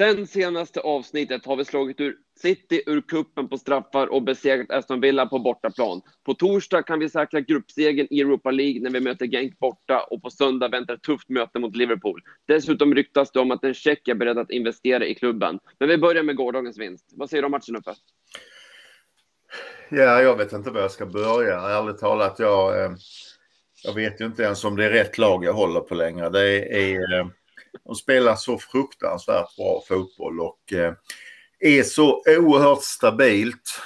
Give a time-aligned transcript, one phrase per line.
[0.00, 5.00] Sen senaste avsnittet har vi slagit ur City ur kuppen på straffar och besegrat Aston
[5.00, 6.02] Villa på bortaplan.
[6.26, 10.22] På torsdag kan vi säkra gruppsegern i Europa League när vi möter Genk borta och
[10.22, 12.20] på söndag väntar ett tufft möte mot Liverpool.
[12.48, 15.58] Dessutom ryktas det om att en tjeck är beredd att investera i klubben.
[15.78, 17.10] Men vi börjar med gårdagens vinst.
[17.12, 17.94] Vad säger du om matchen Uffe?
[19.88, 21.60] Ja, jag vet inte var jag ska börja.
[21.60, 22.90] Ärligt talat, jag, eh,
[23.84, 26.28] jag vet ju inte ens om det är rätt lag jag håller på längre.
[26.28, 27.26] Det är, eh,
[27.84, 30.94] de spelar så fruktansvärt bra fotboll och eh,
[31.58, 33.80] är så oerhört stabilt.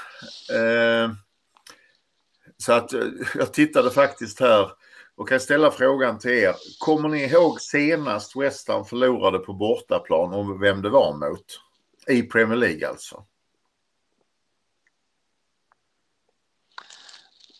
[2.57, 2.93] Så att
[3.35, 4.71] jag tittade faktiskt här
[5.17, 6.55] och kan ställa frågan till er.
[6.79, 11.61] Kommer ni ihåg senast West Ham förlorade på bortaplan och vem det var mot?
[12.09, 13.25] I Premier League alltså.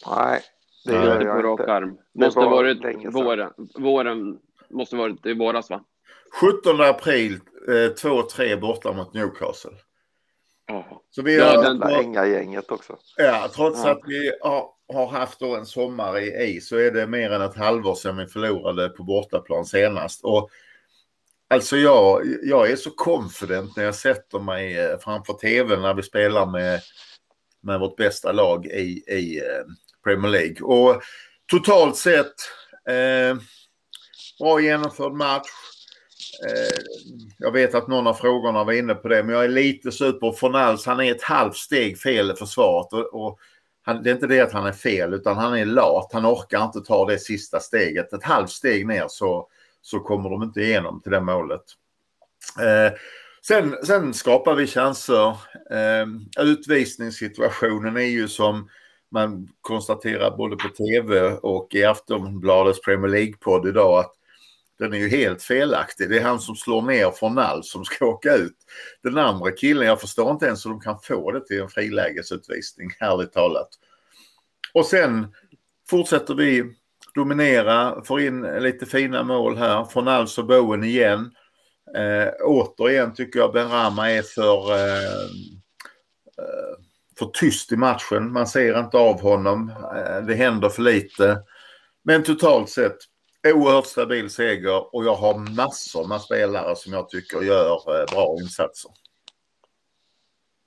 [0.07, 0.43] Nej,
[0.85, 1.99] det gör jag rak arm.
[2.13, 4.39] Måste var varit våren, våren.
[4.71, 5.85] Måste varit i våras va?
[6.41, 9.77] 17 april eh, 2-3 borta mot Newcastle.
[10.73, 10.99] Oh.
[11.11, 12.97] Så vi ja, har, den änga gänget också.
[13.17, 13.91] Ja, trots ja.
[13.91, 17.43] att vi har, har haft då en sommar i, i så är det mer än
[17.43, 20.25] ett halvår sedan vi förlorade på bortaplan senast.
[20.25, 20.51] Och
[21.49, 26.03] Alltså jag, jag är så confident när jag sätter mig eh, framför tvn när vi
[26.03, 26.81] spelar med,
[27.61, 29.65] med vårt bästa lag i, i eh,
[30.05, 30.61] Premier League.
[30.63, 31.03] Och
[31.47, 32.35] totalt sett
[32.89, 33.37] eh,
[34.39, 35.49] bra genomförd match.
[36.43, 36.85] Eh,
[37.39, 40.33] jag vet att någon av frågorna var inne på det, men jag är lite super
[40.33, 40.87] Fornals.
[40.87, 42.93] Han är ett halvt steg fel i försvaret.
[42.93, 43.39] Och, och
[43.83, 46.11] han, det är inte det att han är fel, utan han är lat.
[46.13, 48.13] Han orkar inte ta det sista steget.
[48.13, 49.49] Ett halvt steg ner så,
[49.83, 51.65] så kommer de inte igenom till det målet.
[52.61, 52.99] Eh,
[53.47, 55.29] sen, sen skapar vi chanser.
[55.71, 56.07] Eh,
[56.39, 58.69] utvisningssituationen är ju som
[59.11, 64.15] man konstaterar både på tv och i Aftonbladets Premier League-podd idag att
[64.79, 66.11] den är ju helt felaktig.
[66.11, 68.57] Det är han som slår ner från all som ska åka ut.
[69.03, 72.91] Den andra killen, jag förstår inte ens hur de kan få det till en frilägesutvisning,
[72.99, 73.69] härligt talat.
[74.75, 75.35] Och sen
[75.91, 76.75] fortsätter vi
[77.15, 79.85] dominera, får in lite fina mål här.
[79.85, 81.31] Från Alls och Bowen igen.
[81.97, 85.25] Eh, återigen tycker jag Ben Rama är för eh,
[86.39, 86.75] eh
[87.19, 88.33] för tyst i matchen.
[88.33, 89.69] Man ser inte av honom.
[89.97, 91.43] Eh, det händer för lite.
[92.05, 92.97] Men totalt sett
[93.45, 98.37] oerhört stabil seger och jag har massor med spelare som jag tycker gör eh, bra
[98.41, 98.91] insatser.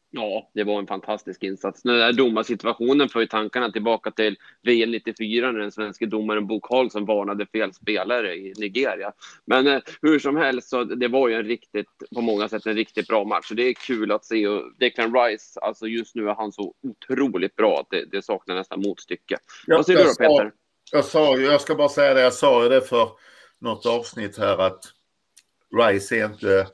[0.10, 1.84] Ja, det var en fantastisk insats.
[1.84, 6.60] Den där domarsituationen för ju tankarna tillbaka till VM 94 när den svenska domaren Bo
[6.60, 9.12] Karlsson varnade fel spelare i Nigeria.
[9.46, 12.76] Men eh, hur som helst, så det var ju en riktigt, på många sätt en
[12.76, 13.48] riktigt bra match.
[13.48, 14.48] Så det är kul att se.
[14.48, 18.56] Och Declan Rice, alltså just nu är han så otroligt bra att det, det saknar
[18.56, 19.38] nästan motstycke.
[19.66, 20.52] Ja, Vad säger du då Peter?
[20.92, 23.12] Jag, sa, jag ska bara säga det, jag sa ju det för
[23.60, 24.84] något avsnitt här att
[25.76, 26.68] Rice är inte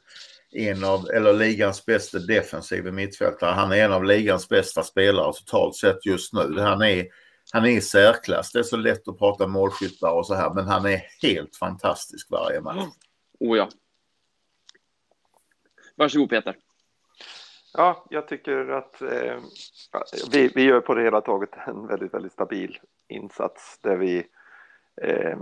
[0.52, 3.52] en av, eller ligans bästa defensiva mittfältare.
[3.52, 6.60] Han är en av ligans bästa spelare totalt sett just nu.
[6.60, 7.08] Han är,
[7.54, 8.52] han är i särklass.
[8.52, 12.28] Det är så lätt att prata målskyttar och så här, men han är helt fantastisk
[12.32, 12.86] varje match.
[13.40, 13.70] Oh ja.
[15.96, 16.56] Varsågod Peter.
[17.74, 19.38] Ja, jag tycker att eh,
[20.32, 22.80] vi, vi gör på det hela taget en väldigt, väldigt stabil
[23.14, 24.28] insats där vi
[25.02, 25.38] eh,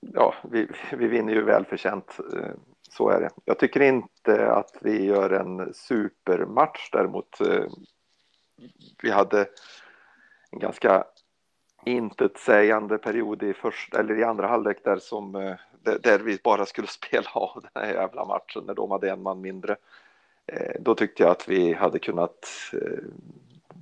[0.00, 2.18] ja, vi, vi vinner ju välförtjänt.
[2.34, 2.50] Eh,
[2.90, 3.30] så är det.
[3.44, 7.40] Jag tycker inte att vi gör en supermatch däremot.
[7.40, 7.64] Eh,
[9.02, 9.46] vi hade
[10.50, 11.04] en ganska
[11.84, 16.88] intetsägande period i, första, eller i andra halvlek där, som, eh, där vi bara skulle
[16.88, 19.76] spela av den här jävla matchen när de hade en man mindre.
[20.46, 23.04] Eh, då tyckte jag att vi hade kunnat eh,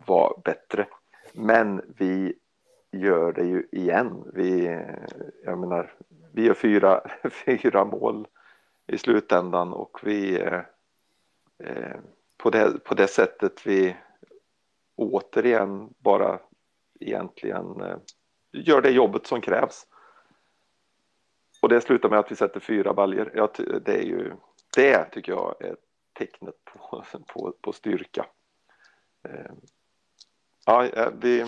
[0.06, 0.86] vara bättre.
[1.32, 2.34] Men vi
[2.98, 4.30] gör det ju igen.
[4.34, 4.80] Vi,
[5.44, 5.92] jag menar,
[6.32, 7.00] vi gör fyra,
[7.46, 8.26] fyra mål
[8.86, 10.40] i slutändan och vi
[11.58, 11.96] eh,
[12.36, 13.96] på, det, på det sättet vi
[14.96, 16.38] återigen bara
[17.00, 17.96] egentligen eh,
[18.52, 19.86] gör det jobbet som krävs.
[21.62, 23.32] Och det slutar med att vi sätter fyra baljer.
[23.34, 23.52] Ja,
[23.84, 24.32] det är ju
[24.76, 25.76] det tycker jag är
[26.12, 28.26] tecknet på, på, på styrka.
[29.22, 29.52] Eh,
[30.66, 31.44] ja, vi,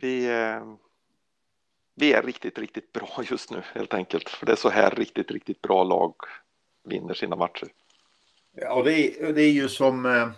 [0.00, 0.60] vi eh,
[1.98, 4.28] vi är riktigt, riktigt bra just nu helt enkelt.
[4.28, 6.14] För det är så här riktigt, riktigt bra lag
[6.84, 7.68] vinner sina matcher.
[8.52, 10.28] Ja, det är, det är ju som eh,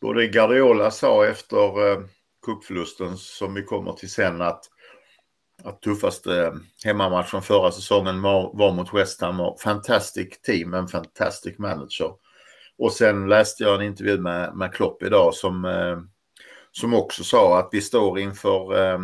[0.00, 2.04] både Guardiola sa efter eh,
[2.46, 4.64] cupförlusten som vi kommer till sen att,
[5.62, 6.52] att tuffaste eh,
[6.84, 12.12] hemmamatchen förra säsongen var, var mot West Ham och fantastic team, en fantastic manager.
[12.78, 15.98] Och sen läste jag en intervju med, med Klopp idag som, eh,
[16.80, 18.98] som också sa att vi står inför eh,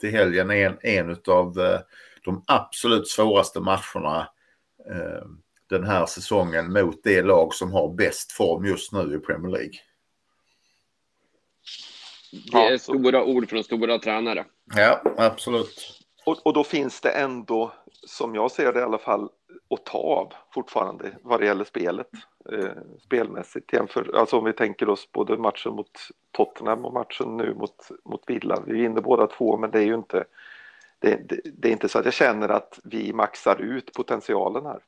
[0.00, 1.80] till helgen en, en av eh,
[2.24, 4.28] de absolut svåraste matcherna
[4.90, 5.24] eh,
[5.68, 9.72] den här säsongen mot det lag som har bäst form just nu i Premier League.
[12.52, 14.44] Det är stora ord från stora tränare.
[14.76, 16.00] Ja, absolut.
[16.24, 17.72] Och, och då finns det ändå,
[18.06, 19.28] som jag ser det i alla fall,
[19.70, 22.08] att ta av fortfarande vad det gäller spelet.
[22.52, 22.70] Eh,
[23.04, 25.90] spelmässigt jämför, alltså om vi tänker oss både matchen mot
[26.30, 28.62] Tottenham och matchen nu mot, mot Villa.
[28.66, 30.24] Vi vinner båda två, men det är ju inte
[30.98, 34.80] det, det, det, är inte så att jag känner att vi maxar ut potentialen här.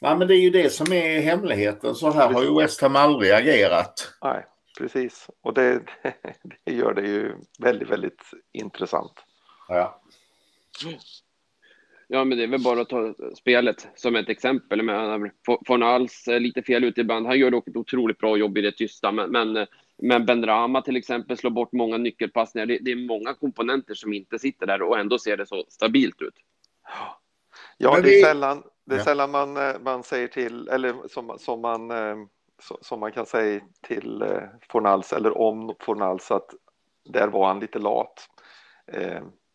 [0.00, 1.94] Nej, men det är ju det som är hemligheten.
[1.94, 2.36] Så här precis.
[2.36, 4.14] har ju West Ham aldrig agerat.
[4.22, 4.46] Nej,
[4.78, 5.30] precis.
[5.40, 5.80] Och det,
[6.64, 8.22] det gör det ju väldigt, väldigt
[8.52, 9.24] intressant.
[9.68, 10.00] Ja.
[12.14, 14.82] Ja, men det är väl bara att ta spelet som ett exempel.
[14.82, 15.30] Men
[15.68, 17.26] Von Alls lite fel ute ibland.
[17.26, 19.66] Han gör dock ett otroligt bra jobb i det tysta, men, men,
[19.98, 22.66] men Ben Rama till exempel slår bort många nyckelpassningar.
[22.66, 26.22] Det, det, är många komponenter som inte sitter där och ändå ser det så stabilt
[26.22, 26.34] ut.
[27.78, 29.04] Ja, det är sällan, det är ja.
[29.04, 32.16] sällan man, eh, man säger till, eller som, som, man, eh,
[32.80, 36.50] som man kan säga till eh, Fornals eller om Fornals att
[37.04, 38.28] där var han lite lat.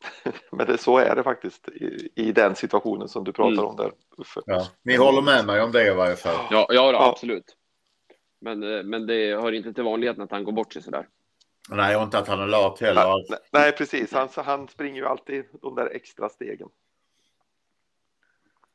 [0.51, 3.65] Men det, så är det faktiskt i, i den situationen som du pratar mm.
[3.65, 4.41] om där, Uffe.
[4.45, 6.47] Ja, ni håller med mig om det i varje fall?
[6.51, 7.55] Ja, ja, då, absolut.
[8.41, 8.59] Men,
[8.89, 11.07] men det hör inte till vanligheten att han går bort sig sådär.
[11.69, 13.29] Nej, och inte att han är lat heller.
[13.29, 14.13] Nej, nej precis.
[14.13, 16.69] Han, han springer ju alltid de där extra stegen.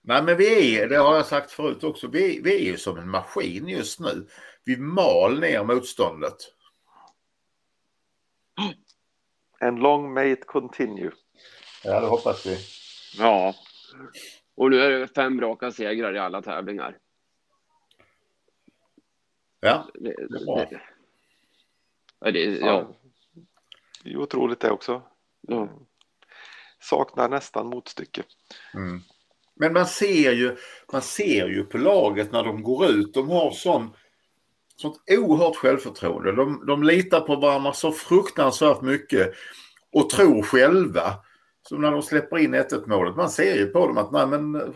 [0.04, 2.98] Nej, men vi är, det har jag sagt förut också, vi, vi är ju som
[2.98, 4.26] en maskin just nu.
[4.64, 6.36] Vi mal ner motståndet.
[9.62, 11.10] And long may it continue.
[11.84, 12.58] Ja, det hoppas vi.
[13.18, 13.54] Ja.
[14.54, 16.98] Och nu är det fem raka segrar i alla tävlingar.
[19.60, 20.56] Ja, det, är bra.
[20.56, 20.80] Det,
[22.20, 22.94] ja, det, ja.
[24.04, 25.02] det är otroligt det också.
[25.40, 25.68] Ja.
[26.80, 28.22] Saknar nästan motstycke.
[28.74, 29.00] Mm.
[29.54, 30.56] Men man ser, ju,
[30.92, 33.14] man ser ju på laget när de går ut.
[33.14, 33.96] De har sån,
[34.76, 36.32] sånt oerhört självförtroende.
[36.32, 39.32] De, de litar på varandra så fruktansvärt mycket
[39.92, 41.14] och tror själva.
[41.68, 43.16] Som när de släpper in 1-1 målet.
[43.16, 44.74] Man ser ju på dem att nej men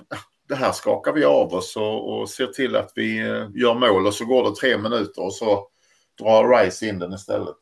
[0.49, 4.07] det här skakar vi av oss och, och ser till att vi eh, gör mål
[4.07, 5.69] och så går det tre minuter och så
[6.19, 7.57] drar Rice in den istället.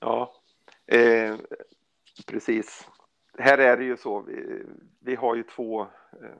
[0.00, 0.32] Ja,
[0.86, 1.36] eh,
[2.26, 2.86] precis
[3.38, 4.62] här är det ju så, vi,
[5.00, 6.38] vi har ju två, eh,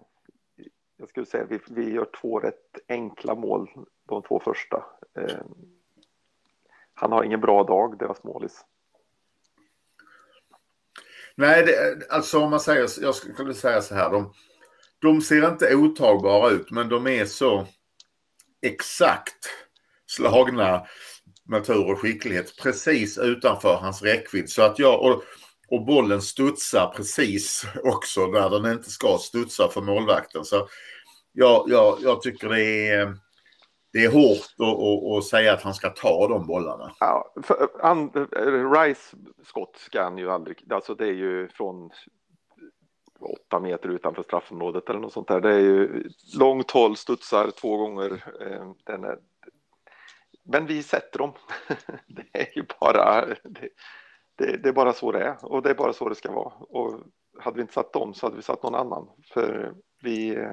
[0.96, 3.70] jag skulle säga vi, vi gör två rätt enkla mål,
[4.08, 4.84] de två första.
[5.18, 5.40] Eh,
[6.94, 8.64] han har ingen bra dag, deras målis.
[11.34, 14.32] Nej, det, alltså om man säger, jag skulle säga så här, de,
[14.98, 17.66] de ser inte otagbara ut, men de är så
[18.62, 19.48] exakt
[20.06, 20.86] slagna
[21.44, 24.50] med tur och skicklighet precis utanför hans räckvidd.
[24.50, 25.22] Så att jag, och
[25.68, 30.44] och bollen studsar precis också där den inte ska studsa för målvakten.
[30.44, 30.68] Så
[31.32, 33.16] jag, jag, jag tycker det är,
[33.92, 36.92] det är hårt att, säga att han ska ta de bollarna.
[37.00, 38.10] Ja, för, an,
[38.74, 41.90] Rice skott ska han ju aldrig, alltså det är ju från
[43.20, 45.40] åtta meter utanför straffområdet eller något sånt där.
[45.40, 46.08] Det är ju
[46.38, 48.24] långt håll, studsar två gånger.
[48.40, 49.18] Eh, den är,
[50.44, 51.32] men vi sätter dem.
[52.06, 53.68] Det är ju bara, det,
[54.36, 56.52] det, det, är bara så det är och det är bara så det ska vara.
[56.54, 57.00] Och
[57.38, 59.08] hade vi inte satt dem så hade vi satt någon annan.
[59.24, 60.48] För vi,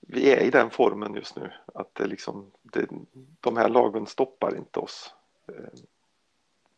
[0.00, 2.86] vi är i den formen just nu att det liksom, det,
[3.40, 5.14] de här lagen stoppar inte oss.
[5.48, 5.78] Eh,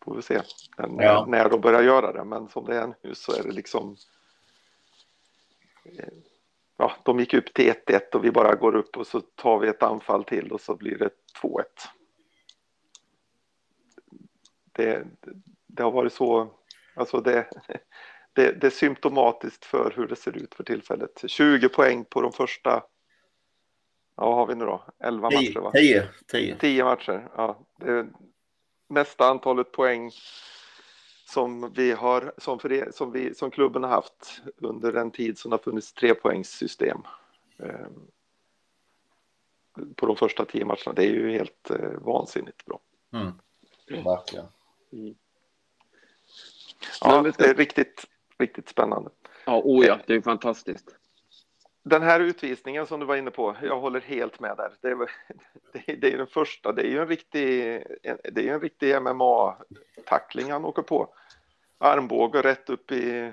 [0.05, 0.43] får vi se
[0.79, 1.25] när, ja.
[1.29, 2.25] när de börjar göra det.
[2.25, 3.97] Men som det är nu så är det liksom
[5.85, 6.09] eh,
[6.77, 9.69] Ja, de gick upp till 1-1 och vi bara går upp och så tar vi
[9.69, 11.11] ett anfall till och så blir det
[11.43, 11.63] 2-1
[14.75, 15.07] det,
[15.67, 16.51] det har varit så,
[16.95, 17.49] alltså det,
[18.33, 21.25] det, det, är symptomatiskt för hur det ser ut för tillfället.
[21.27, 22.71] 20 poäng på de första,
[24.17, 25.71] ja vad har vi nu då, 11 matcher va?
[25.71, 26.57] 10, 10.
[26.57, 27.67] 10 matcher, ja.
[27.79, 28.07] Det
[28.89, 30.11] mesta antalet poäng
[31.27, 35.51] som vi har, som, för som, vi, som klubben har haft under den tid som
[35.51, 37.03] det har funnits trepoängssystem.
[37.59, 37.87] Eh,
[39.97, 40.93] på de första tio matcherna.
[40.97, 42.81] Det är ju helt eh, vansinnigt bra.
[43.13, 43.33] Mm.
[44.05, 44.47] Verkligen.
[44.95, 45.15] Mm.
[47.01, 48.07] Ja, det är riktigt,
[48.39, 49.11] riktigt spännande.
[49.45, 50.97] Ja, oh ja, det är fantastiskt.
[51.83, 54.73] Den här utvisningen som du var inne på, jag håller helt med där.
[54.81, 54.97] Det är,
[56.01, 57.63] det är den första, det är ju en riktig,
[58.33, 61.09] det är en riktig MMA-tackling han åker på.
[61.79, 63.33] Armbåge rätt upp i,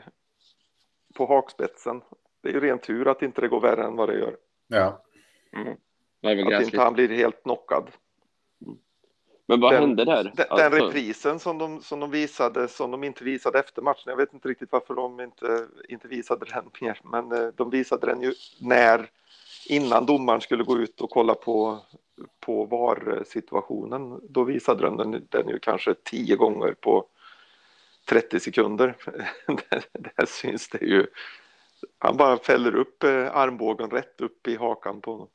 [1.13, 2.01] på hakspetsen.
[2.41, 4.37] Det är ju ren tur att inte det går värre än vad det gör.
[4.67, 5.03] Ja.
[5.53, 5.77] Mm.
[6.53, 7.91] att inte han blir helt knockad.
[9.51, 10.23] Men vad den, hände där?
[10.23, 10.69] Den, alltså...
[10.69, 14.03] den reprisen som de, som de visade, som de inte visade efter matchen.
[14.05, 18.07] Jag vet inte riktigt varför de inte, inte visade den mer, men eh, de visade
[18.07, 19.09] den ju när
[19.69, 21.79] innan domaren skulle gå ut och kolla på,
[22.39, 24.21] på VAR-situationen.
[24.29, 27.05] Då visade den, den den ju kanske tio gånger på
[28.09, 28.95] 30 sekunder.
[30.15, 31.07] där syns det ju.
[31.99, 35.27] Han bara fäller upp eh, armbågen rätt upp i hakan på honom.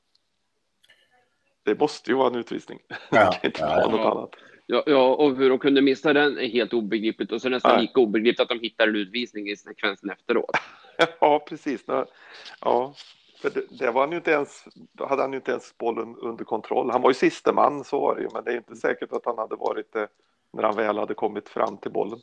[1.66, 2.78] Det måste ju vara en utvisning.
[3.10, 4.30] Ja, det kan inte vara något annat.
[4.66, 8.00] Ja, ja, och hur de kunde missa den är helt obegripligt och så nästan lika
[8.00, 10.50] obegripligt att de hittar en utvisning i sekvensen efteråt.
[11.20, 11.84] ja, precis.
[12.60, 12.94] Ja,
[13.42, 16.16] för det, det, var han ju inte ens, då hade han ju inte ens bollen
[16.16, 16.90] under kontroll.
[16.90, 19.26] Han var ju siste man, så var det ju, men det är inte säkert att
[19.26, 20.08] han hade varit det
[20.52, 22.18] när han väl hade kommit fram till bollen.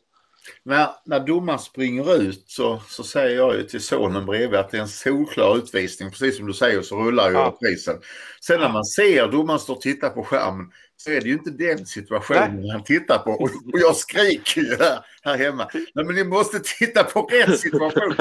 [0.63, 4.77] När, när domaren springer ut så, så säger jag ju till sonen bredvid att det
[4.77, 6.09] är en solklar utvisning.
[6.09, 7.57] Precis som du säger så rullar ju ja.
[7.61, 7.95] reprisen.
[8.41, 11.51] Sen när man ser domaren stå och titta på skärmen så är det ju inte
[11.51, 12.69] den situationen Nej.
[12.71, 13.31] han tittar på.
[13.31, 15.69] Och, och jag skriker ju här, här hemma.
[15.73, 18.15] Nej, men ni måste titta på rätt situation.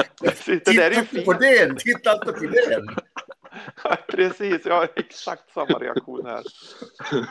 [0.45, 2.95] titta inte på den, titta inte på den.
[4.07, 6.43] Precis, jag har exakt samma reaktion här.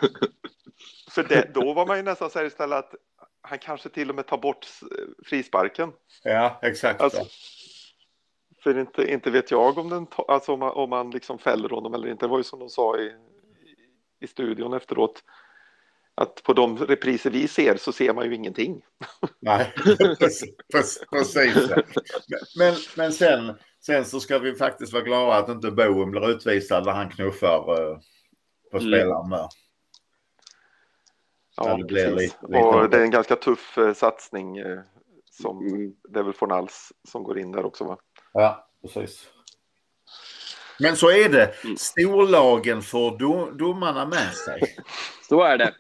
[1.10, 2.94] För det, då var man ju nästan så här istället att
[3.42, 4.68] han kanske till och med tar bort
[5.26, 5.92] frisparken.
[6.22, 7.00] Ja, exakt.
[7.00, 7.24] Alltså,
[8.62, 11.94] för inte, inte vet jag om, den, alltså om, man, om man liksom fäller honom
[11.94, 12.26] eller inte.
[12.26, 13.12] Det var ju som de sa i,
[14.20, 15.24] i studion efteråt.
[16.14, 18.82] Att på de repriser vi ser så ser man ju ingenting.
[19.40, 19.72] Nej,
[20.18, 20.54] precis.
[22.58, 26.86] Men, men sen, sen så ska vi faktiskt vara glada att inte Boen blir utvisad
[26.86, 27.98] när han knuffar uh,
[28.70, 28.90] på mm.
[28.90, 29.48] spelaren där.
[31.56, 34.60] Ja, det blir lite, lite och det är en ganska tuff uh, satsning.
[34.60, 34.80] Uh,
[35.30, 35.94] som, mm.
[36.08, 37.98] Det är väl Fornals som går in där också va?
[38.32, 39.28] Ja, precis.
[40.78, 41.64] Men så är det.
[41.64, 41.76] Mm.
[41.76, 43.18] Storlagen får
[43.58, 44.76] domarna med sig.
[45.28, 45.74] Så är det.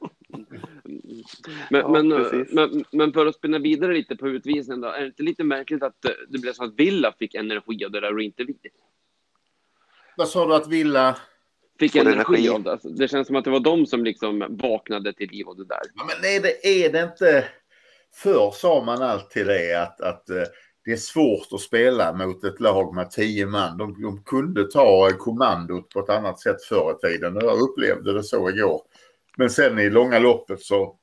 [1.70, 2.08] Men, ja, men,
[2.50, 5.82] men, men, för att spinna vidare lite på utvisningen då, är det inte lite märkligt
[5.82, 5.96] att
[6.28, 8.56] det blev så att Villa fick energi av det där och inte vi?
[10.16, 11.16] Vad sa du att Villa?
[11.82, 12.72] Fick energi, energi av det.
[12.72, 15.64] Alltså, det känns som att det var de som liksom vaknade till liv av det
[15.64, 15.80] där.
[15.94, 17.44] Ja, men är det, är det inte...
[18.14, 20.42] Förr sa man alltid det att, att eh,
[20.84, 23.78] det är svårt att spela mot ett lag med tio man.
[23.78, 27.34] De, de kunde ta kommandot på ett annat sätt förr i tiden.
[27.34, 28.82] Jag upplevde det så igår.
[29.36, 30.96] Men sen i långa loppet så,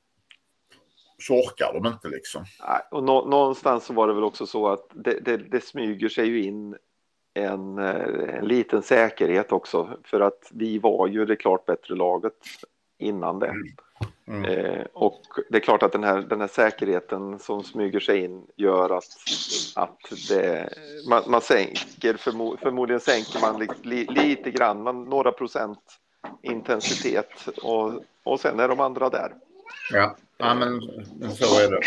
[1.18, 2.44] så orkar de inte liksom.
[2.90, 6.26] Och nå, någonstans så var det väl också så att det, det, det smyger sig
[6.26, 6.76] ju in
[7.34, 12.34] en, eh, en, liten säkerhet också för att vi var ju det klart bättre laget
[12.98, 13.46] innan det.
[13.46, 13.66] Mm.
[14.26, 14.44] Mm.
[14.44, 18.46] Eh, och det är klart att den här, den här säkerheten som smyger sig in
[18.56, 19.16] gör att,
[19.74, 20.68] att det,
[21.08, 25.78] man, man sänker, förmo, förmodligen sänker man li, li, lite grann, man, några procent
[26.42, 29.34] intensitet och, och sen är de andra där.
[29.92, 30.80] Ja, ja men
[31.34, 31.80] så är det.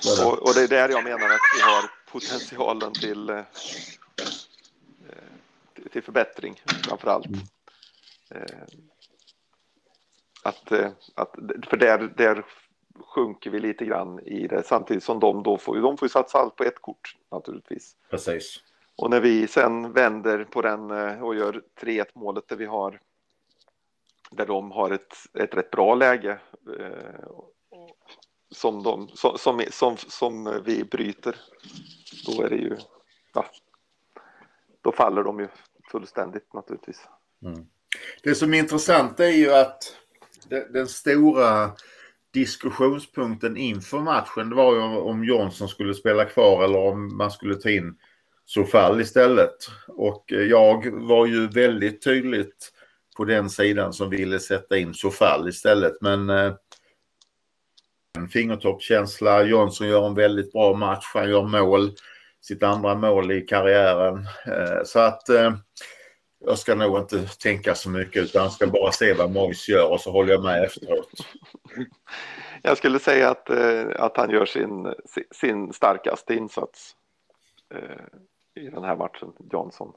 [0.00, 0.32] Så är det.
[0.32, 3.40] Och, och, det är där jag menar att vi har potentialen till, eh,
[5.88, 7.26] till förbättring framför allt.
[7.26, 7.40] Mm.
[8.30, 8.66] Eh,
[10.42, 11.34] att, eh, att,
[11.70, 12.44] för där, där
[13.00, 16.56] sjunker vi lite grann i det samtidigt som de då får, de får satsa allt
[16.56, 17.96] på ett kort naturligtvis.
[18.10, 18.62] Precis.
[18.96, 23.00] Och när vi sen vänder på den eh, och gör 3-1 målet där vi har
[24.30, 26.40] där de har ett, ett rätt bra läge
[26.80, 27.28] eh,
[28.50, 31.36] som, de, som, som, som, som vi bryter,
[32.26, 32.76] då är det ju,
[33.34, 33.44] ja,
[34.82, 35.48] då faller de ju
[35.90, 37.00] fullständigt naturligtvis.
[37.44, 37.66] Mm.
[38.22, 39.96] Det som är intressant är ju att
[40.72, 41.72] den stora
[42.30, 47.54] diskussionspunkten inför matchen det var ju om Johnson skulle spela kvar eller om man skulle
[47.54, 47.96] ta in
[48.44, 49.56] Sofall istället.
[49.88, 52.72] Och eh, jag var ju väldigt tydligt
[53.16, 55.92] på den sidan som ville sätta in Sofall istället.
[56.00, 56.52] Men eh,
[58.18, 59.42] en fingertoppskänsla.
[59.42, 61.04] Johnson gör en väldigt bra match.
[61.14, 61.90] Han gör mål.
[62.40, 64.26] Sitt andra mål i karriären.
[64.46, 65.54] Eh, så att eh,
[66.44, 69.92] jag ska nog inte tänka så mycket utan jag ska bara se vad Mois gör
[69.92, 71.10] och så håller jag med efteråt.
[72.62, 74.94] Jag skulle säga att, eh, att han gör sin,
[75.30, 76.94] sin starkaste insats
[78.54, 79.92] i den här matchen, Johnson.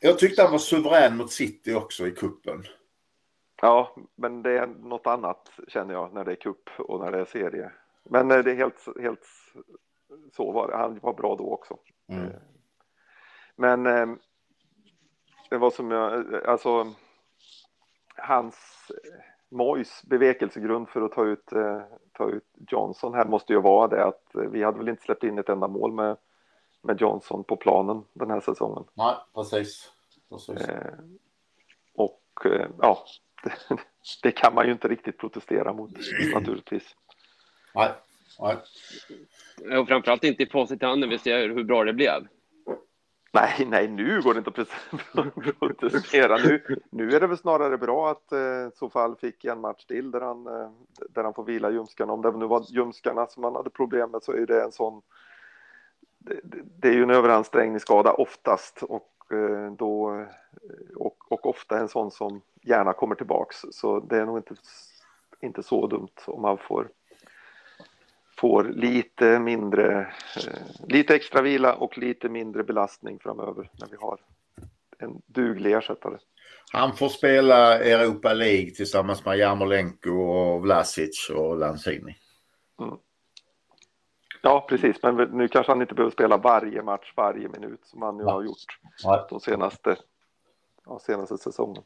[0.00, 2.64] Jag tyckte han var suverän mot City också i kuppen.
[3.60, 7.18] Ja, men det är något annat känner jag när det är kupp och när det
[7.18, 7.72] är serie.
[8.10, 9.26] Men det är helt, helt
[10.32, 10.76] så var det.
[10.76, 11.78] Han var bra då också.
[12.08, 12.32] Mm.
[13.56, 13.82] Men
[15.50, 16.86] det var som jag, alltså
[18.16, 18.56] hans
[19.48, 21.50] Mois bevekelsegrund för att ta ut,
[22.12, 25.38] ta ut Johnson här måste ju vara det att vi hade väl inte släppt in
[25.38, 26.16] ett enda mål med,
[26.82, 28.84] med Johnson på planen den här säsongen.
[28.94, 29.92] Nej, precis.
[30.30, 30.68] precis.
[30.68, 30.94] Eh,
[31.94, 33.04] och eh, ja,
[33.42, 33.52] det,
[34.22, 35.90] det, kan man ju inte riktigt protestera mot
[36.34, 36.96] naturligtvis.
[37.74, 37.92] Nej,
[38.40, 38.56] nej.
[39.78, 42.26] Och framförallt inte i facit i hand när vi ser hur bra det blev.
[43.34, 46.36] Nej, nej, nu går det inte att protestera.
[46.36, 50.20] Nu, nu är det väl snarare bra att eh, Sofall fick en match till där
[50.20, 50.70] han, eh,
[51.08, 52.12] där han får vila ljumskarna.
[52.12, 55.02] Om det nu var ljumskarna som han hade problem med så är det en sån.
[56.18, 56.40] Det,
[56.80, 60.26] det är ju en överansträngningsskada oftast och eh, då
[60.96, 63.56] och, och ofta en sån som gärna kommer tillbaks.
[63.70, 64.54] Så det är nog inte,
[65.40, 66.88] inte så dumt om man får
[68.42, 70.00] får lite mindre,
[70.36, 74.20] eh, lite extra vila och lite mindre belastning framöver när vi har
[74.98, 76.18] en duglig ersättare.
[76.72, 82.16] Han får spela Europa League tillsammans med Jarmolenko och Vlasic och Lanzini.
[82.80, 82.96] Mm.
[84.42, 85.02] Ja, precis.
[85.02, 88.42] Men nu kanske han inte behöver spela varje match, varje minut som han nu har
[88.42, 89.26] gjort ja.
[89.30, 89.96] de senaste,
[90.86, 91.82] ja, senaste säsongen.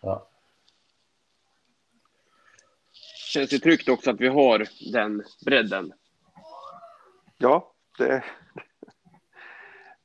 [0.00, 0.28] Ja.
[3.28, 5.92] Känns det tryggt också att vi har den bredden?
[7.38, 8.24] Ja, det,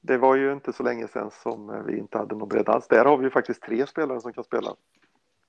[0.02, 2.88] det var ju inte så länge sedan som vi inte hade någon bredd alls.
[2.88, 4.76] Där har vi ju faktiskt tre spelare som kan spela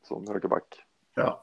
[0.03, 0.83] som högerback.
[1.15, 1.43] Ja.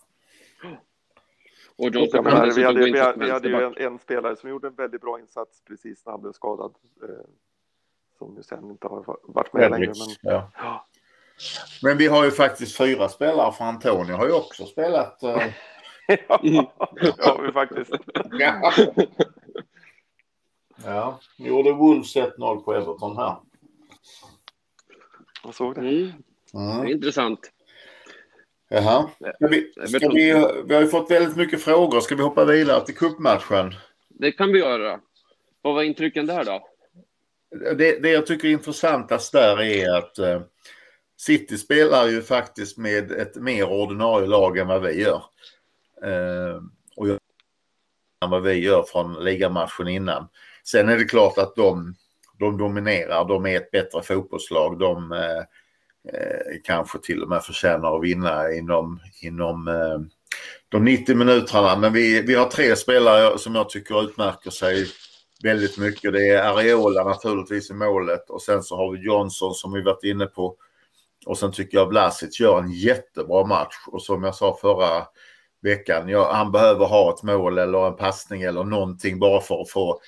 [1.75, 4.67] Och jag menar, vi, hade, vi, hade, vi hade ju en, en, spelare som gjorde
[4.67, 6.75] en väldigt bra insats precis när han blev skadad.
[7.03, 7.09] Eh,
[8.17, 9.85] som ju sen inte har varit med längre.
[9.85, 10.51] Men, ja.
[10.57, 10.87] ja.
[11.83, 15.23] men vi har ju faktiskt fyra spelare, för Antonio har ju också spelat.
[15.23, 15.47] Eh...
[16.27, 16.39] ja,
[17.01, 17.91] det har vi faktiskt.
[20.85, 23.35] Ja, gjorde Wolves 1-0 på Everton här.
[25.43, 25.79] Jag såg det.
[25.79, 26.11] Mm.
[26.53, 26.81] Mm.
[26.81, 27.51] det är intressant.
[28.69, 29.09] Jaha.
[29.35, 31.99] Ska vi, ska vi, vi har ju fått väldigt mycket frågor.
[31.99, 33.75] Ska vi hoppa vidare till kuppmatchen?
[34.09, 34.99] Det kan vi göra.
[35.61, 36.67] Vad var intrycken där då?
[37.75, 40.41] Det, det jag tycker är intressantast där är att uh,
[41.17, 45.23] City spelar ju faktiskt med ett mer ordinarie lag än vad vi gör.
[46.03, 46.61] Eh,
[46.95, 47.07] och
[48.23, 50.27] än vad vi gör från ligamatchen innan.
[50.63, 51.95] Sen är det klart att de,
[52.39, 54.79] de dominerar, de är ett bättre fotbollslag.
[54.79, 55.37] De eh,
[56.13, 59.99] eh kanske till och med förtjänar att vinna inom, inom eh,
[60.69, 61.75] de 90 minuterna.
[61.75, 64.87] Men vi, vi har tre spelare som jag tycker utmärker sig
[65.43, 66.13] väldigt mycket.
[66.13, 70.03] Det är Areola naturligtvis i målet och sen så har vi Johnson som vi varit
[70.03, 70.55] inne på.
[71.25, 75.07] Och sen tycker jag Vlasic gör en jättebra match och som jag sa förra
[75.61, 79.69] veckan, ja, han behöver ha ett mål eller en passning eller någonting bara för att
[79.69, 80.01] få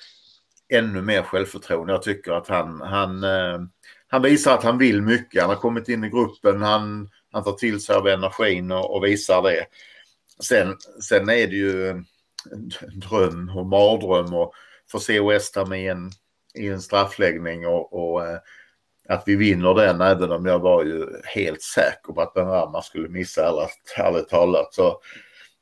[0.68, 1.92] ännu mer självförtroende.
[1.92, 3.60] Jag tycker att han, han, eh,
[4.08, 5.42] han visar att han vill mycket.
[5.42, 9.04] Han har kommit in i gruppen, han, han tar till sig av energin och, och
[9.04, 9.66] visar det.
[10.42, 12.06] Sen, sen är det ju en
[12.94, 14.50] dröm och mardröm att
[14.90, 16.10] få se West Ham i en,
[16.54, 18.38] i en straffläggning och, och eh,
[19.08, 22.82] att vi vinner den även om jag var ju helt säker på att Ben Rama
[22.82, 24.74] skulle missa ärligt talat.
[24.74, 25.00] Så,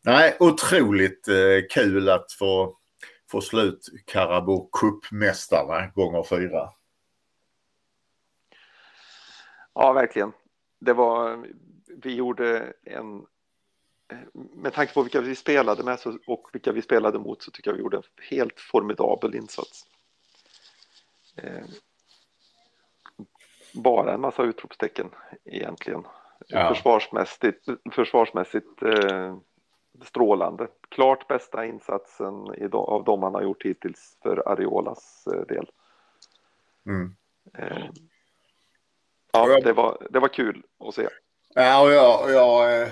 [0.04, 1.34] nej, otroligt eh,
[1.70, 2.78] kul att få
[3.32, 6.72] få slut Carabao Cup-mästarna gånger fyra.
[9.74, 10.32] Ja, verkligen.
[10.78, 11.46] Det var,
[12.02, 13.26] vi gjorde en,
[14.32, 17.76] med tanke på vilka vi spelade med och vilka vi spelade mot så tycker jag
[17.76, 19.86] vi gjorde en helt formidabel insats.
[21.36, 21.64] Eh,
[23.74, 25.10] bara en massa utropstecken
[25.44, 26.04] egentligen.
[26.48, 26.74] Ja.
[26.74, 29.38] Försvarsmässigt, försvarsmässigt eh,
[30.04, 30.68] strålande.
[30.88, 32.34] Klart bästa insatsen
[32.72, 35.70] av de han har gjort hittills för Ariolas eh, del.
[36.86, 37.14] Mm.
[37.58, 37.86] Eh,
[39.32, 41.08] ja, det var, det var kul att se.
[41.54, 42.88] Ja, och jag, jag, eh,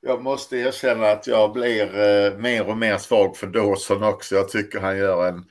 [0.00, 4.34] jag måste erkänna att jag blir mer och mer svag för Dawson också.
[4.34, 5.44] Jag tycker han gör en,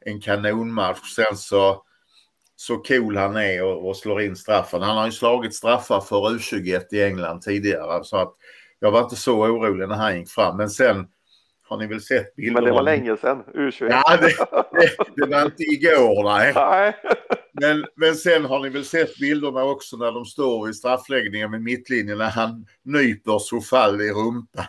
[0.00, 1.14] en kanonmatch.
[1.14, 1.82] Sen så,
[2.56, 4.82] så cool han är och, och slår in straffen.
[4.82, 8.04] Han har ju slagit straffar för U21 i England tidigare.
[8.04, 8.36] Så att
[8.78, 10.56] jag var inte så orolig när han gick fram.
[10.56, 11.08] Men sen
[11.68, 12.54] har ni väl sett bilder?
[12.54, 13.88] Men det var länge sedan, U21.
[13.90, 14.26] Ja, det,
[14.72, 16.52] det, det var inte igår nej.
[16.54, 16.96] nej.
[17.52, 21.62] Men, men sen har ni väl sett bilderna också när de står i straffläggningen med
[21.62, 24.64] mittlinjen när han nyper Sofall i rumpan.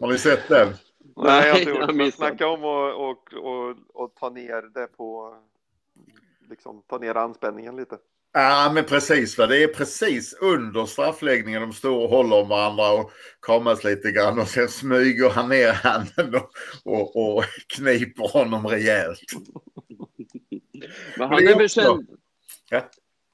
[0.00, 0.68] har ni sett den?
[1.16, 5.34] Nej, jag har inte gjort Snacka om att och, och, och ta ner det på,
[6.50, 7.98] liksom ta ner anspänningen lite.
[8.32, 9.38] Ja, men precis.
[9.38, 9.46] Va?
[9.46, 13.12] Det är precis under straffläggningen de står och håller om varandra och
[13.46, 17.44] kramas lite grann och sen smyger han ner handen och, och, och
[17.76, 19.20] kniper honom rejält.
[21.18, 22.08] Men han är, väl känd...
[22.70, 22.90] Ja?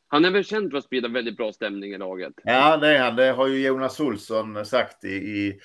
[0.08, 2.32] Han är väl känd för att sprida väldigt bra stämning i laget?
[2.44, 3.16] Ja, det är han.
[3.16, 5.60] Det har ju Jonas Olsson sagt i, i,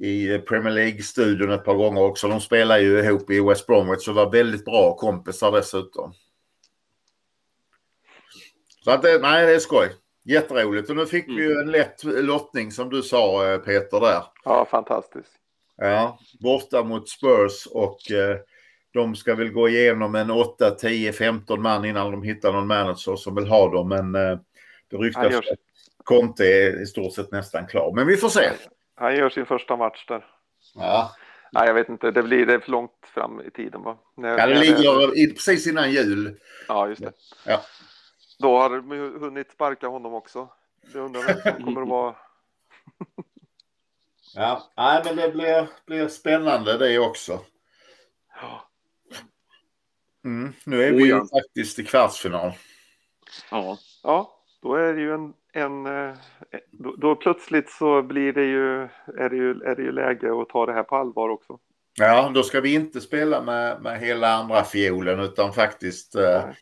[0.00, 2.28] i Premier League-studion ett par gånger också.
[2.28, 6.12] De spelar ju ihop i West Bromwich och var väldigt bra kompisar dessutom.
[8.86, 9.88] Så att det, nej, det är skoj.
[10.24, 10.90] jätteroligt.
[10.90, 14.22] Och nu fick vi ju en lätt lottning som du sa eh, Peter där.
[14.44, 15.32] Ja, fantastiskt.
[15.76, 18.36] Ja, borta mot Spurs och eh,
[18.92, 23.16] de ska väl gå igenom en 8, 10, 15 man innan de hittar någon manager
[23.16, 23.88] som vill ha dem.
[23.88, 24.38] Men eh,
[24.90, 25.44] det ryktas att
[26.04, 27.92] Conte är i stort sett nästan klar.
[27.94, 28.50] Men vi får se.
[28.94, 30.24] Han gör sin första match där.
[30.74, 31.10] Ja,
[31.52, 32.10] Nej, jag vet inte.
[32.10, 33.98] Det blir det är för långt fram i tiden va?
[34.16, 36.36] När, ja det ligger precis innan jul.
[36.68, 37.12] Ja, just det.
[37.46, 37.60] Ja.
[38.38, 40.48] Då har de hunnit sparka honom också.
[40.94, 42.14] Jag undrar vem som kommer att vara...
[44.34, 47.40] Ja, nej, men det blir, blir spännande det också.
[48.40, 48.68] Ja,
[50.26, 50.52] Mm.
[50.64, 51.38] Nu är vi ju Oh, ja.
[51.40, 52.52] faktiskt i kvartsfinal.
[53.50, 53.78] Ja.
[54.02, 55.32] Ja, då är det ju en...
[55.52, 56.16] en eh,
[56.70, 58.82] då, då plötsligt så blir det ju
[59.18, 59.50] är, det ju...
[59.50, 61.58] är det ju läge att ta det här på allvar också.
[61.98, 66.14] Ja, då ska vi inte spela med, med hela andra fiolen utan faktiskt...
[66.14, 66.56] Eh, Nej.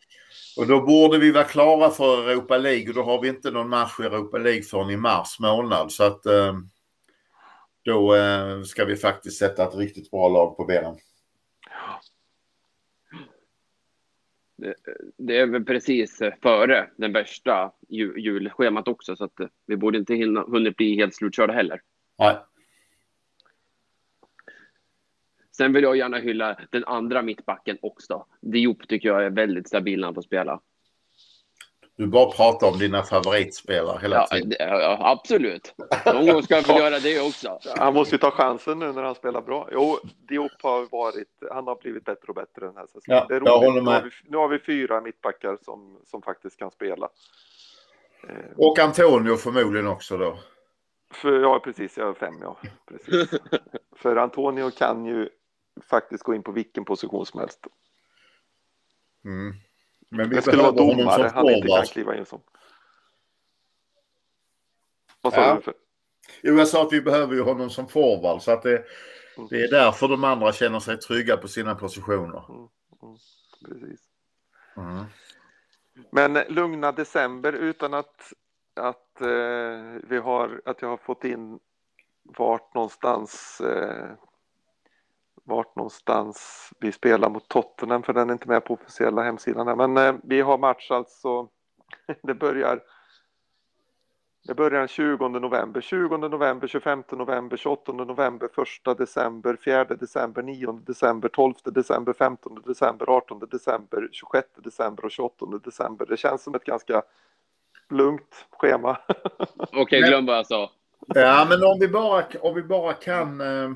[0.57, 3.69] Och då borde vi vara klara för Europa League och då har vi inte någon
[3.69, 5.93] match i Europa League förrän i mars månad.
[5.93, 6.55] Så att eh,
[7.85, 10.97] då eh, ska vi faktiskt sätta ett riktigt bra lag på benen.
[15.17, 20.15] Det är väl precis före den värsta ju, julschemat också, så att vi borde inte
[20.15, 21.81] hinna, hunnit bli helt slutkörda heller.
[22.19, 22.37] Nej.
[25.57, 28.27] Sen vill jag gärna hylla den andra mittbacken också.
[28.41, 30.61] Diop tycker jag är väldigt stabil när han får spela.
[31.97, 34.57] Du bara pratar om dina favoritspelare hela Ja, tiden.
[34.59, 35.75] ja, absolut.
[36.07, 37.59] Någon gång ska jag väl göra det också.
[37.77, 39.69] Han måste ju ta chansen nu när han spelar bra.
[39.73, 43.03] Jo, Diop har varit, han har blivit bättre och bättre den här säsongen.
[43.07, 43.85] Ja, det är jag håller roligt.
[43.85, 44.05] Nu har, med.
[44.25, 47.09] vi, nu har vi fyra mittbackar som, som faktiskt kan spela.
[48.29, 50.39] Eh, Och Antonio förmodligen också då.
[51.13, 51.97] För, ja, precis.
[51.99, 52.57] Jag är fem, ja.
[52.89, 53.41] Precis.
[53.97, 55.29] För Antonio kan ju
[55.83, 57.67] faktiskt gå in på vilken position som helst.
[59.25, 59.55] Mm.
[60.09, 62.41] Men vi Det skulle vara domare han inte kan kliva in som.
[65.21, 65.55] Vad sa Ja.
[65.55, 65.63] du?
[65.63, 65.75] För?
[66.43, 68.85] Jo, jag sa att vi behöver ju honom som forward så att det,
[69.37, 69.49] Mm.
[69.51, 72.69] det är därför de andra känner sig trygga på sina positioner.
[73.69, 74.01] Precis.
[74.77, 75.05] Mm.
[76.11, 78.33] Men lugna december utan att,
[78.75, 81.59] att, eh, vi har, att jag har fått in
[82.23, 84.11] vart någonstans eh,
[85.45, 89.77] vart någonstans vi spelar mot Tottenham för den är inte med på officiella hemsidan här.
[89.77, 91.49] Men eh, vi har match alltså.
[92.23, 92.81] Det börjar.
[94.47, 98.49] Det börjar den 20 november, 20 november, 25 november, 28 november,
[98.93, 105.11] 1 december, 4 december, 9 december, 12 december, 15 december, 18 december, 26 december och
[105.11, 106.07] 28 december.
[106.07, 107.03] Det känns som ett ganska
[107.91, 108.99] lugnt schema.
[109.73, 110.71] Okej, glöm vad jag sa.
[111.07, 113.41] Ja, men om vi bara, om vi bara kan...
[113.41, 113.71] Eh,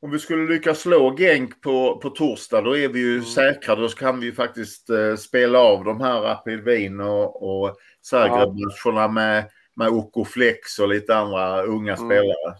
[0.00, 3.24] om vi skulle lyckas slå Genk på, på torsdag, då är vi ju Mm.
[3.24, 3.74] säkra.
[3.74, 9.08] Då kan vi ju faktiskt eh, spela av de här Rapid Wien och, och Zagreb-matcherna
[9.08, 12.08] med, med Oko Flex och lite andra unga Mm.
[12.08, 12.56] spelare.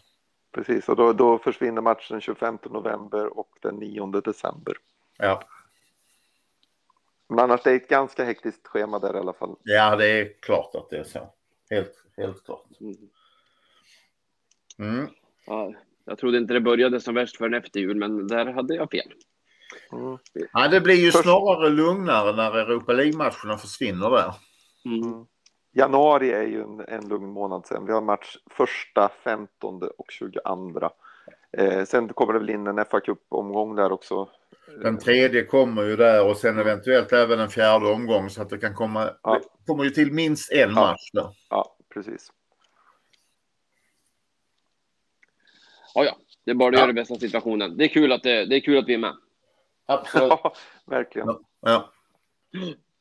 [0.53, 4.75] Precis, och då, då försvinner matchen den 25 november och den 9 december.
[5.19, 5.43] Ja.
[7.29, 9.57] Men annars det är ett ganska hektiskt schema där i alla fall.
[9.63, 11.33] ja, det är klart att det är så.
[11.71, 12.67] Helt, helt klart.
[12.81, 12.97] Mm.
[14.79, 15.07] Mm.
[15.47, 15.73] Ja,
[16.11, 19.13] jag trodde inte det började som värst förrän efter jul, men där hade jag fel.
[19.93, 20.19] Mm.
[20.53, 24.35] Ja, det blir ju Först- snarare lugnare när Europa League-matcherna försvinner där.
[24.85, 25.03] Mm.
[25.13, 25.25] Mm.
[25.73, 27.87] Januari är ju en, en lugn månad sen.
[27.87, 30.91] Vi har match första, 15 och 22.
[31.59, 34.29] Eh, sen kommer det väl in en fa Cup-omgång där också.
[34.83, 38.59] Den tredje kommer ju där och sen eventuellt även en fjärde omgång så att det
[38.59, 39.11] kan komma.
[39.23, 39.35] Ja.
[39.35, 40.75] Det kommer ju till minst en Ja.
[40.75, 41.27] match där.
[41.51, 42.33] Ja, precis.
[45.95, 46.79] Ja, ja, det är bara att Ja.
[46.79, 47.77] göra det bästa av situationen.
[47.77, 49.17] Det är kul att, det, det är kul att vi är med.
[49.87, 50.31] Absolut.
[50.43, 50.55] Ja,
[50.87, 51.29] verkligen.
[51.61, 51.93] Ja.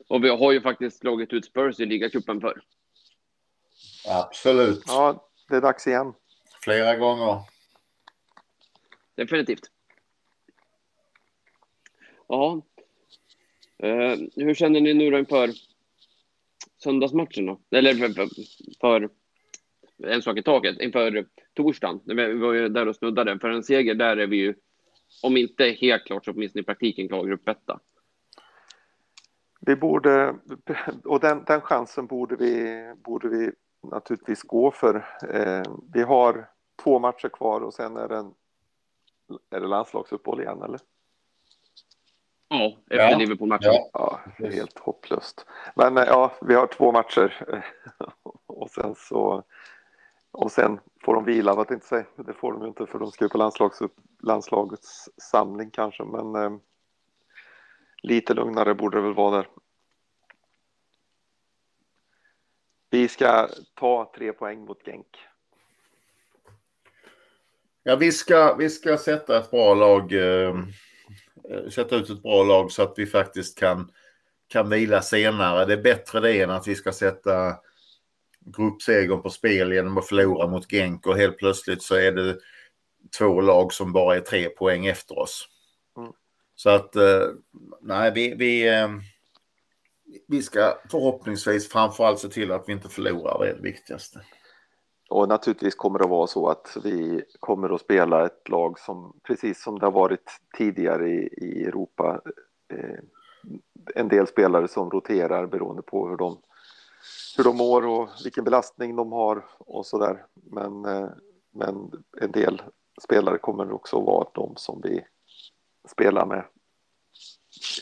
[0.08, 2.62] Och vi har ju faktiskt slagit ut Spurs i ligacupen förr.
[4.08, 4.82] Absolut.
[4.86, 6.12] Ja, det är dags igen.
[6.62, 7.40] Flera gånger.
[9.14, 9.70] Definitivt.
[12.28, 12.62] Ja.
[13.78, 15.50] Eh, hur känner ni nu då inför
[16.82, 17.60] söndagsmatchen då?
[17.70, 18.28] Eller för, för,
[18.80, 19.08] för
[20.04, 22.00] en sak i taget, inför torsdagen.
[22.04, 23.38] Vi var ju där och snuddade.
[23.38, 24.54] För en seger där är vi ju,
[25.22, 27.80] om inte helt klart så åtminstone i praktiken klar gruppetta.
[29.60, 30.34] Vi borde,
[31.04, 33.50] och den, den chansen borde vi, borde vi
[33.82, 34.94] naturligtvis gå för.
[35.30, 36.48] Eh, vi har
[36.82, 38.34] två matcher kvar och sen är det, en,
[39.50, 40.80] är det landslagsuppehåll igen eller?
[42.48, 43.18] Ja, efter Ja.
[43.18, 43.72] Liverpool-matchen.
[43.92, 44.20] Ja.
[44.38, 45.46] Helt hopplöst.
[45.74, 47.46] Men eh, ja, vi har två matcher
[48.46, 49.42] och sen så
[50.30, 52.06] och sen får de vila, vad inte säga.
[52.16, 53.78] Det får de ju inte för de ska ju på landslags,
[54.22, 56.58] landslagets samling kanske, men eh,
[58.02, 59.48] lite lugnare borde det väl vara där.
[62.90, 65.18] Vi, vi ska ta tre poäng mot Genk.
[67.82, 70.12] Ja, vi ska, vi ska sätta ett bra lag.
[70.12, 70.54] Eh,
[71.50, 73.92] eh, sätta ut ett bra lag så att vi faktiskt kan,
[74.48, 75.64] kan vila senare.
[75.64, 77.56] Det är bättre det än att vi ska sätta
[78.56, 82.38] gruppsegern på spel genom att förlora mot Genk och helt plötsligt så är det
[83.18, 85.48] två lag som bara är tre poäng efter oss.
[85.96, 86.12] Mm.
[86.54, 87.26] Så att, eh,
[87.80, 88.88] nej, vi, vi, eh,
[90.28, 94.20] vi ska förhoppningsvis framförallt se till att vi inte förlorar, det är det viktigaste.
[95.10, 99.20] Och naturligtvis kommer det att vara så att vi kommer att spela ett lag som
[99.26, 102.20] precis som det har varit tidigare i, i Europa.
[102.72, 102.98] Eh,
[103.94, 106.38] en del spelare som roterar beroende på hur de,
[107.36, 110.26] hur de mår och vilken belastning de har och så där.
[110.34, 111.08] Men, eh,
[111.50, 112.62] men en del
[113.02, 115.04] spelare kommer också att vara de som vi
[115.88, 116.44] spelar med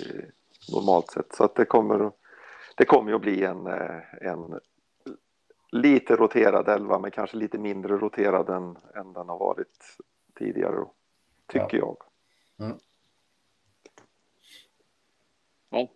[0.01, 0.25] eh,
[0.73, 1.35] normalt sett.
[1.35, 2.13] Så att det kommer,
[2.77, 4.61] det kommer att bli en, eh, en
[5.73, 9.97] lite roterad elva, men kanske lite mindre roterad än, än den har varit
[10.35, 10.85] tidigare,
[11.47, 11.97] tycker ja.
[12.57, 12.67] jag.
[12.67, 12.79] Mm.
[15.71, 15.89] Ja,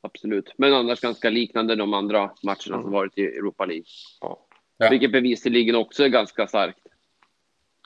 [0.00, 0.54] absolut.
[0.56, 2.82] Men annars ganska liknande de andra matcherna mm.
[2.82, 3.84] som varit i Europa League.
[4.20, 4.48] Ja.
[4.78, 4.90] Ja.
[4.90, 6.86] Vilket bevisligen också är ganska starkt.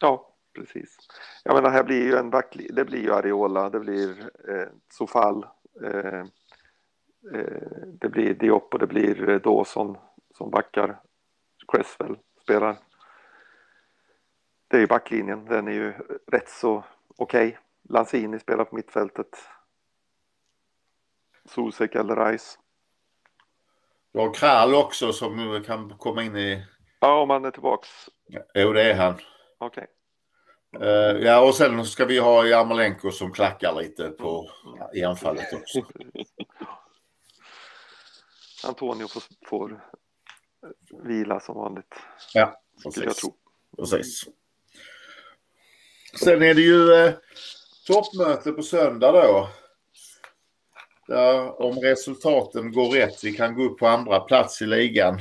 [0.00, 0.96] Ja, precis.
[1.44, 4.10] Jag menar, här blir ju en backli det blir ju Areola, det blir
[4.48, 5.46] eh, Sofal,
[5.84, 6.20] eh,
[7.34, 7.62] eh,
[8.00, 9.96] det blir Diop och det blir Dawson
[10.36, 11.00] som backar.
[11.68, 12.78] Cresswell spelar.
[14.68, 15.92] Det är ju backlinjen, den är ju
[16.32, 16.84] rätt så
[17.16, 17.46] okej.
[17.46, 17.58] Okay.
[17.88, 19.38] Lanzini spelar på mittfältet.
[21.48, 22.58] Zuzek eller Rice.
[24.12, 26.66] Du har Kral också som kan komma in i...
[27.00, 27.88] Ja, om han är tillbaks.
[28.54, 29.14] Jo, det är han.
[29.58, 29.86] Okej.
[29.86, 30.88] Okay.
[30.88, 34.88] Uh, eh, ja, och sen ska vi ha Jarmolenko som klackar lite på, mm.
[34.94, 35.78] i anfallet också.
[38.66, 39.84] Antonio får, får
[41.04, 41.94] vila som vanligt.
[42.34, 43.04] Ja, precis.
[43.04, 43.34] Jag tro.
[43.76, 44.24] precis.
[46.24, 47.14] Sen är det ju eh,
[47.86, 49.48] toppmöte på söndag då.
[51.12, 55.20] Där, om resultaten går rätt, vi kan gå upp på andra plats i ligan.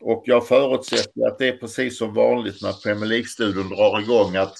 [0.00, 4.54] Och jag förutsätter att det är precis som vanligt när Premier League-studion drar igång att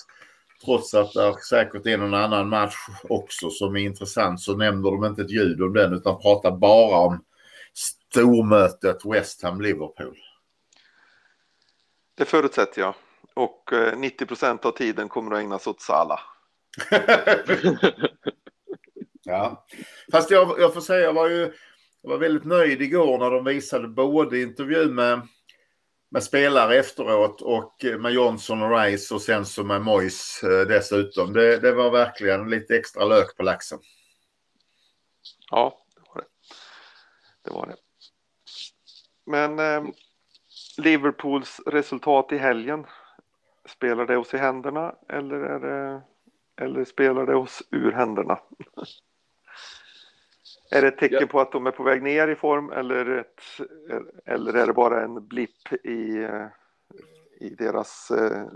[0.64, 5.04] trots att det säkert är någon annan match också som är intressant så nämner de
[5.04, 7.24] inte ett ljud om den utan pratar bara om
[7.74, 10.16] stormötet West Ham-Liverpool?
[12.14, 12.94] Det förutsätter jag.
[13.34, 16.20] Och 90 eh, procent av tiden kommer att ägnas åt Sala.
[19.24, 19.66] ja,
[20.12, 21.52] fast jag, jag får säga, jag var ju
[22.02, 25.28] jag var väldigt nöjd igår när de visade både intervju med,
[26.10, 31.32] med spelare efteråt och med Johnson och Rice och sen så med Mois eh, dessutom.
[31.32, 33.78] Det, det var verkligen lite extra lök på laxen.
[35.50, 36.26] Ja, det var det.
[37.44, 37.76] Det var det.
[39.26, 39.92] Men eh,
[40.78, 42.86] Liverpools resultat i helgen,
[43.68, 46.02] spelar det oss i händerna eller, är det,
[46.64, 48.38] eller spelar det oss ur händerna?
[50.72, 51.26] är det ett tecken ja.
[51.26, 53.42] på att de är på väg ner i form eller, ett,
[54.26, 56.28] eller är det bara en blipp i,
[57.40, 58.12] i, deras,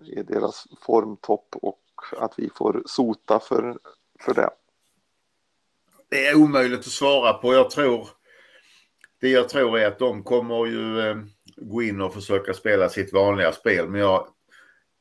[0.07, 1.83] i deras formtopp och
[2.19, 3.79] att vi får sota för,
[4.21, 4.51] för det?
[6.09, 7.55] Det är omöjligt att svara på.
[7.55, 8.09] Jag tror
[9.21, 11.17] det jag tror är att de kommer ju eh,
[11.57, 13.89] gå in och försöka spela sitt vanliga spel.
[13.89, 14.29] Men jag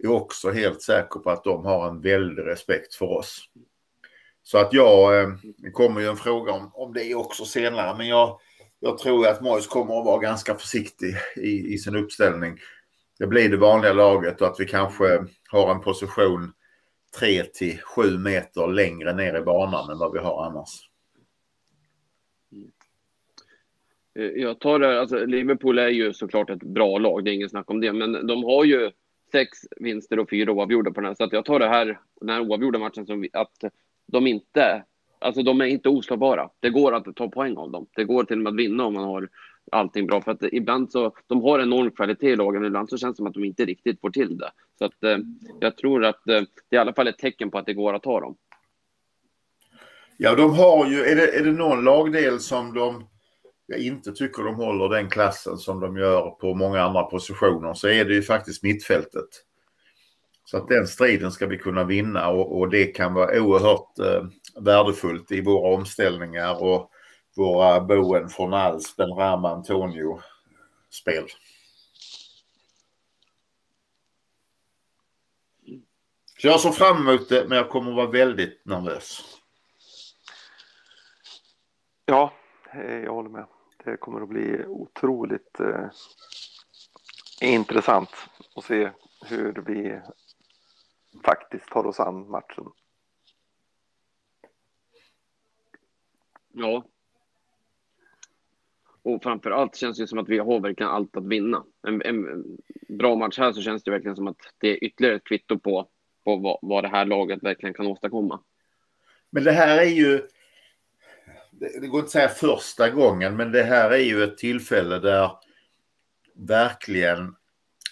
[0.04, 3.50] är också helt säker på att de har en väldig respekt för oss.
[4.48, 8.08] Så att jag, eh, det kommer ju en fråga om, om det också senare, men
[8.08, 8.40] jag,
[8.80, 12.58] jag tror att Mois kommer att vara ganska försiktig i, i sin uppställning.
[13.20, 16.54] Det blir det vanliga laget och att vi kanske har en position
[17.20, 20.90] 3 till 7 meter längre ner i banan än vad vi har annars.
[24.16, 27.52] Eh, jag tar det, alltså Liverpool är ju såklart ett bra lag, det är inget
[27.52, 28.92] snack om det, men de har ju
[29.32, 32.30] sex vinster och fyra oavgjorda på den här, så att jag tar det här, den
[32.30, 33.64] här oavgjorda matchen som att
[34.08, 34.84] de inte,
[35.20, 36.50] alltså de är inte oslagbara.
[36.60, 37.88] Det går att ta poäng av dem.
[37.96, 39.30] Det går till och med att vinna om man har
[39.72, 43.14] allting bra, för att ibland så, de har enorm kvalitet i lagen, ibland så känns
[43.14, 44.52] det som att de inte riktigt får till det.
[44.80, 45.18] Så att eh,
[45.60, 47.94] jag tror att eh, det är i alla fall ett tecken på att det går
[47.94, 48.36] att ta dem.
[50.18, 53.08] Ja, de har ju, är det, är det någon lagdel som de
[53.68, 57.88] jag inte tycker de håller den klassen som de gör på många andra positioner så
[57.88, 59.30] är det ju faktiskt mittfältet.
[60.46, 64.26] Så att den striden ska vi kunna vinna och, och det kan vara oerhört eh,
[64.60, 66.92] värdefullt i våra omställningar och
[67.36, 70.20] våra Boen från Alls, Ram Rama, Antonio
[70.90, 71.28] spel.
[76.42, 79.22] Så jag ser fram emot det men jag kommer att vara väldigt nervös.
[82.06, 82.34] Ja,
[82.74, 83.46] eh, jag håller med.
[83.86, 85.90] det kommer att bli otroligt eh,
[87.42, 88.10] intressant
[88.56, 88.92] att se
[89.26, 90.02] hur vi
[91.24, 92.66] faktiskt tar oss an matchen.
[96.54, 96.86] Ja.
[99.02, 101.64] Och framför allt känns det som att vi har verkligen allt att vinna.
[101.88, 102.44] En, en
[102.90, 105.88] bra match här så känns det verkligen som att det är ytterligare ett kvitto på,
[106.24, 108.44] på vad, vad det här laget verkligen kan åstadkomma.
[109.30, 110.28] Men det här är ju,
[111.52, 115.32] det går inte att säga första gången, men det här är ju ett tillfälle där
[116.34, 117.36] verkligen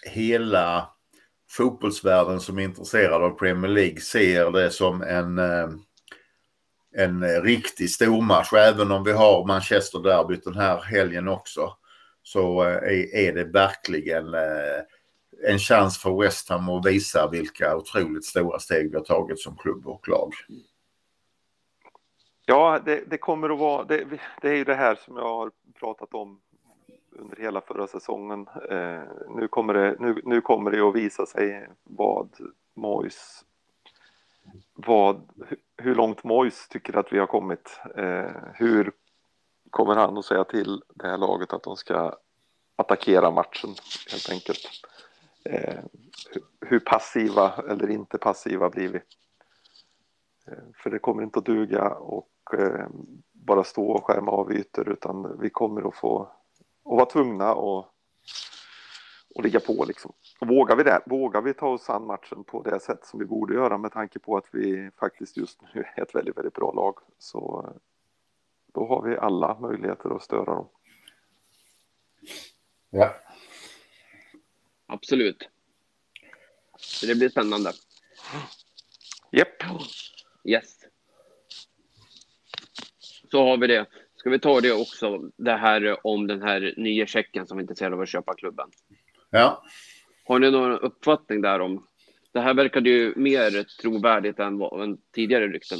[0.05, 0.92] hela
[1.57, 5.69] fotbollsvärlden som är intresserad av Premier League ser det som en, eh,
[6.95, 8.53] en riktig stormatch.
[8.53, 11.77] Även om vi har Manchester-derbyt den här helgen också
[12.23, 14.81] så eh, är det verkligen eh,
[15.47, 19.57] en chans för West Ham att visa vilka otroligt stora steg vi har tagit som
[19.57, 20.33] klubb och lag.
[22.45, 24.05] Ja, det, det kommer att vara, det,
[24.41, 26.39] det, är ju det här som jag har pratat om
[27.19, 28.47] under hela förra säsongen.
[28.69, 32.29] Eh, nu, kommer det, nu, nu kommer det att visa sig vad
[32.73, 33.45] Mois,
[34.73, 35.21] vad,
[35.77, 37.79] hur långt Mois tycker att vi har kommit.
[37.95, 38.91] Eh, hur
[39.69, 42.15] kommer han att säga till det här laget att de ska
[42.75, 43.69] attackera matchen
[44.11, 44.69] helt enkelt.
[45.45, 45.79] Eh,
[46.61, 48.99] hur passiva eller inte passiva blir vi?
[50.47, 52.87] Eh, för det kommer inte att duga och eh,
[53.31, 56.31] bara stå och skärma av ytor utan vi kommer att få
[56.83, 57.93] och vara tvungna att
[59.35, 60.13] och ligga på liksom.
[60.39, 63.25] Och vågar vi det, vågar vi ta oss an matchen på det sätt som vi
[63.25, 66.71] borde göra med tanke på att vi faktiskt just nu är ett väldigt, väldigt bra
[66.71, 67.73] lag så
[68.73, 70.69] då har vi alla möjligheter att störa dem.
[72.89, 73.15] Ja.
[74.85, 75.49] Absolut.
[76.77, 77.71] Så det blir spännande.
[79.31, 79.63] Japp.
[79.63, 79.71] Yep.
[80.43, 80.79] Yes.
[83.31, 83.85] Så har vi det.
[84.23, 87.93] Ska vi ta det också, det här om den här nya checken som är intresserad
[87.93, 88.69] av att köpa klubben?
[89.29, 89.63] Ja.
[90.25, 91.87] Har ni någon uppfattning där om?
[92.31, 95.77] Det här verkade ju mer trovärdigt än, än tidigare rykten.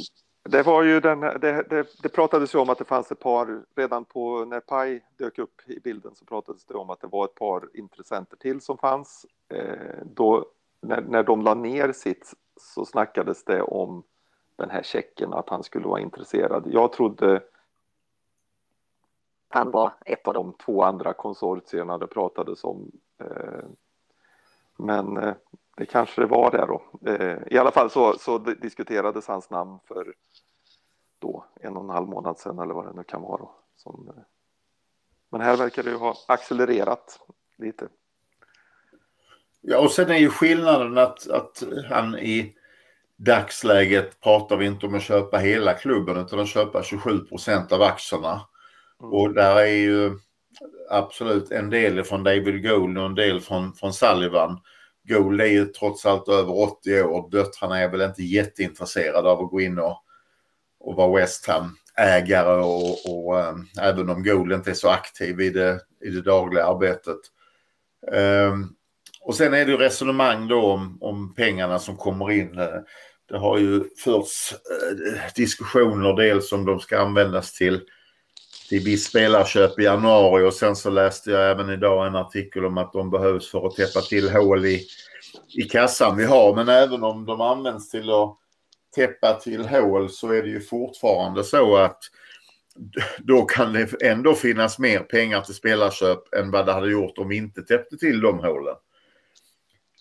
[0.48, 3.62] Det var ju den, det, det, det pratades ju om att det fanns ett par,
[3.76, 7.24] redan på när Pai dök upp i bilden så pratades det om att det var
[7.24, 9.26] ett par intressenter till som fanns.
[9.54, 10.46] Eh, då,
[10.80, 14.02] när, när de la ner sitt så snackades det om
[14.56, 16.64] den här checken, att han skulle vara intresserad.
[16.66, 17.42] Jag trodde
[19.54, 22.90] han var ett av de två andra konsortierna det pratades om.
[23.20, 23.64] Eh,
[24.76, 25.34] men eh,
[25.76, 27.10] det kanske det var det då.
[27.10, 30.14] Eh, I alla fall så, så diskuterades hans namn för
[31.18, 33.38] då en och en halv månad sedan eller vad det nu kan vara.
[33.38, 34.12] Då, som,
[35.30, 37.20] men här verkar det ju ha accelererat
[37.58, 37.88] lite.
[39.60, 42.56] Ja, och sen är ju skillnaden att, att han i
[43.16, 47.82] dagsläget pratar vi inte om att köpa hela klubben utan att köpa 27 procent av
[47.82, 48.40] aktierna.
[49.02, 49.12] Mm.
[49.12, 50.18] Och där är ju
[50.90, 54.60] absolut en del från David Gould och en del från, från Sullivan.
[55.08, 57.30] Gould är ju trots allt över 80 år.
[57.30, 60.02] Döttrarna är väl inte jätteintresserade av att gå in och,
[60.80, 65.50] och vara West Ham-ägare och, och ähm, även om Gould inte är så aktiv i
[65.50, 67.18] det, i det dagliga arbetet.
[68.12, 68.74] Ähm,
[69.20, 72.54] och sen är det resonemang då om, om pengarna som kommer in.
[73.28, 77.80] Det har ju förts äh, diskussioner dels om de ska användas till
[78.68, 82.78] till viss spelarköp i januari och sen så läste jag även idag en artikel om
[82.78, 84.86] att de behövs för att täppa till hål i,
[85.54, 86.54] i kassan vi har.
[86.54, 88.38] Men även om de används till att
[88.96, 91.98] täppa till hål så är det ju fortfarande så att
[93.18, 97.28] då kan det ändå finnas mer pengar till spelarköp än vad det hade gjort om
[97.28, 98.76] vi inte täppte till de hålen.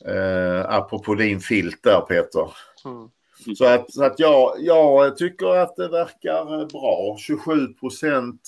[0.06, 2.52] Eh, apropå din filt där Peter.
[2.86, 3.10] Mm.
[3.58, 7.18] Så att, så att jag, jag tycker att det verkar eh, bra.
[7.20, 8.42] 27 procent.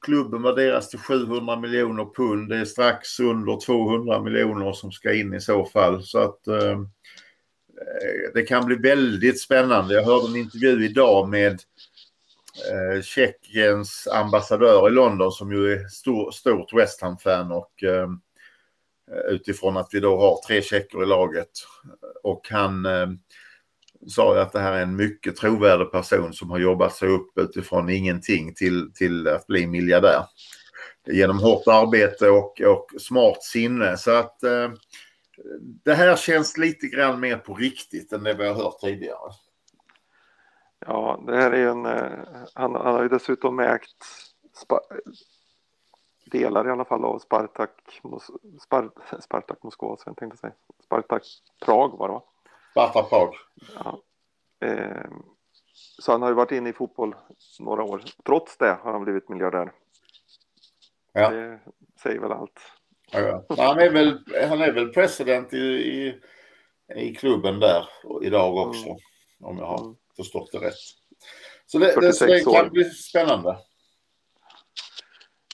[0.00, 2.48] Klubben värderas till 700 miljoner pund.
[2.48, 6.02] Det är strax under 200 miljoner som ska in i så fall.
[6.02, 6.82] Så att ehm,
[7.80, 9.94] eh, det kan bli väldigt spännande.
[9.94, 11.52] Jag hörde en intervju idag med
[12.70, 18.08] eh, Tjeckiens ambassadör i London som ju är stor, stort West Ham-fan och eh,
[19.28, 21.50] utifrån att vi då har tre tjecker i laget.
[22.22, 23.06] Och han eh,
[24.08, 27.88] sa att det här är en mycket trovärdig person som har jobbat sig upp utifrån
[27.88, 30.24] ingenting till, till att bli miljardär.
[31.06, 33.96] Genom hårt arbete och, och smart sinne.
[33.96, 34.70] Så att eh,
[35.84, 39.32] det här känns lite grann mer på riktigt än det vi har hört tidigare.
[40.86, 41.86] Ja, det här är ju en...
[41.86, 42.18] Eh,
[42.54, 44.04] han, han har ju dessutom ägt
[46.30, 47.70] delar i alla fall av Spartak,
[48.60, 50.52] Spart, Spartak Moskva, så jag tänkte säga.
[50.84, 51.22] Spartak
[51.64, 52.22] Prag var det va?
[52.74, 53.34] Sparta Prag.
[53.74, 54.02] Ja.
[54.68, 55.10] Eh,
[55.98, 57.14] så han har ju varit inne i fotboll
[57.58, 58.02] några år.
[58.24, 59.72] Trots det har han blivit miljardär.
[61.12, 61.30] Ja.
[61.30, 61.60] Det
[62.02, 62.60] säger väl allt.
[63.12, 64.18] Ja, han, är väl,
[64.48, 66.20] han är väl president i, i,
[66.96, 67.88] i klubben där
[68.22, 68.86] idag också.
[68.86, 68.98] Mm.
[69.40, 69.96] Om jag har mm.
[70.16, 70.74] förstått det rätt.
[71.66, 73.58] Så det, det, det kan bli spännande.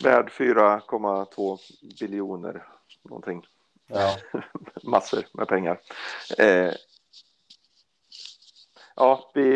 [0.03, 1.59] Värd 4,2
[2.01, 2.67] biljoner
[3.03, 3.47] någonting.
[3.87, 4.17] Ja.
[4.83, 5.81] Massor med pengar.
[6.39, 6.73] Eh,
[8.97, 9.51] ja, vi,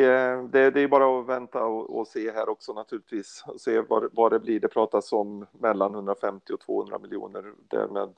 [0.50, 3.44] det, det, är bara att vänta och, och, se här också naturligtvis.
[3.58, 4.60] Se vad, vad det blir.
[4.60, 7.52] Det pratas om mellan 150 och 200 miljoner.
[7.68, 8.12] Därmed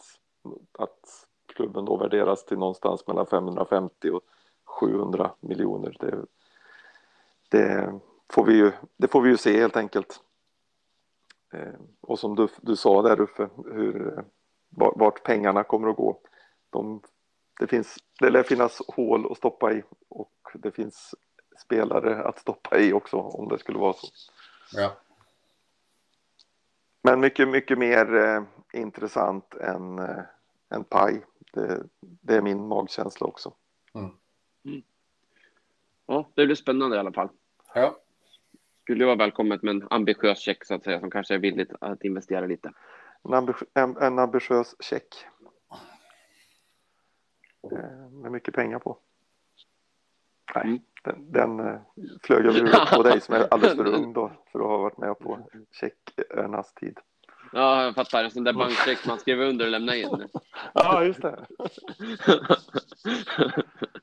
[0.79, 4.23] att klubben då värderas till någonstans mellan 550 och
[4.65, 5.97] 700 miljoner.
[6.01, 6.27] Det,
[7.49, 8.01] det,
[8.33, 10.21] får, vi ju, det får vi ju se helt enkelt.
[11.53, 14.25] Eh, och som du, du sa där Uffe, hur,
[14.71, 16.21] vart pengarna kommer att gå.
[16.71, 17.01] De,
[17.61, 21.15] det, finns, det lär finnas hål att stoppa i och det finns
[21.65, 24.07] spelare att stoppa i också om det skulle vara så.
[24.73, 24.97] Ja.
[27.03, 28.43] Men mycket, mycket mer eh,
[28.73, 30.23] intressant än, eh,
[30.71, 31.25] än paj.
[31.53, 33.55] Det, det, är min magkänsla också.
[33.95, 34.11] Mm.
[34.65, 34.83] Mm.
[36.07, 37.29] Ja, det blir spännande i alla fall.
[37.75, 37.99] Ja.
[38.83, 42.05] Skulle vara välkommet med en ambitiös check så att säga som kanske är villigt att
[42.05, 42.73] investera lite.
[43.23, 45.27] En, ambi en, en ambitiös check.
[47.73, 48.99] Eh, med mycket pengar på.
[50.57, 50.81] Nej, mm.
[51.05, 51.81] den, den eh,
[52.23, 54.99] flög över huvudet på dig som är alldeles för ung då för att ha varit
[54.99, 55.49] med på
[55.81, 56.99] checkernas tid.
[57.53, 58.25] Ja, jag fattar.
[58.25, 60.29] En sån där bankcheck man skrev under och lämnade in.
[60.75, 61.47] ja, just det.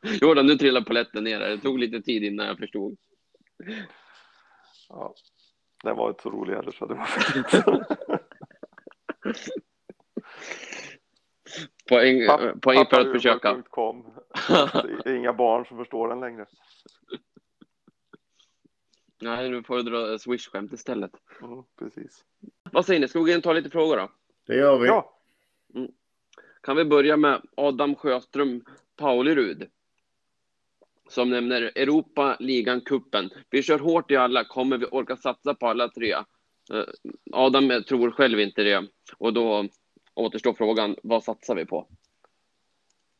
[0.22, 1.40] jo, nu trillar paletten ner.
[1.40, 2.98] Det tog lite tid innan jag förstod.
[4.90, 5.14] Ja,
[5.84, 7.08] den var inte så rolig heller så det var
[11.90, 13.64] Poäng, Papp, poäng för att försöka.
[15.06, 16.46] Inga barn som förstår den längre.
[19.22, 21.12] Nej, nu får du dra swish-skämt istället.
[21.42, 22.26] Mm, precis.
[22.72, 24.12] Vad säger ni, ska vi gå in och ta lite frågor då?
[24.48, 24.88] Det gör vi.
[24.88, 25.20] Ja.
[25.76, 25.92] Mm.
[26.62, 28.64] Kan vi börja med Adam Sjöström
[28.96, 29.70] Paulerud?
[31.10, 33.30] Som nämner Europa, ligan, kuppen.
[33.50, 34.44] Vi kör hårt i alla.
[34.44, 36.12] Kommer vi orka satsa på alla tre?
[36.12, 36.86] Eh,
[37.32, 38.88] Adam tror själv inte det.
[39.18, 39.68] Och då
[40.14, 41.88] återstår frågan, vad satsar vi på?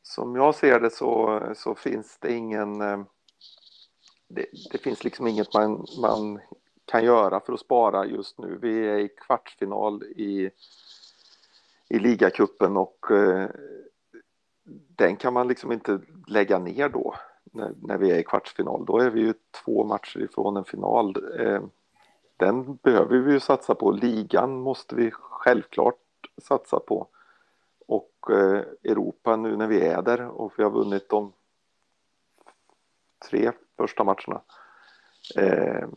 [0.02, 2.80] Som jag ser det så, så finns det ingen...
[2.80, 3.02] Eh,
[4.28, 6.40] det, det, finns liksom inget man, man
[6.84, 8.58] kan göra för att spara just nu.
[8.62, 10.50] Vi är i kvartsfinal i,
[11.88, 13.48] i ligacupen och eh,
[14.96, 17.14] den kan man liksom inte lägga ner då
[17.44, 18.84] när, när, vi är i kvartsfinal.
[18.86, 19.34] Då är vi ju
[19.64, 21.16] två matcher ifrån en final.
[21.40, 21.62] Eh,
[22.36, 23.90] den behöver vi ju satsa på.
[23.90, 26.03] Ligan måste vi självklart
[26.38, 27.08] satsa på.
[27.86, 31.32] Och eh, Europa nu när vi är där och vi har vunnit de
[33.30, 34.40] tre första matcherna.
[35.36, 35.88] Eh,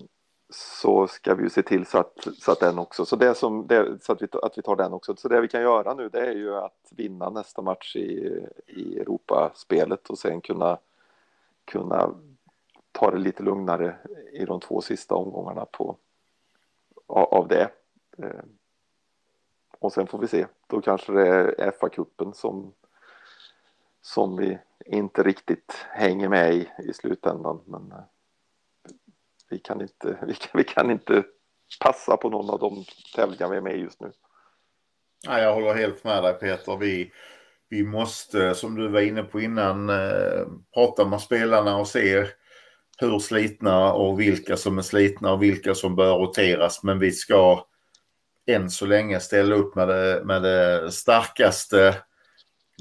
[0.49, 3.67] så ska vi ju se till så att, så att den också, så, det som,
[3.67, 5.15] det, så att, vi, att vi tar den också.
[5.15, 8.99] Så det vi kan göra nu det är ju att vinna nästa match i, i
[8.99, 10.77] Europaspelet och sen kunna,
[11.65, 12.13] kunna
[12.91, 13.95] ta det lite lugnare
[14.31, 15.97] i de två sista omgångarna på,
[17.07, 17.69] av det.
[18.17, 18.43] Eh,
[19.79, 20.47] och sen får vi se.
[20.67, 22.73] Då kanske det är FA-cupen som,
[24.01, 27.61] som vi inte riktigt hänger med i i slutändan.
[27.65, 28.03] Men eh,
[29.49, 31.23] vi kan inte, vi kan, vi kan inte
[31.79, 34.11] passa på någon av de tävlingar vi är med i just nu.
[35.25, 36.77] Ja, jag håller helt med dig Peter.
[36.77, 37.11] Vi,
[37.69, 42.25] vi måste, som du var inne på innan, eh, prata med spelarna och se
[42.97, 46.83] hur slitna och vilka som är slitna och vilka som bör roteras.
[46.83, 47.67] Men vi ska
[48.47, 51.95] än så länge ställa upp med det, med det starkaste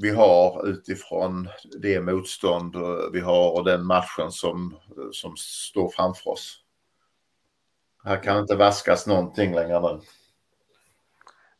[0.01, 1.49] vi har utifrån
[1.81, 2.75] det motstånd
[3.13, 4.77] vi har och den matchen som,
[5.11, 6.63] som står framför oss.
[8.03, 9.99] Här kan inte vaskas någonting längre nu.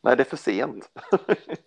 [0.00, 0.90] Nej, det är för sent.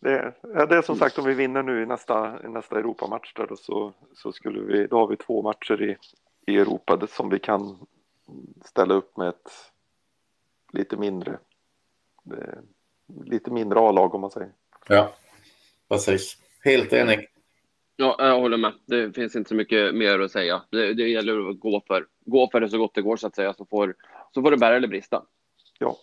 [0.00, 3.34] det, ja, det är som sagt om vi vinner nu i nästa, i nästa Europamatch
[3.34, 5.96] där då, så, så skulle vi, då har vi två matcher i,
[6.46, 7.86] i Europa som vi kan
[8.64, 9.71] ställa upp med ett
[10.72, 11.38] lite mindre
[12.26, 12.58] eh,
[13.24, 14.52] lite mindre A-lag om man säger.
[14.88, 15.14] Ja,
[15.88, 16.36] precis.
[16.64, 17.28] Helt enig.
[17.96, 18.72] Ja, jag håller med.
[18.86, 20.62] Det finns inte så mycket mer att säga.
[20.70, 23.34] Det, det gäller att gå för, gå för det så gott det går så att
[23.34, 23.94] säga, så får,
[24.34, 25.26] så får det bära eller brista.
[25.78, 25.96] Ja.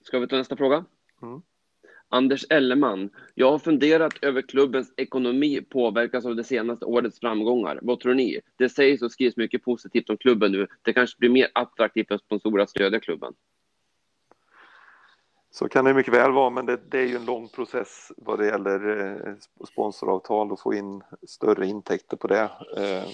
[0.00, 0.84] Ska vi ta nästa fråga?
[1.22, 1.42] Mm.
[2.08, 3.10] Anders Elleman.
[3.34, 7.78] Jag har funderat över klubbens ekonomi påverkas av det senaste årets framgångar.
[7.82, 8.40] Vad tror ni?
[8.56, 10.66] Det sägs och skrivs mycket positivt om klubben nu.
[10.82, 13.32] Det kanske blir mer attraktivt för sponsorer att stödja klubben.
[15.50, 18.38] Så kan det mycket väl vara, men det, det är ju en lång process vad
[18.38, 19.34] det gäller eh,
[19.68, 22.50] sponsoravtal och få in större intäkter på det.
[22.76, 23.08] Eh,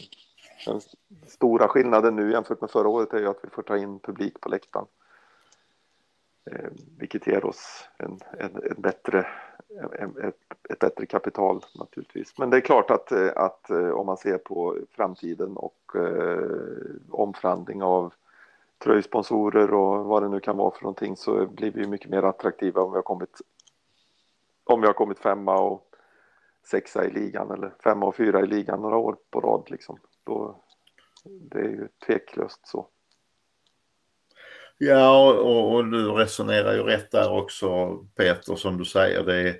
[0.66, 0.80] den
[1.26, 4.40] stora skillnaden nu jämfört med förra året är ju att vi får ta in publik
[4.40, 4.86] på läktaren.
[6.44, 9.26] Eh, vilket ger oss en, en, en bättre,
[9.98, 10.36] en, ett,
[10.70, 12.38] ett, bättre kapital naturligtvis.
[12.38, 16.48] Men det är klart att, eh, att eh, om man ser på framtiden och eh,
[17.10, 18.14] omförhandling av
[18.78, 22.82] tröjsponsorer och vad det nu kan vara för någonting så blir vi mycket mer attraktiva
[22.82, 23.40] om vi har kommit
[24.64, 25.96] om vi har kommit femma och
[26.64, 29.98] sexa i ligan eller femma och fyra i ligan några år på rad liksom.
[30.24, 30.56] Då,
[31.24, 32.86] det är ju tveklöst så.
[34.84, 39.24] Ja, och, och, du resonerar ju rätt där också Peter som du säger.
[39.24, 39.56] Det är,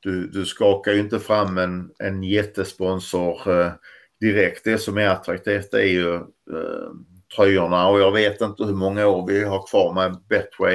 [0.00, 3.72] du, du skakar ju inte fram en, en jättesponsor eh,
[4.20, 4.64] direkt.
[4.64, 6.90] Det som är attraktivt är ju eh,
[7.36, 10.74] tröjorna och jag vet inte hur många år vi har kvar med Betway.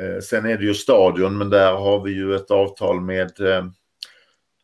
[0.00, 3.64] Eh, sen är det ju stadion men där har vi ju ett avtal med eh,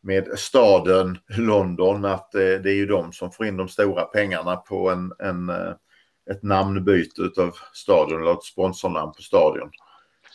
[0.02, 4.56] med staden London att eh, det är ju de som får in de stora pengarna
[4.56, 5.72] på en, en eh,
[6.30, 9.70] ett namnbyte utav stadion eller ett sponsornamn på stadion.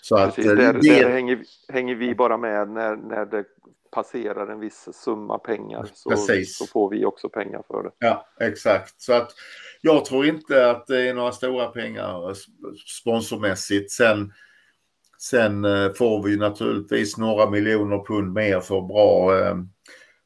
[0.01, 0.79] Så att, Precis, där, det...
[0.79, 3.45] där hänger, hänger, vi bara med när, när det
[3.91, 7.91] passerar en viss summa pengar så, så, får vi också pengar för det.
[7.99, 9.01] Ja, exakt.
[9.01, 9.31] Så att
[9.81, 12.33] jag tror inte att det är några stora pengar
[12.99, 13.91] sponsormässigt.
[13.91, 14.33] Sen,
[15.17, 19.55] sen eh, får vi naturligtvis några miljoner pund mer för bra eh,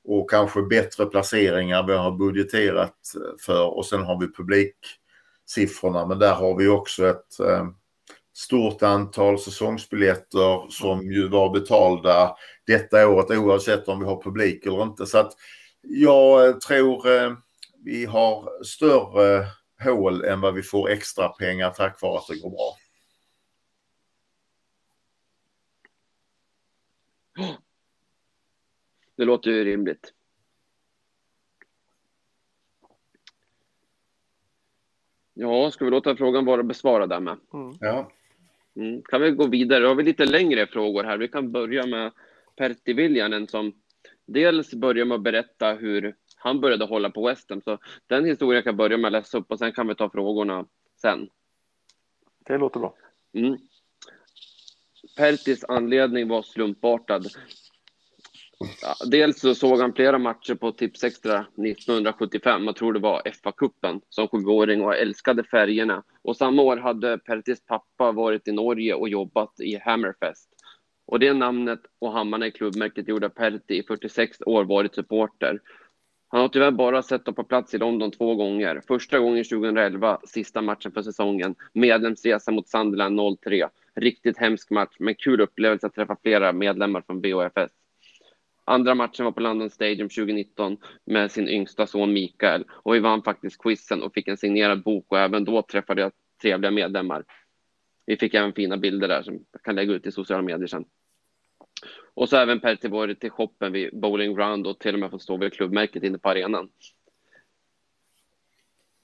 [0.03, 2.95] och kanske bättre placeringar vi har budgeterat
[3.45, 4.27] för och sen har vi
[5.49, 7.67] siffrorna men där har vi också ett eh,
[8.33, 12.35] stort antal säsongsbiljetter som ju var betalda
[12.67, 15.05] detta året oavsett om vi har publik eller inte.
[15.05, 15.33] Så att
[15.81, 17.33] jag eh, tror eh,
[17.83, 19.45] vi har större
[19.83, 22.75] hål än vad vi får extra pengar tack vare att det går bra.
[29.15, 30.13] Det låter ju rimligt.
[35.41, 37.37] Ja, ska vi låta frågan vara besvarad där med?
[37.53, 37.77] Mm.
[37.79, 38.11] Ja.
[38.75, 39.01] Mm.
[39.01, 39.79] Kan vi gå vidare?
[39.79, 41.17] Då har vi lite längre frågor här.
[41.17, 42.11] Vi kan börja med
[42.57, 43.73] Pertti Viljanen som
[44.25, 47.61] dels börjar med att berätta hur han började hålla på Western.
[47.61, 47.77] Så
[48.07, 50.65] den historien kan jag börja med att läsa upp och sen kan vi ta frågorna
[51.01, 51.29] sen.
[52.45, 52.95] Det låter bra.
[53.33, 53.57] Mm.
[55.17, 57.23] Pertis anledning var slumpartad.
[58.59, 64.01] Ja, dels så såg han flera matcher på Tipsextra 1975, jag tror det var FA-cupen,
[64.09, 66.03] som sjuåring och älskade färgerna.
[66.21, 70.49] Och samma år hade Pertis pappa varit i Norge och jobbat i Hammerfest.
[71.05, 75.59] Och det namnet och hammarna i klubbmärket gjorde att Pertti i 46 år varit supporter.
[76.27, 78.81] Han har tyvärr bara sett dem på plats i London två gånger.
[78.87, 81.55] Första gången 2011, sista matchen för säsongen.
[81.73, 83.69] Medlemsresa mot Sunderland 03.
[83.95, 87.78] Riktigt hemsk match, men kul upplevelse att träffa flera medlemmar från BOFS.
[88.69, 93.23] Andra matchen var på London Stadium 2019 med sin yngsta son Mikael och vi vann
[93.23, 96.11] faktiskt quizen och fick en signerad bok och även då träffade jag
[96.41, 97.25] trevliga medlemmar.
[98.05, 100.85] Vi fick även fina bilder där som jag kan lägga ut i sociala medier sen.
[102.13, 105.21] Och så även Per varit till shoppen vid Bowling Round och till och med fått
[105.21, 106.69] stå vid klubbmärket inne på arenan.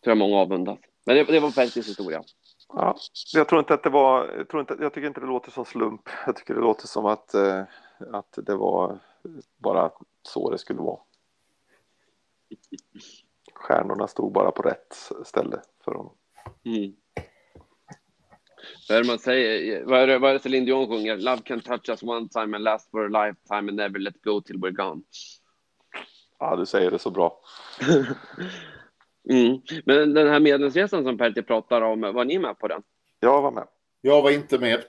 [0.04, 0.80] Tror jag många avundas.
[1.06, 2.24] Men det, det var Pertis historia.
[2.68, 2.96] Ja,
[3.34, 5.66] jag tror inte att det var, jag, tror inte, jag tycker inte det låter som
[5.66, 6.10] slump.
[6.26, 7.64] Jag tycker det låter som att, eh,
[8.12, 9.00] att det var
[9.58, 11.00] bara så det skulle vara.
[13.54, 16.16] Stjärnorna stod bara på rätt ställe för honom.
[16.66, 16.96] Mm.
[18.90, 19.84] Vad är det man säger?
[19.86, 21.18] Vad är det, vad är det Céline Dion sjunger?
[21.18, 24.42] Love can touch us one time and last for a lifetime and never let go
[24.42, 25.02] till we're gone.
[26.40, 27.42] Ja, du säger det så bra.
[29.30, 29.62] mm.
[29.86, 32.84] Men den här medlemsresan som Pertti pratar om, var ni med på den?
[33.20, 33.68] Jag var med.
[34.02, 34.84] Jag var inte med.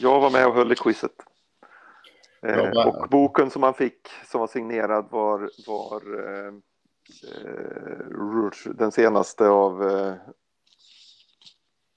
[0.00, 1.29] Jag var med och höll i quizet.
[2.46, 6.54] Eh, och boken som man fick som var signerad var, var eh,
[7.34, 10.14] eh, den senaste av, eh,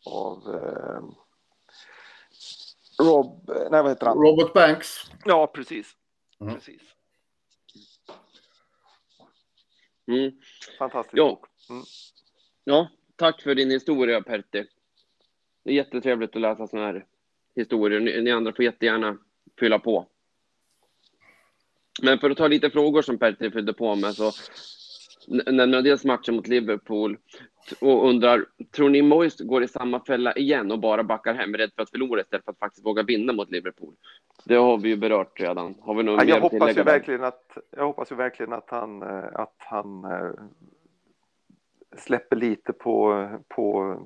[0.05, 1.01] av eh,
[3.05, 4.17] Rob, nej vad heter han?
[4.17, 5.11] Robert Banks.
[5.25, 5.91] Ja, precis.
[6.41, 6.53] Mm.
[6.53, 6.81] precis.
[10.07, 10.31] Mm.
[10.79, 11.25] Fantastisk ja.
[11.25, 11.45] bok.
[11.69, 11.83] Mm.
[12.63, 14.65] Ja, tack för din historia Pertti.
[15.63, 17.05] Det är jättetrevligt att läsa sådana här
[17.55, 17.99] historier.
[17.99, 19.17] Ni, ni andra får jättegärna
[19.59, 20.07] fylla på.
[22.03, 24.31] Men för att ta lite frågor som Pertti fyllde på med så
[25.27, 27.17] nämner dels matchen mot Liverpool
[27.81, 28.45] och undrar,
[28.75, 31.89] tror ni Moist går i samma fälla igen och bara backar hem, rädd för att
[31.89, 33.93] förlora istället för att faktiskt våga vinna mot Liverpool?
[34.45, 35.75] Det har vi ju berört redan.
[35.81, 39.01] Har vi något ja, jag, hoppas ju verkligen att, jag hoppas ju verkligen att han,
[39.01, 40.31] eh, att han eh,
[41.97, 43.97] släpper lite på, på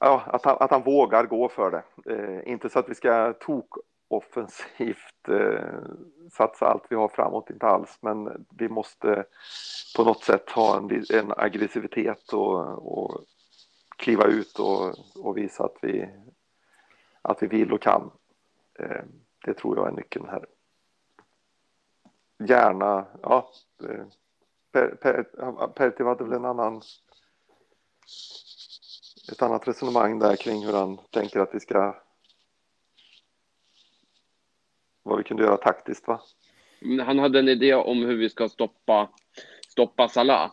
[0.00, 2.12] ja, att, han, att han vågar gå för det.
[2.14, 3.68] Eh, inte så att vi ska tok
[4.08, 5.80] offensivt eh,
[6.32, 9.24] satsa allt vi har framåt, inte alls, men vi måste
[9.96, 12.62] på något sätt ha en, en aggressivitet och,
[12.98, 13.24] och
[13.96, 14.94] kliva ut och,
[15.24, 16.08] och, visa att vi,
[17.22, 18.10] att vi vill och kan.
[18.78, 19.02] Eh,
[19.44, 20.46] det tror jag är nyckeln här.
[22.38, 23.50] Gärna, ja,
[23.88, 24.04] eh,
[25.74, 26.82] Pertti hade väl en annan
[29.32, 32.05] ett annat resonemang där kring hur han tänker att vi ska
[35.06, 36.20] vad vi kunde göra taktiskt va?
[37.06, 39.10] Han hade en idé om hur vi ska stoppa,
[39.68, 40.52] stoppa Salah.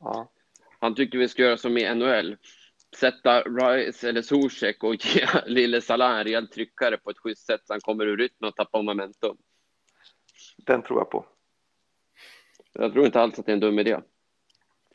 [0.00, 0.30] Ja.
[0.78, 2.36] Han tycker vi ska göra som i NHL.
[2.96, 7.60] Sätta Rice eller Zuzek och ge lille Salah en rejäl tryckare på ett schysst sätt
[7.64, 9.36] så han kommer ur rytmen och tappar momentum.
[10.56, 11.26] Den tror jag på.
[12.72, 14.00] Jag tror inte alls att det är en dum idé.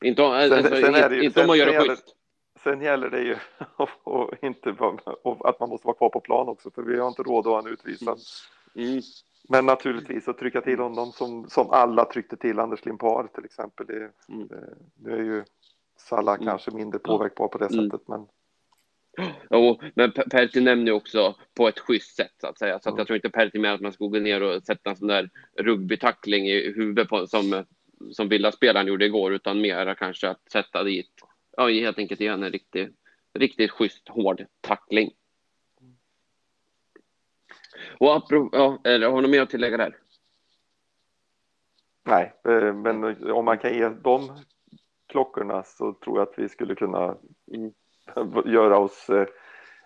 [0.01, 2.15] Inte, om, sen, alltså, sen ju, inte om man gör det schysst.
[2.63, 3.35] Sen gäller det ju
[4.03, 4.69] och inte,
[5.23, 7.53] och att man måste vara kvar på plan också, för vi har inte råd att
[7.53, 8.19] ha en utvisad.
[8.75, 9.01] Mm.
[9.49, 13.85] Men naturligtvis att trycka till honom som, som alla tryckte till Anders Limpar till exempel.
[13.87, 14.49] Det, mm.
[14.95, 15.43] det, är ju
[15.97, 16.47] Salah mm.
[16.47, 17.89] kanske mindre påverkbar på det mm.
[17.89, 18.27] sättet, men
[19.49, 22.79] Jo, men Pertti nämner ju också på ett schysst sätt så att säga.
[22.79, 24.95] Så att jag tror inte Pertti menar att man ska gå ner och sätta en
[24.95, 27.65] sån där rugbytackling i huvudet på, som,
[28.11, 31.11] som Villa-spelaren gjorde igår, utan mera kanske att sätta dit,
[31.57, 32.95] ja helt enkelt igen en riktigt,
[33.33, 35.11] riktigt schysst hård tackling.
[37.99, 39.97] Och apropå, ja, eller, har du mer att tillägga där?
[42.05, 44.37] Nej, eh, men om man kan ge de
[45.07, 47.17] klockorna så tror jag att vi skulle kunna
[47.53, 47.73] mm
[48.45, 49.27] göra oss eh,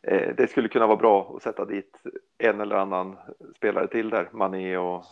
[0.04, 2.02] eh, det skulle kunna vara bra att sätta dit
[2.38, 3.18] en eller annan
[3.56, 5.04] spelare till där, Mané och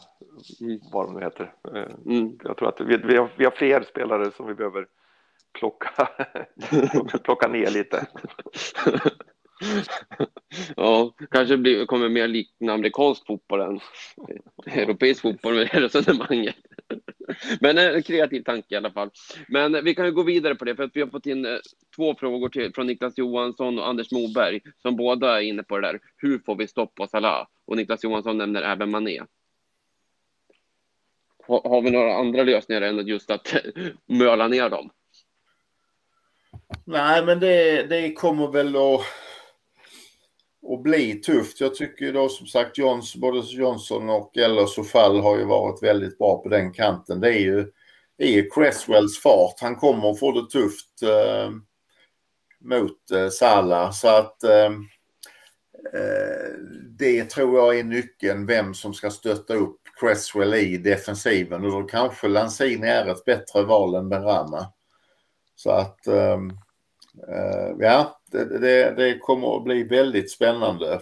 [0.62, 0.80] mm.
[0.94, 1.54] vad de nu heter.
[2.06, 2.38] Mm.
[2.44, 4.88] Jag tror att vi, vi, har, vi har fler spelare som vi behöver
[5.60, 6.10] plocka,
[7.24, 8.08] plocka ner lite.
[10.76, 13.80] ja, kanske blir, kommer mer likna amerikansk fotboll än
[14.66, 16.56] europeisk fotboll med det resonemanget.
[17.60, 19.10] Men en kreativ tanke i alla fall.
[19.48, 21.58] Men vi kan ju gå vidare på det, för att vi har fått in eh,
[21.96, 25.88] två frågor till, från Niklas Johansson och Anders Moberg, som båda är inne på det
[25.88, 26.00] där.
[26.18, 27.48] Hur får vi stopp på Salah?
[27.66, 29.22] Och Niklas Johansson nämner även Mané.
[31.48, 33.56] Har, har vi några andra lösningar än just att
[34.06, 34.90] möla ner dem?
[36.86, 39.02] Nej, men det, det kommer väl att
[40.74, 41.62] att bli tufft.
[41.62, 45.84] Jag tycker då som sagt Jons, både Johnson och Ellers och Fall har ju varit
[45.84, 47.20] väldigt bra på den kanten.
[47.20, 47.72] Det är ju,
[48.18, 49.60] det är Cresswells fart.
[49.62, 51.52] Han kommer att få det tufft eh,
[52.60, 53.92] mot eh, Salah.
[53.92, 54.72] Så att eh,
[55.94, 56.52] eh,
[57.00, 61.84] det tror jag är nyckeln vem som ska stötta upp Cresswell i defensiven och då
[61.84, 64.68] kanske Lanzini är ett bättre val än Benrama.
[65.56, 66.38] Så att eh,
[67.18, 71.02] Uh, ja, det, det, det, kommer att bli väldigt spännande.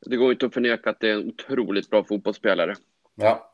[0.00, 2.74] Det går inte att förneka att det är en otroligt bra fotbollsspelare.
[3.14, 3.52] Ja.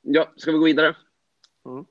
[0.00, 0.96] Ja, ska vi gå vidare?
[1.66, 1.84] Mm.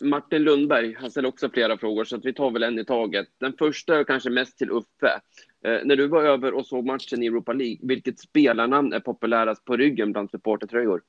[0.00, 3.28] Martin Lundberg, han ställer också flera frågor, så att vi tar väl en i taget.
[3.40, 5.20] Den första är kanske mest till Uffe.
[5.64, 9.64] Eh, när du var över och såg matchen i Europa League, vilket spelarnamn är populärast
[9.64, 11.02] på ryggen bland supportertröjor?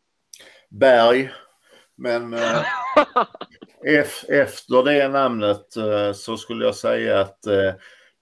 [0.69, 1.31] Berg.
[1.95, 2.61] Men eh,
[4.29, 7.73] efter det namnet eh, så skulle jag säga att eh,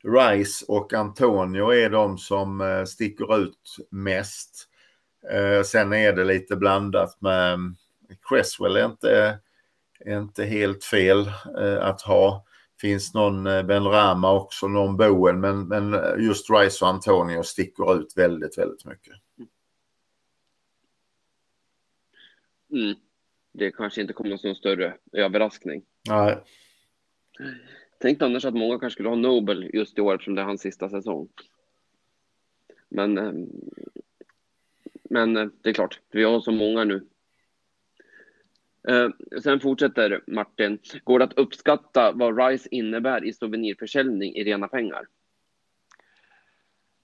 [0.04, 4.68] Rice och Antonio är de som eh, sticker ut mest.
[5.32, 7.60] Eh, sen är det lite blandat med
[8.30, 9.40] Cresswell är inte,
[10.00, 11.20] är inte helt fel
[11.62, 12.46] eh, att ha.
[12.82, 15.92] Finns någon Ben Rama också, någon Boen, men, men
[16.26, 19.14] just Rice och Antonio sticker ut väldigt, väldigt mycket.
[22.72, 22.96] Mm.
[23.52, 25.84] Det kanske inte kommer någon större överraskning.
[26.10, 26.38] Nej.
[28.00, 30.62] Tänkte annars att många kanske skulle ha Nobel just i år eftersom det är hans
[30.62, 31.30] sista säsong.
[32.90, 33.34] Men, eh,
[35.04, 37.08] men eh, det är klart, vi har så många nu.
[38.90, 39.10] Eh,
[39.44, 40.80] sen fortsätter Martin.
[41.04, 45.08] Går det att uppskatta vad RISE innebär i souvenirförsäljning i rena pengar?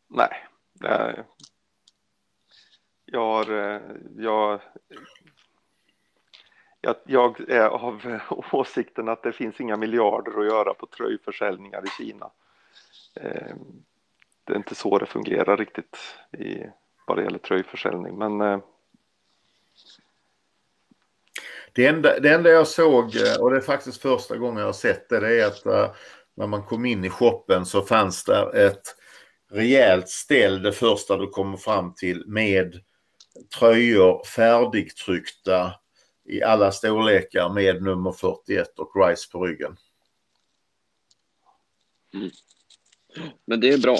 [0.07, 0.47] Nej.
[0.83, 1.19] Eh,
[3.05, 3.81] jag har,
[4.17, 4.61] jag
[6.85, 8.19] jag, jag är av
[8.51, 12.31] åsikten att det finns inga miljarder att göra på tröjförsäljningar i Kina.
[13.15, 13.55] Eh,
[14.43, 15.97] det är inte så det fungerar riktigt
[16.31, 16.63] i,
[17.07, 18.17] vad det gäller tröjförsäljning.
[18.17, 18.59] Men eh,
[21.73, 24.73] det enda, det enda jag såg, eh, och det är faktiskt första gången jag har
[24.73, 25.91] sett det, det är att eh,
[26.35, 28.95] när man kom in i shoppen så fanns där ett
[29.51, 32.81] rejält ställ det första du kommer fram till med
[33.59, 35.73] tröjor färdigtryckta
[36.25, 39.77] i alla storlekar med nummer 41 och Rice på ryggen.
[42.13, 42.29] Mm.
[43.45, 43.97] Men det är bra.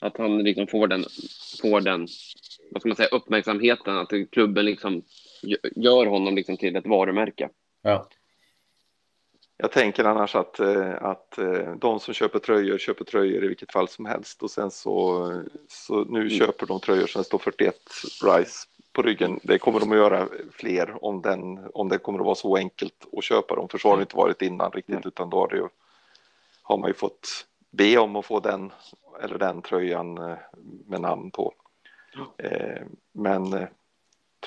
[0.00, 1.04] Att han liksom får den,
[1.62, 2.08] får den
[2.70, 5.02] vad ska man säga, uppmärksamheten, att klubben liksom
[5.76, 7.48] gör honom liksom till ett varumärke.
[7.82, 8.08] Ja.
[9.62, 13.72] Jag tänker annars att, eh, att eh, de som köper tröjor köper tröjor i vilket
[13.72, 15.28] fall som helst och sen så,
[15.68, 16.30] så nu mm.
[16.30, 17.74] köper de tröjor som står 41
[18.24, 19.40] Rise på ryggen.
[19.42, 23.06] Det kommer de att göra fler om, den, om det kommer att vara så enkelt
[23.16, 23.68] att köpa dem.
[23.68, 25.08] För så har det inte varit innan riktigt mm.
[25.08, 25.68] utan då har, det ju,
[26.62, 28.72] har man ju fått be om att få den
[29.22, 30.38] eller den tröjan eh,
[30.86, 31.54] med namn på.
[33.12, 33.66] Men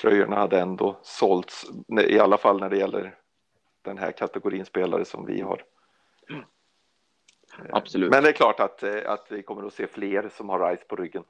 [0.00, 1.66] tröjorna hade ändå sålts,
[2.08, 3.18] i alla fall när det gäller
[3.82, 5.64] den här kategorin spelare som vi har.
[6.30, 6.44] Mm.
[7.70, 8.10] Absolut.
[8.10, 10.84] Men det är klart att, eh, att vi kommer att se fler som har RISE
[10.84, 11.24] på ryggen.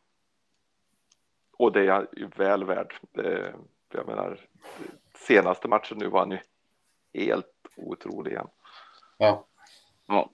[1.58, 2.06] Och det är jag
[2.36, 2.94] väl värd.
[3.92, 4.40] Jag menar,
[5.14, 6.38] senaste matchen nu var han ju
[7.26, 8.48] helt otrolig igen.
[9.16, 9.46] Ja.
[10.06, 10.30] Ja.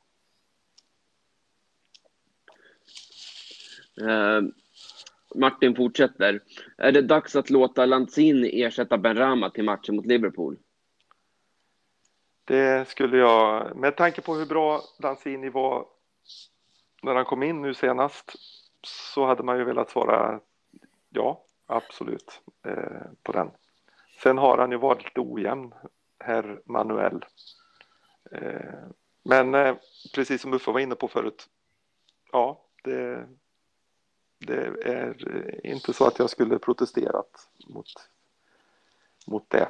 [5.35, 6.41] Martin fortsätter.
[6.77, 10.59] Är det dags att låta Lanzini ersätta Benrahma till matchen mot Liverpool?
[12.45, 15.87] Det skulle jag, med tanke på hur bra Lanzini var
[17.03, 18.33] när han kom in nu senast,
[18.87, 20.41] så hade man ju velat svara
[21.11, 23.51] ja, absolut, eh, på den.
[24.23, 25.75] Sen har han ju varit lite ojämn,
[26.25, 27.25] herr Manuel.
[28.33, 28.85] Eh,
[29.23, 29.77] men eh,
[30.15, 31.47] precis som Uffe var inne på förut,
[32.33, 33.29] ja, det,
[34.47, 35.17] det är
[35.67, 37.87] inte så att jag skulle protesterat mot,
[39.27, 39.69] mot det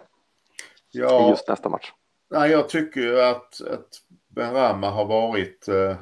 [0.90, 1.26] ja.
[1.26, 1.92] i just nästa match.
[2.30, 3.88] Nej, jag tycker ju att, att
[4.28, 5.96] Ben Rama har varit eh,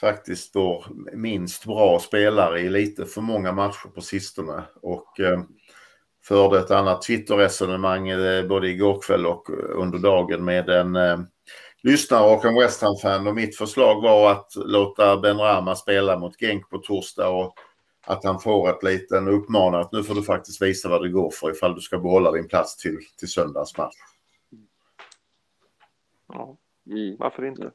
[0.00, 4.62] faktiskt då minst bra spelare i lite för många matcher på sistone.
[4.82, 5.40] Och eh,
[6.24, 11.18] förde ett annat Twitter-resonemang eh, både igår kväll och under dagen med en eh,
[11.82, 13.26] lyssnare och en West Ham-fan.
[13.26, 17.54] Och mitt förslag var att låta Ben Rama spela mot Genk på torsdag och
[18.06, 21.30] att han får ett liten uppmaning att nu får du faktiskt visa vad det går
[21.30, 23.96] för ifall du ska behålla din plats till, till söndagens match.
[26.28, 27.16] Ja, mm.
[27.18, 27.70] varför inte?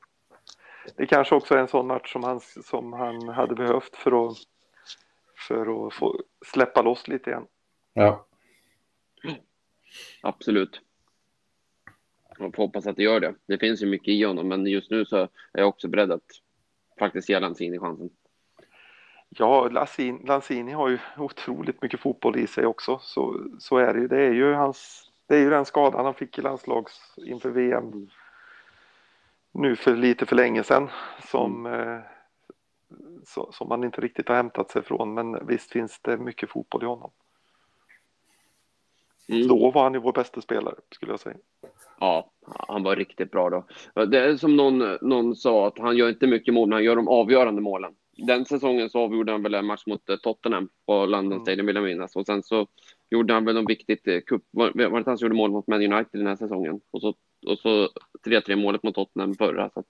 [0.96, 4.38] Det kanske också är en sån match som han, som han hade behövt för att,
[5.48, 7.46] för att få släppa loss lite igen.
[7.94, 8.26] Ja.
[10.22, 10.82] Absolut.
[12.38, 13.36] Jag får hoppas att det gör det.
[13.46, 16.32] Det finns ju mycket i honom, men just nu så är jag också beredd att
[17.00, 18.10] faktiskt ge Lanzini chansen.
[19.30, 24.00] Ja, Lanzini, Lanzini har ju otroligt mycket fotboll i sig också, så, så är det
[24.00, 24.08] ju.
[24.08, 28.10] Det är ju hans, det är ju den skadan han fick i landslags inför VM
[29.52, 30.90] nu för lite för länge sedan
[31.32, 31.98] som, mm.
[31.98, 32.02] eh,
[33.26, 35.14] så, som man inte riktigt har hämtat sig från.
[35.14, 37.12] Men visst finns det mycket fotboll i honom.
[39.30, 39.48] Mm.
[39.48, 41.38] Då var han ju vår bästa spelare skulle jag säga.
[42.00, 42.32] Ja,
[42.68, 43.66] han var riktigt bra då.
[44.06, 46.96] Det är som någon, någon sa att han gör inte mycket mål, men han gör
[46.96, 47.96] de avgörande målen.
[48.28, 51.46] Den säsongen så avgjorde han väl en match mot eh, Tottenham på London mm.
[51.46, 52.16] Stadium vill jag minnas.
[52.16, 52.68] Och sen så
[53.10, 54.44] gjorde han väl något viktigt eh, cup.
[54.52, 56.82] Var, var det inte han som gjorde mål mot Man United den här säsongen?
[56.92, 57.16] Och så
[57.46, 57.90] och så
[58.26, 59.70] 3-3 målet mot Tottenham förra.
[59.70, 59.86] Så att...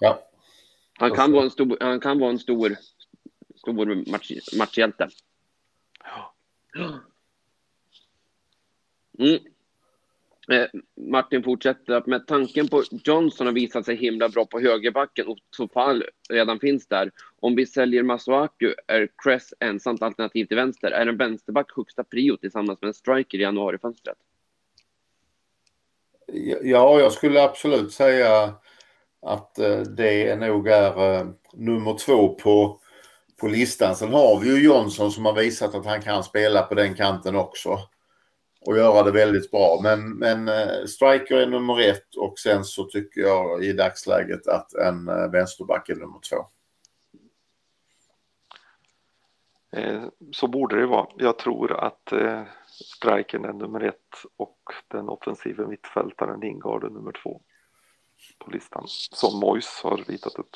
[0.00, 0.30] Ja.
[0.98, 2.76] Han kan vara en stor, han kan vara en stor,
[3.54, 5.08] stor match, matchhjälte.
[6.04, 6.34] Ja.
[9.18, 9.38] Mm.
[10.48, 10.66] Eh,
[10.96, 15.38] Martin fortsätter att med tanken på Johnson har visat sig himla bra på högerbacken och
[15.56, 17.10] Topal redan finns där.
[17.40, 20.90] Om vi säljer Masuaku är Cress ensamt alternativ till vänster.
[20.90, 24.16] Är en vänsterback högsta prio tillsammans med en striker i januarifönstret?
[26.62, 28.54] Ja, jag skulle absolut säga
[29.22, 32.80] att eh, det nog är eh, nummer två på,
[33.40, 33.96] på listan.
[33.96, 37.36] Sen har vi ju Johnson som har visat att han kan spela på den kanten
[37.36, 37.78] också
[38.66, 39.80] och göra det väldigt bra.
[39.82, 44.74] Men, men eh, striker är nummer ett och sen så tycker jag i dagsläget att
[44.74, 46.36] en vänsterback är nummer två.
[50.32, 51.06] Så borde det vara.
[51.16, 52.12] Jag tror att
[52.66, 53.96] Striken är nummer ett
[54.36, 54.58] och
[54.88, 57.42] den offensiva mittfältaren Lingard är nummer två
[58.38, 60.50] på listan som Mois har ritat upp.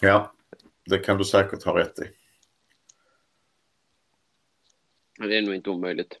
[0.00, 0.32] Ja,
[0.84, 2.10] det kan du säkert ha rätt i.
[5.18, 6.18] Det är nog inte omöjligt.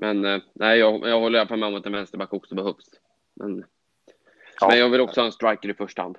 [0.00, 2.54] Men eh, nej, jag, jag håller i alla fall med om att en vänsterback också
[2.54, 2.90] behövs.
[3.34, 3.64] Men,
[4.60, 4.68] ja.
[4.68, 6.18] men jag vill också ha en striker i första hand.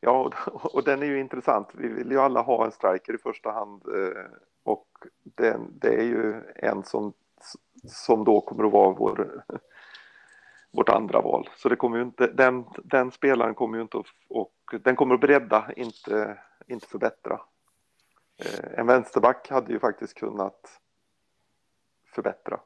[0.00, 1.68] Ja, och, och den är ju intressant.
[1.74, 3.82] Vi vill ju alla ha en striker i första hand.
[3.88, 4.24] Eh,
[4.62, 4.88] och
[5.22, 7.12] det, det är ju en som,
[7.86, 9.44] som då kommer att vara vår,
[10.70, 11.48] vårt andra val.
[11.56, 15.20] Så det kommer inte, den, den spelaren kommer ju inte att, och den kommer att
[15.20, 17.40] bredda, inte, inte förbättra.
[18.44, 20.80] Eh, en vänsterback hade ju faktiskt kunnat
[22.14, 22.60] förbättra.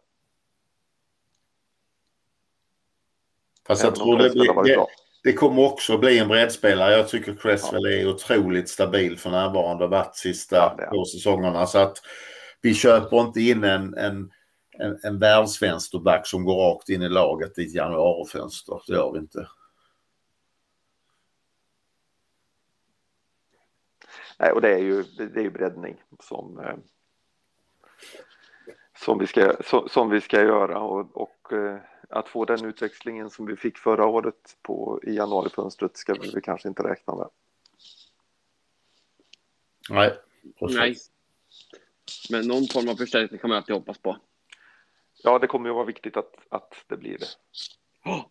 [3.67, 4.87] Fast jag tror det, det,
[5.23, 6.93] det, kommer också bli en breddspelare.
[6.93, 7.91] Jag tycker Cresswell ja.
[7.91, 11.67] är otroligt stabil för närvarande och varit sista ja, två säsongerna.
[11.67, 11.99] Så att
[12.61, 14.31] vi köper inte in en, en,
[14.79, 18.81] en, en världsvänsterback som går rakt in i laget i ett januarifönster.
[18.87, 19.49] Det gör vi inte.
[24.39, 26.75] Nej, och det är ju, det är ju breddning som, eh,
[29.05, 29.57] som, vi ska,
[29.89, 31.79] som vi ska göra och, och eh,
[32.09, 36.69] att få den utväxlingen som vi fick förra året på, i januarifönstret ska vi kanske
[36.69, 37.29] inte räkna med.
[39.91, 40.13] Nej,
[40.61, 40.97] Nej.
[42.31, 44.17] Men någon form av förstärkning kan man alltid hoppas på.
[45.23, 47.29] Ja, det kommer ju vara viktigt att, att det blir det.
[48.11, 48.25] Oh.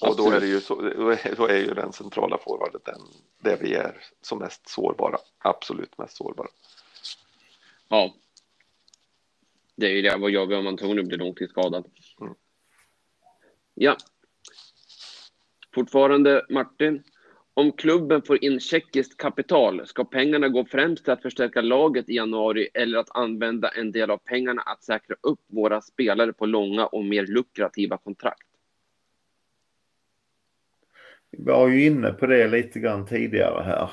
[0.10, 0.74] Och då är, det ju så,
[1.36, 3.00] då är ju den centrala forwarden den,
[3.38, 5.18] där vi är som mest sårbara.
[5.38, 6.48] Absolut mest sårbara.
[7.88, 8.14] Ja.
[9.80, 10.16] Det är ju det.
[10.16, 11.86] Vad gör vi om Antonio blir långtidsskadad?
[12.20, 12.34] Mm.
[13.74, 13.96] Ja.
[15.74, 17.02] Fortfarande Martin.
[17.54, 22.14] Om klubben får in tjeckiskt kapital, ska pengarna gå främst till att förstärka laget i
[22.14, 26.86] januari eller att använda en del av pengarna att säkra upp våra spelare på långa
[26.86, 28.48] och mer lukrativa kontrakt?
[31.30, 33.90] Vi var ju inne på det lite grann tidigare här.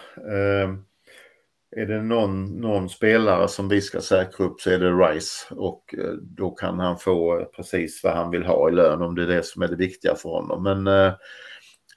[1.75, 5.95] Är det någon, någon, spelare som vi ska säkra upp så är det Rice och
[5.97, 9.23] eh, då kan han få eh, precis vad han vill ha i lön om det
[9.23, 10.63] är det som är det viktiga för honom.
[10.63, 11.13] Men eh,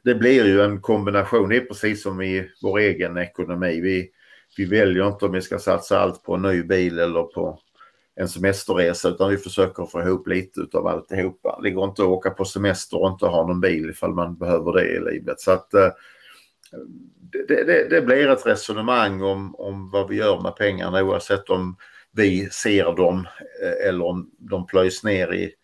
[0.04, 3.80] det blir ju en kombination, det är precis som i vår egen ekonomi.
[3.80, 4.10] Vi,
[4.56, 7.60] vi väljer inte om vi ska satsa allt på en ny bil eller på
[8.16, 11.60] en semesterresa utan vi försöker få ihop lite utav alltihopa.
[11.62, 14.72] Det går inte att åka på semester och inte ha någon bil ifall man behöver
[14.72, 15.40] det i livet.
[15.40, 15.88] Så att eh,
[17.32, 21.76] det, det, det, blir ett resonemang om, om vad vi gör med pengarna oavsett om
[22.12, 23.26] vi ser dem
[23.62, 25.54] eh, eller om de plöjs ner i,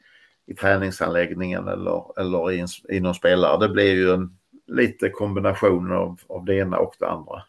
[0.47, 3.59] i träningsanläggningen eller, eller i, en, i någon spelare.
[3.59, 7.43] Det blir ju en lite kombination av, av det ena och det andra.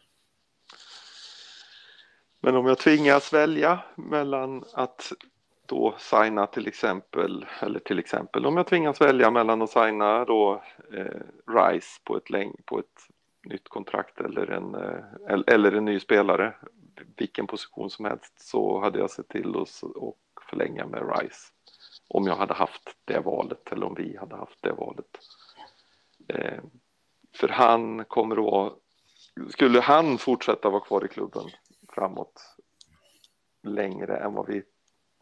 [2.40, 5.12] Men om jag tvingas välja mellan att
[5.66, 10.62] då signa till exempel, eller till exempel om jag tvingas välja mellan att signa då
[10.92, 12.86] eh, RISE på ett, läng på ett
[13.48, 16.54] nytt kontrakt eller en, eh, eller en ny spelare,
[17.16, 20.18] vilken position som helst, så hade jag sett till att och
[20.50, 21.52] förlänga med Rice.
[22.08, 25.18] Om jag hade haft det valet eller om vi hade haft det valet.
[26.28, 26.60] Eh,
[27.34, 28.72] för han kommer att vara,
[29.50, 31.50] skulle han fortsätta vara kvar i klubben
[31.88, 32.56] framåt
[33.62, 34.62] längre än vad vi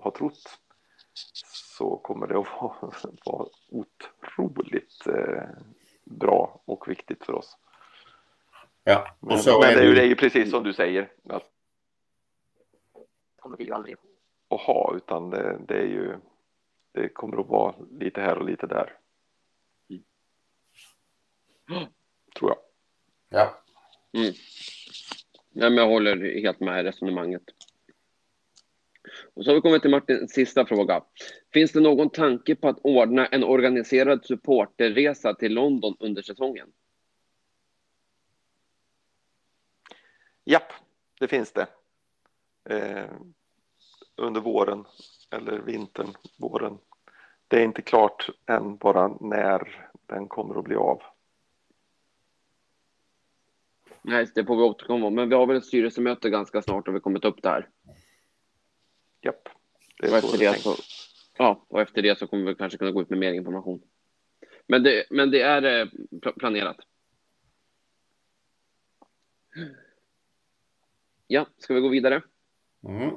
[0.02, 0.58] har trott
[1.78, 2.92] så kommer det att vara,
[3.24, 5.48] vara otroligt eh,
[6.04, 7.58] bra och viktigt för oss.
[8.88, 11.12] Ja, och så men, är det, det är ju precis som du säger.
[11.28, 11.50] Att,
[13.36, 13.96] kommer vi ju aldrig
[14.48, 16.16] att ha, utan det, det, är ju
[16.92, 18.92] det kommer att vara lite här och lite där.
[21.70, 21.86] Mm.
[22.38, 22.58] Tror jag.
[23.28, 23.62] Ja.
[24.20, 24.34] Mm.
[25.52, 27.42] Ja, men jag håller helt med resonemanget.
[29.34, 31.04] Och så har vi kommit till Martins sista fråga.
[31.52, 36.72] Finns det någon tanke på att ordna en organiserad supporterresa till London under säsongen?
[40.48, 40.72] Japp,
[41.18, 41.66] det finns det.
[42.64, 43.10] Eh,
[44.16, 44.84] under våren
[45.30, 46.78] eller vintern, våren.
[47.48, 51.02] Det är inte klart än bara när den kommer att bli av.
[54.02, 55.14] Nej, det får vi återkomma om.
[55.14, 57.68] Men vi har väl ett styrelsemöte ganska snart och vi kommit upp där.
[59.20, 59.48] Japp.
[59.98, 60.74] Det och, efter det så,
[61.38, 63.82] ja, och efter det så kommer vi kanske kunna gå ut med mer information.
[64.66, 65.88] Men det, men det är eh,
[66.32, 66.76] planerat.
[71.26, 72.22] Ja, ska vi gå vidare?
[72.88, 73.10] Mm.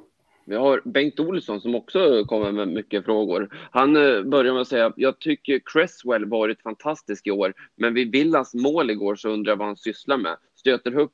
[0.45, 3.49] Vi har Bengt Olsson som också kommer med mycket frågor.
[3.72, 8.12] Han eh, börjar med att säga, jag tycker Cresswell varit fantastisk i år, men vid
[8.12, 10.38] Villas mål igår så undrar jag vad han sysslar med.
[10.55, 11.12] Stöter upp,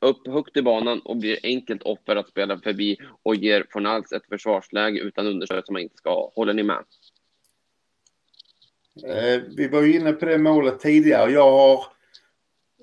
[0.00, 4.26] upp högt i banan och blir enkelt offer att spela förbi och ger Fornals ett
[4.28, 6.32] försvarsläge utan understöd som man inte ska ha.
[6.34, 6.84] Håller ni med?
[9.04, 11.30] Eh, vi var ju inne på det målet tidigare.
[11.30, 11.84] Jag har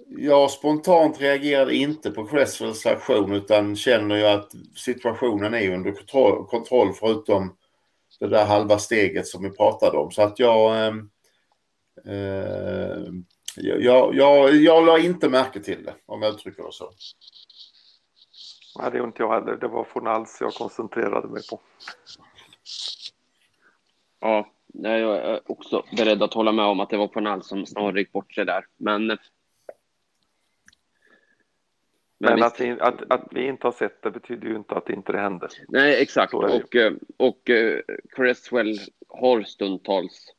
[0.10, 6.46] jag spontant reagerade inte på Cresswells aktion utan känner ju att situationen är under kontroll,
[6.46, 7.56] kontroll förutom
[8.20, 10.12] det där halva steget som vi pratade om.
[10.12, 10.76] Så att jag...
[10.76, 10.94] Eh,
[12.06, 13.04] eh,
[13.60, 16.92] jag, jag, jag la inte märke till det, om jag uttrycker det så.
[18.80, 19.56] Nej, det gjorde inte jag heller.
[19.56, 21.60] Det var Fornals jag koncentrerade mig på.
[24.20, 28.00] Ja, jag är också beredd att hålla med om att det var Fornals som snarare
[28.00, 28.66] gick bort sig där.
[28.78, 29.18] Men
[32.20, 34.90] men, Men att, vi, att, att, vi inte har sett det betyder ju inte att
[34.90, 35.50] inte det händer.
[35.68, 36.34] Nej, exakt.
[36.34, 37.80] Och, eh, och uh,
[38.16, 40.34] Cresswell har stundtals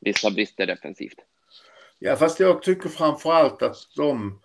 [0.00, 1.18] vissa brister defensivt.
[1.98, 4.40] Ja, fast jag tycker framför allt att de,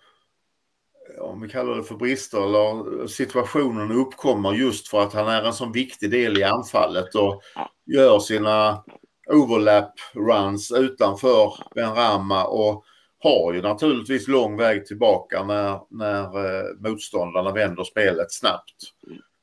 [1.20, 5.52] om vi kallar det för brister, eller situationen uppkommer just för att han är en
[5.52, 7.70] sån viktig del i anfallet och ja.
[7.86, 8.84] gör sina
[9.30, 12.84] overlap runs utanför Ben Rama och
[13.18, 18.74] har ju naturligtvis lång väg tillbaka när, när eh, motståndarna vänder spelet snabbt.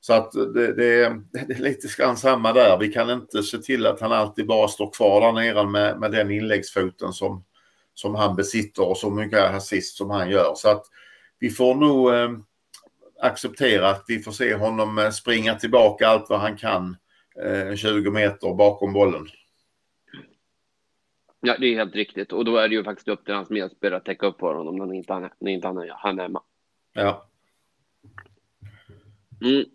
[0.02, 0.74] Så att det, det,
[1.48, 2.78] det är lite grann samma där.
[2.78, 6.12] Vi kan inte se till att han alltid bara står kvar där nere med, med
[6.12, 7.44] den inläggsfoten som,
[7.94, 10.54] som han besitter och så mycket assist som han gör.
[10.56, 10.86] Så att
[11.40, 12.30] vi får nog eh,
[13.22, 16.98] acceptera att vi får se honom eh, springa tillbaka allt vad han kan
[17.46, 19.28] eh, 20 meter bakom bollen.
[21.46, 22.34] Ja, det är helt riktigt.
[22.34, 24.76] Och då är det ju faktiskt upp till hans medspelare att täcka upp för honom
[24.76, 26.42] när inte han, när inte han, han är hemma.
[26.94, 27.28] Ja.
[29.42, 29.66] Mm.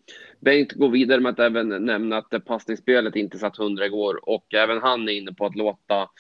[0.41, 4.83] Bengt går vidare med att även nämna att passningsspelet inte satt hundra igår och även
[4.83, 6.11] han är inne på att låta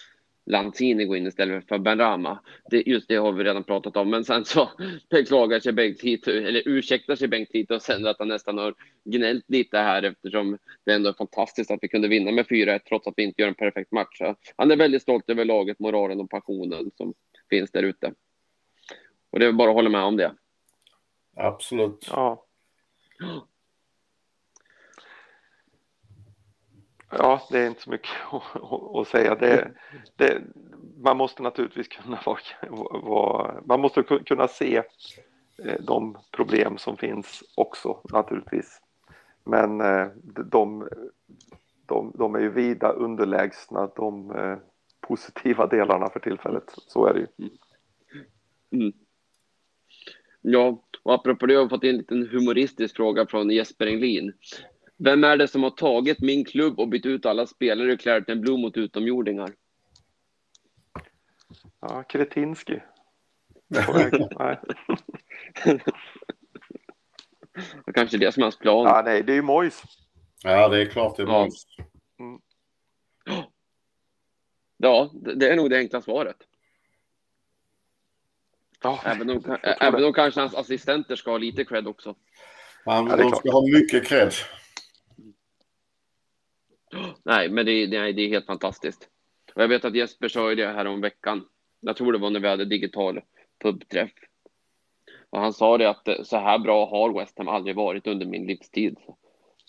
[0.51, 2.41] Lanzini gå in istället för Benrama.
[2.71, 4.71] Det, just det har vi redan pratat om, men sen så
[5.11, 8.75] beklagar sig Bengt Tito, eller ursäktar sig Bengt Tito och säger att han nästan har
[9.05, 13.07] gnällt lite här eftersom det ändå är fantastiskt att vi kunde vinna med 4-1 trots
[13.07, 14.19] att vi inte gör en perfekt match.
[14.19, 17.15] Så han är väldigt stolt över laget, moralen och passionen som
[17.51, 18.13] finns där ute.
[19.31, 20.35] Och det är bara att hålla med om det.
[21.37, 22.09] Absolut.
[22.11, 22.47] Ja.
[27.11, 28.11] Ja, det är inte så mycket
[29.01, 29.35] att, säga.
[29.35, 29.71] Det,
[30.17, 30.43] det,
[30.99, 32.39] man måste naturligtvis kunna vara,
[33.03, 34.77] vara, man måste kunna se
[35.65, 38.81] eh, de problem som finns också naturligtvis.
[39.45, 40.07] Men eh,
[40.45, 40.89] de,
[41.87, 44.59] de, de är ju vida underlägsna de eh,
[45.01, 46.65] positiva delarna för tillfället.
[46.77, 47.27] Så är det ju.
[47.39, 47.53] Mm.
[48.73, 48.93] mm.
[50.43, 54.33] Ja, och apropå det har jag fått en liten humoristisk fråga från Jesper Englin.
[55.03, 58.41] Vem är det som har tagit min klubb och bytt ut alla spelare i Clareton
[58.41, 59.51] Blue mot utomjordingar?
[61.81, 62.81] Ja, Kretinski.
[67.95, 68.85] Kanske det som är hans plan.
[68.85, 69.83] Ja, nej, det är ju Mois.
[70.43, 71.41] Ja, det är klart det är ja.
[71.41, 71.67] Mois.
[72.19, 72.41] Mm.
[74.83, 76.37] Ja, det är nog det enkla svaret.
[78.83, 82.15] Ja, även om, även om kanske hans assistenter ska ha lite cred också.
[82.85, 84.33] Han, ja, de ska ha mycket cred.
[87.23, 89.09] Nej, men det, det, det är helt fantastiskt.
[89.55, 91.45] Och jag vet att Jesper sa det här om veckan.
[91.81, 93.21] Jag tror det var när vi hade digital
[93.63, 94.11] pubträff.
[95.31, 98.27] Och han sa det att eh, så här bra har West Ham aldrig varit under
[98.27, 98.97] min livstid.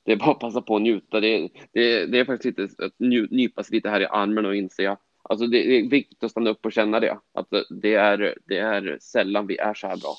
[0.05, 1.19] Det är bara att passa på att njuta.
[1.19, 2.99] Det, det, det är faktiskt lite att
[3.29, 6.65] nypa sig lite här i armen och inse Alltså det är viktigt att stanna upp
[6.65, 7.19] och känna det.
[7.33, 10.15] Att eh, det är, det är sällan vi är så här bra.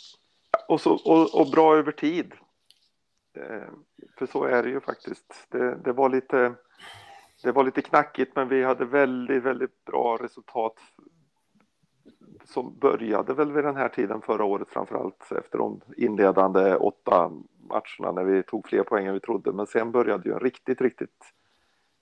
[0.68, 2.32] Och, så, och, och bra över tid.
[3.36, 3.72] Eh,
[4.18, 5.46] för så är det ju faktiskt.
[5.50, 6.55] Det, det var lite
[7.43, 10.74] det var lite knackigt men vi hade väldigt, väldigt bra resultat
[12.45, 17.30] som började väl vid den här tiden förra året framförallt efter de inledande åtta
[17.68, 19.53] matcherna när vi tog fler poäng än vi trodde.
[19.53, 21.32] Men sen började ju en riktigt, riktigt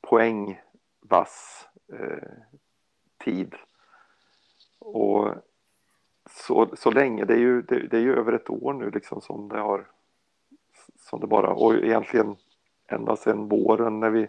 [0.00, 2.28] poängvass eh,
[3.24, 3.54] tid.
[4.78, 5.34] Och
[6.30, 9.20] så, så länge, det är, ju, det, det, är ju över ett år nu liksom
[9.20, 9.86] som det har
[10.96, 12.36] som det bara och egentligen
[12.86, 14.28] ända sedan våren när vi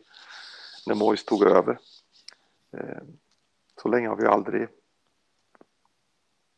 [0.88, 1.77] när Mois tog över.
[2.77, 3.03] Eh,
[3.82, 4.61] så länge har vi aldrig,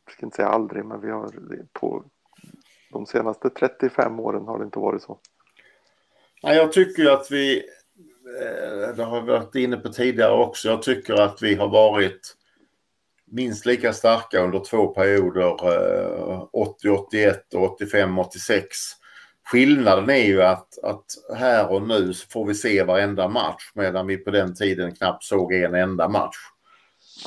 [0.05, 1.31] jag ska inte säga aldrig, men vi har
[1.73, 2.03] på
[2.91, 5.19] de senaste 35 åren har det inte varit så.
[6.43, 7.57] Nej, jag tycker att vi,
[8.41, 12.35] eh, det har vi varit inne på tidigare också, jag tycker att vi har varit
[13.25, 18.67] minst lika starka under två perioder, eh, 80-81 och 85-86.
[19.45, 21.05] Skillnaden är ju att, att
[21.37, 25.23] här och nu så får vi se varenda match medan vi på den tiden knappt
[25.23, 26.37] såg en enda match.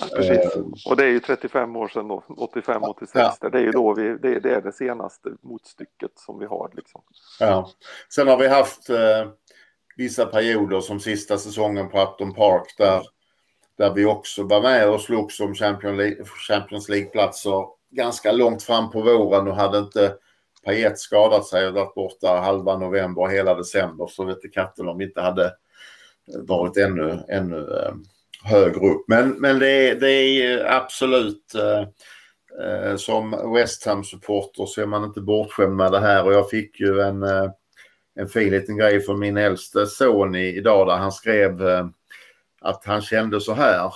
[0.00, 0.56] Ja, precis.
[0.56, 3.06] Uh, och det är ju 35 år sedan då, 85-86.
[3.14, 3.48] Ja.
[3.48, 6.70] Det är ju då vi, det är, det är det senaste motstycket som vi har.
[6.76, 7.02] Liksom.
[7.40, 7.70] Ja.
[8.14, 9.30] Sen har vi haft uh,
[9.96, 13.02] vissa perioder som sista säsongen på Upton Park där,
[13.78, 19.48] där vi också var med och slogs om Champions League-platser ganska långt fram på våren
[19.48, 20.14] och hade inte
[20.66, 24.98] Payet skadat sig och varit borta halva november och hela december så vet katten om
[24.98, 25.52] vi inte hade
[26.36, 27.94] varit ännu, ännu eh,
[28.44, 29.04] högre upp.
[29.08, 31.80] Men, men det, är, det är absolut eh,
[32.66, 36.80] eh, som West Ham-supporter så är man inte bortskämd med det här och jag fick
[36.80, 37.50] ju en, eh,
[38.14, 41.62] en fin liten grej från min äldste son idag där han skrev
[42.60, 43.92] att han kände så här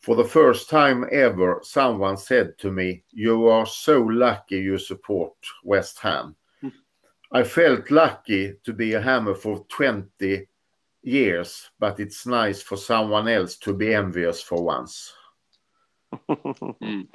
[0.00, 5.34] For the first time ever, someone said to me, You are so lucky you support
[5.62, 6.34] West Ham.
[6.62, 6.72] Mm.
[7.32, 10.46] I felt lucky to be a Hammer for 20
[11.02, 15.12] years, but it's nice for someone else to be envious for once.
[16.80, 17.06] Mm.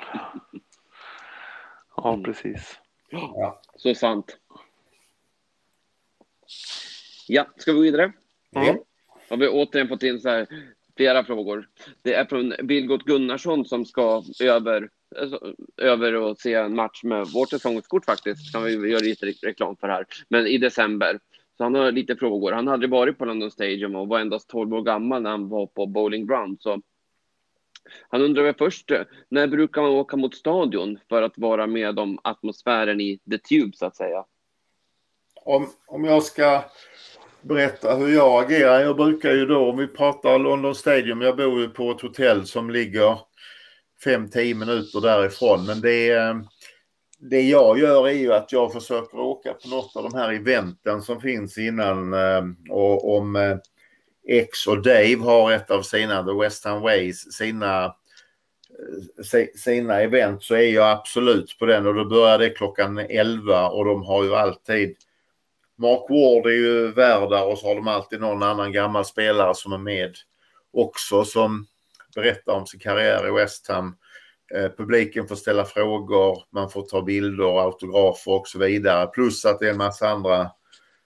[1.98, 2.80] ja, precis.
[3.10, 3.62] Ja.
[3.76, 4.38] Så sant.
[7.28, 8.14] Ja, ska vi gå vidare?
[8.56, 8.78] Mm.
[9.30, 10.48] Har vi återigen fått in så här
[10.98, 11.70] flera frågor.
[12.02, 14.90] Det är från Vilgot Gunnarsson som ska över,
[15.22, 18.54] alltså, över och se en match med vårt säsongskort faktiskt.
[18.54, 20.06] Kan vi göra lite reklam för här.
[20.30, 21.20] Men i december.
[21.58, 22.52] Så han har lite frågor.
[22.52, 25.68] Han hade varit på London Stadium och var endast 12 år gammal när han var
[25.68, 26.58] på Bowling Ground.
[26.62, 26.82] Så
[28.10, 32.00] han undrar väl först, eh, när brukar man åka mot stadion för att vara med
[32.00, 34.26] om atmosfären i The Tube så att säga?
[35.36, 36.64] Om, om jag ska
[37.48, 38.82] berätta hur jag agerar.
[38.82, 42.48] Jag brukar ju då, om vi pratar London Stadium, jag bor ju på ett hotell
[42.48, 43.20] som ligger
[44.06, 45.66] 5-10 minuter därifrån.
[45.66, 46.16] Men det,
[47.20, 51.02] det jag gör är ju att jag försöker åka på något av de här eventen
[51.02, 52.14] som finns innan.
[52.14, 53.58] Eh, och om eh,
[54.28, 60.56] X och Dave har ett av sina, The Western Ways, sina eh, sina event så
[60.56, 64.36] är jag absolut på den och då börjar det klockan 11 och de har ju
[64.36, 64.96] alltid
[65.78, 69.56] Mark Ward är ju värd där och så har de alltid någon annan gammal spelare
[69.56, 70.16] som är med
[70.74, 71.66] också som
[72.16, 73.96] berättar om sin karriär i West Ham.
[74.56, 79.08] Eh, publiken får ställa frågor, man får ta bilder, autografer och så vidare.
[79.08, 80.52] Plus att det är en massa andra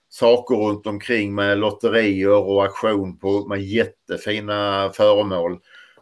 [0.08, 5.58] saker runt omkring med lotterier och auktion på med jättefina föremål.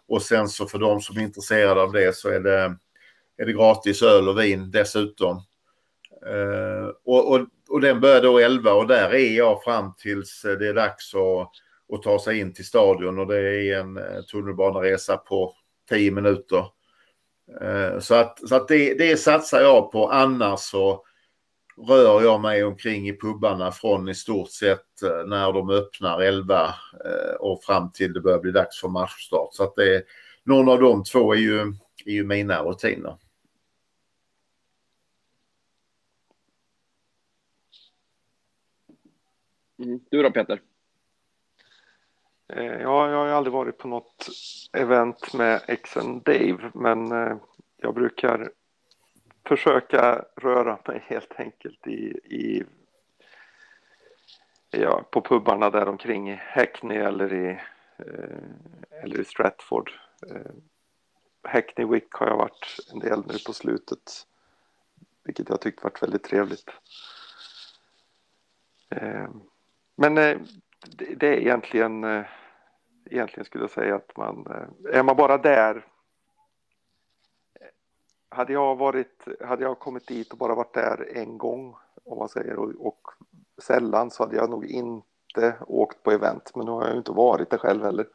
[0.08, 2.76] Och sen så för de som är intresserade av det så är det,
[3.36, 5.42] är det gratis öl och vin dessutom.
[6.26, 10.58] Eh, och, och och den börjar då 11 och där är jag fram tills eh,
[10.58, 11.50] det är dags att,
[11.96, 15.54] att ta sig in till stadion och det är en eh, tunnelbaneresa på
[15.88, 16.64] 10 minuter.
[18.00, 20.10] Så att, så att det, det satsar jag på.
[20.10, 21.04] Annars så
[21.88, 24.86] rör jag mig omkring i pubbarna från i stort sett
[25.26, 26.74] när de öppnar 11
[27.40, 29.48] och fram till det börjar bli dags för matchstart.
[29.52, 30.02] Så att det,
[30.44, 31.60] någon av de två är ju,
[32.06, 33.16] är ju mina rutiner.
[39.78, 40.00] Mm.
[40.10, 40.62] Du då Peter?
[42.48, 44.28] Eh, ja, jag har aldrig varit på något
[44.72, 47.36] event med exen Dave, men eh,
[47.76, 48.50] jag brukar
[49.48, 52.64] försöka röra mig helt enkelt i, i
[54.70, 57.48] ja, på pubarna där omkring i Hackney eller i,
[57.96, 59.92] eh, eller i Stratford.
[60.30, 60.52] Eh,
[61.42, 64.26] Hackney Wick har jag varit en del nu på slutet,
[65.24, 66.70] vilket jag tyckt varit väldigt trevligt.
[68.90, 69.28] Eh,
[70.00, 70.38] men eh,
[71.16, 72.24] det är egentligen, eh,
[73.10, 75.86] egentligen skulle jag säga att man, eh, är man bara där
[78.28, 82.28] hade jag varit, hade jag kommit dit och bara varit där en gång om man
[82.28, 83.00] säger och, och
[83.62, 87.12] sällan så hade jag nog inte åkt på event men nu har jag ju inte
[87.12, 88.08] varit där själv heller.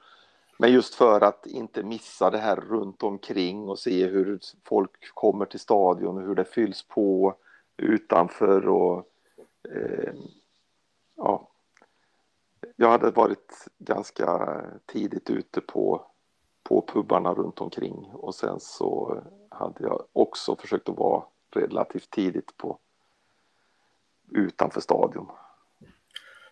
[0.60, 5.46] Men just för att inte missa det här runt omkring och se hur folk kommer
[5.46, 7.36] till stadion och hur det fylls på
[7.78, 9.08] utanför och
[9.76, 10.14] eh,
[11.16, 11.50] ja,
[12.76, 16.06] jag hade varit ganska tidigt ute på,
[16.64, 21.24] på pubarna runt omkring och sen så hade jag också försökt att vara
[21.56, 22.80] relativt tidigt på
[24.32, 25.28] utanför stadion.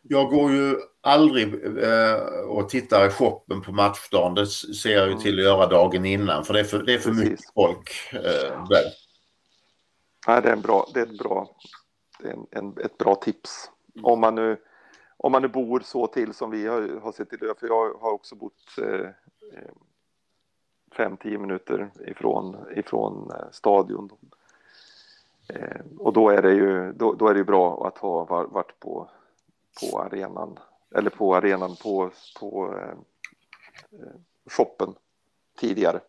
[0.01, 1.53] Jag går ju aldrig
[1.84, 4.36] eh, och tittar i shoppen på matchdagen.
[4.36, 6.99] Det ser jag ju till att göra dagen innan för det är för, det är
[6.99, 8.84] för mycket folk eh, där.
[10.28, 11.49] Nej, det är, en bra, det är, ett, bra,
[12.24, 13.70] en, en, ett bra tips.
[14.03, 14.57] Om man nu
[15.24, 17.93] om man nu bor så till som vi har, har sett till det, för jag
[17.93, 19.10] har också bott eh,
[19.53, 19.72] eh,
[20.91, 24.10] fem, tio minuter ifrån, ifrån eh, stadion.
[25.49, 29.10] Eh, och då är det ju då, då, är det bra att ha varit på,
[29.81, 30.60] på arenan
[30.95, 32.98] eller på arenan på, på eh,
[33.99, 34.15] eh
[34.45, 34.95] shoppen
[35.60, 35.99] tidigare.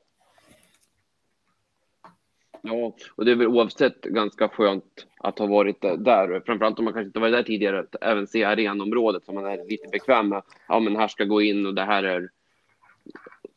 [2.63, 6.43] Ja, och det är väl oavsett ganska skönt att ha varit där.
[6.47, 9.69] Framförallt om man kanske inte varit där tidigare, att även se arenområdet som man är
[9.69, 10.43] lite bekväm med.
[10.69, 12.29] Ja, men här ska gå in och det här är...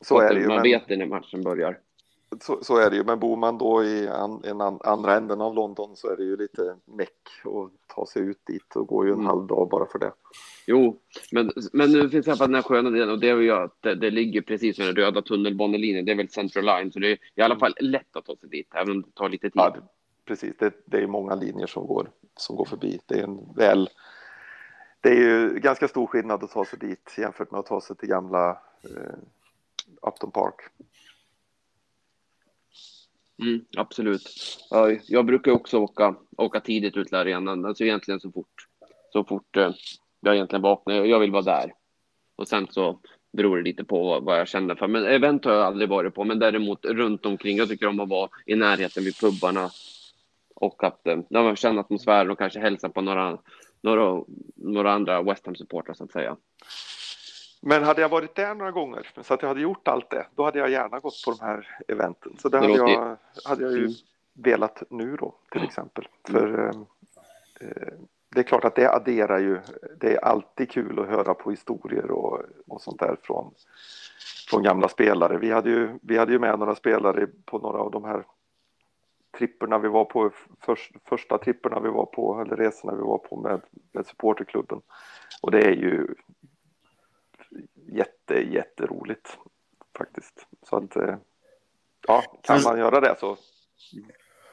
[0.02, 0.48] Så är det ju.
[0.48, 0.64] Man men...
[0.64, 1.77] vet det när matchen börjar
[2.41, 5.41] så, så, är det ju, men bor man då i an, en an, andra änden
[5.41, 7.10] av London så är det ju lite meck
[7.44, 9.28] att ta sig ut dit och går ju en mm.
[9.28, 10.12] halv dag bara för det.
[10.68, 10.99] Jo,
[11.32, 13.52] men, men nu finns i alla fall den här sköna delen och det är ju
[13.52, 16.06] att det, det ligger precis med den röda tunnelbanelinjen.
[16.06, 17.60] Det är väl Central Line, så det är i alla mm.
[17.60, 19.52] fall lätt att ta sig dit, även om det tar lite tid.
[19.56, 19.76] Ja,
[20.26, 22.99] precis, det, det är många linjer som går, som går förbi.
[23.06, 23.90] Det är en väl
[25.06, 27.95] det är ju ganska stor skillnad att ta sig dit jämfört med att ta sig
[27.95, 28.49] till gamla
[28.84, 29.14] eh,
[30.02, 30.56] Upton Park.
[33.41, 34.22] Mm, absolut.
[35.07, 38.68] Jag brukar också åka, åka tidigt ut till arenan, alltså egentligen så fort,
[39.14, 39.72] så fort eh,
[40.20, 40.95] jag egentligen vaknar.
[40.95, 41.74] Jag vill vara där.
[42.36, 42.99] Och sen så
[43.34, 44.88] beror det lite på vad jag känner för.
[44.88, 47.57] Men event har jag aldrig varit på, men däremot runt omkring.
[47.57, 49.70] Jag tycker om att vara i närheten vid pubbarna
[50.56, 53.38] och att eh, när man känner atmosfären och kanske hälsa på några,
[53.82, 54.24] några,
[54.56, 56.38] några andra West Ham-supportrar så att säga.
[57.68, 60.44] Men hade jag varit där några gånger så att jag hade gjort allt det, då
[60.44, 62.38] hade jag gärna gått på de här eventen.
[62.38, 63.92] Så det, hade, jag, hade jag ju mm.
[64.34, 66.08] velat nu då till exempel.
[66.30, 66.42] Mm.
[66.42, 66.70] För eh,
[67.70, 67.94] eh,
[68.36, 69.60] det är klart att det adderar ju.
[70.00, 73.54] Det är alltid kul att höra på historier och, och sånt där från,
[74.50, 75.38] från gamla spelare.
[75.38, 78.26] Vi hade, ju, vi hade ju med några spelare på några av de här
[79.38, 83.36] tripperna vi var på, för, första tripperna vi var på, eller resorna vi var på
[83.36, 83.62] med,
[83.92, 84.82] med supporterklubben.
[85.42, 86.08] Och det är ju
[87.88, 89.38] jätte, jätteroligt
[89.98, 90.48] faktiskt.
[90.70, 91.16] Så att, eh,
[92.07, 93.38] ja, kan man göra det så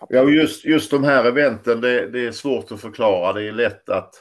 [0.09, 3.33] Ja, just, just de här eventen, det, det, är svårt att förklara.
[3.33, 4.15] Det är lätt att,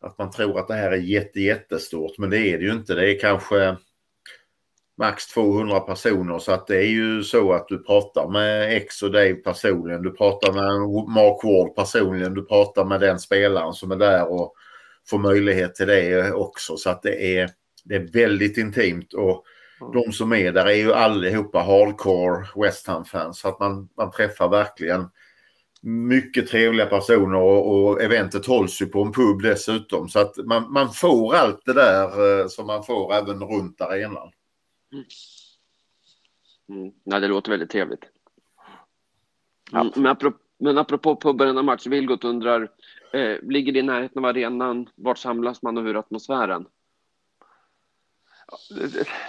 [0.00, 2.94] att man tror att det här är jätte, jättestort, men det är det ju inte.
[2.94, 3.76] Det är kanske
[4.98, 9.12] max 200 personer så att det är ju så att du pratar med X och
[9.12, 10.02] Dave personligen.
[10.02, 12.34] Du pratar med Mark Ward personligen.
[12.34, 14.54] Du pratar med den spelaren som är där och
[15.10, 16.76] får möjlighet till det också.
[16.76, 17.50] Så att det är,
[17.82, 19.44] det är väldigt intimt och
[19.82, 19.92] Mm.
[19.92, 23.38] de som är där är ju allihopa hardcore West Ham-fans.
[23.38, 25.08] Så att man, man träffar verkligen
[25.82, 30.08] mycket trevliga personer och, och eventet hålls ju på en pub dessutom.
[30.08, 34.30] Så att man, man får allt det där eh, som man får även runt arenan.
[34.92, 35.04] Mm.
[36.68, 36.92] Mm.
[37.04, 38.04] Ja, det låter väldigt trevligt.
[39.72, 42.68] Mm, men, apropå, men apropå pubben match, Vilgot undrar,
[43.12, 44.88] eh, ligger det i närheten av arenan?
[44.94, 46.66] Vart samlas man och hur är atmosfären?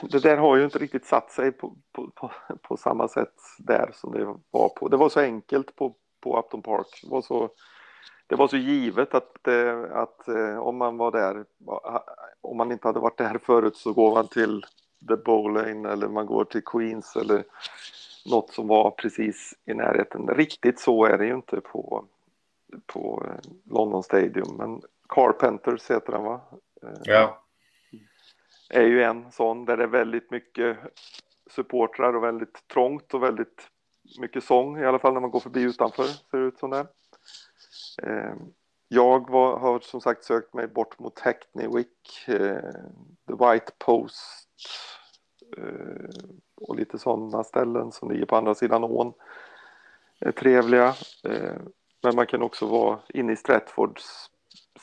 [0.01, 2.31] Det där har ju inte riktigt satt sig på, på, på,
[2.61, 4.87] på, samma sätt där som det var på.
[4.87, 6.99] Det var så enkelt på, på Upton Park.
[7.03, 7.49] Det var så,
[8.27, 11.45] det var så givet att, eh, att eh, om man var där,
[12.41, 14.65] om man inte hade varit där förut så går man till
[15.07, 17.43] The Bowlane eller man går till Queens eller
[18.25, 20.27] något som var precis i närheten.
[20.27, 22.05] Riktigt så är det ju inte på,
[22.85, 23.25] på
[23.63, 26.41] London Stadium, men Carpenters heter den va?
[26.83, 27.42] Eh, ja
[28.69, 30.77] är ju en sån där det är väldigt mycket
[31.49, 33.67] supportrar och väldigt trångt och väldigt
[34.19, 36.87] mycket sång i alla fall när man går förbi utanför ser det ut som det.
[38.03, 38.35] Eh,
[38.87, 42.71] jag var, har som sagt sökt mig bort mot Hackney Wick, eh,
[43.27, 44.49] The White Post
[45.57, 46.09] eh,
[46.55, 49.13] och lite sådana ställen som ligger på andra sidan ån.
[50.19, 50.95] Är trevliga.
[51.23, 51.57] Eh,
[52.03, 54.29] men man kan också vara inne i Stratfords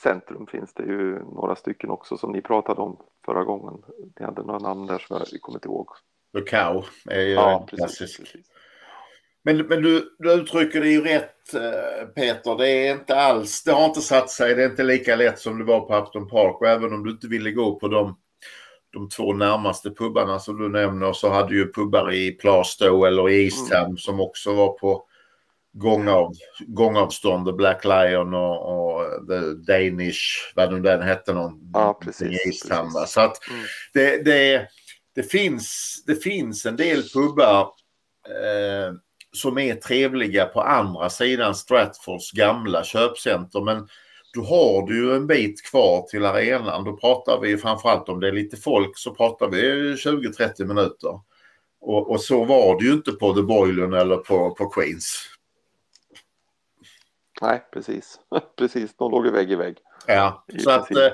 [0.03, 2.97] centrum finns det ju några stycken också som ni pratade om
[3.27, 3.83] förra gången.
[4.19, 5.89] Ni hade några namn där som jag kommer inte ihåg.
[6.47, 8.19] Cow är ju ja, klassisk.
[8.19, 8.47] Precis.
[9.43, 12.57] Men, men du, du uttrycker det ju rätt eh, Peter.
[12.57, 14.55] Det är inte alls, det har inte satt sig.
[14.55, 16.61] Det är inte lika lätt som det var på Upton Park.
[16.61, 18.17] Och även om du inte ville gå på de,
[18.93, 23.45] de två närmaste pubbarna som du nämner så hade ju pubbar i Plastow eller i
[23.45, 23.97] East Ham mm.
[23.97, 25.07] som också var på
[25.73, 26.33] gångav,
[26.67, 31.71] gångavstånd, The Black Lion och, och The Danish, vad nu den hette någon.
[31.73, 32.45] Ja, precis.
[32.45, 32.69] precis.
[33.07, 33.63] Så att mm.
[33.93, 34.69] det, det,
[35.15, 37.61] det, finns, det finns en del pubbar
[38.29, 38.95] eh,
[39.33, 43.61] som är trevliga på andra sidan Stratfords gamla köpcenter.
[43.61, 43.89] Men
[44.35, 46.85] då har du ju en bit kvar till arenan.
[46.85, 51.21] Då pratar vi framförallt om det är lite folk så pratar vi 20-30 minuter.
[51.81, 55.30] Och, och, så var det ju inte på The Boylen eller på, på Queens.
[57.41, 58.21] Nej, precis.
[58.59, 59.77] precis, de låg ju vägg i vägg.
[60.07, 61.13] Ja, så att eh,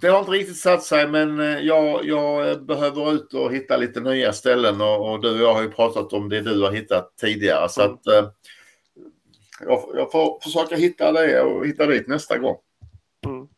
[0.00, 4.00] det har inte riktigt satt sig men eh, jag, jag behöver ut och hitta lite
[4.00, 7.16] nya ställen och, och, du och jag har ju pratat om det du har hittat
[7.20, 7.94] tidigare så mm.
[7.94, 8.30] att eh,
[9.60, 12.56] jag, jag, får försöka hitta det och hitta dit nästa gång.
[13.26, 13.48] Mm.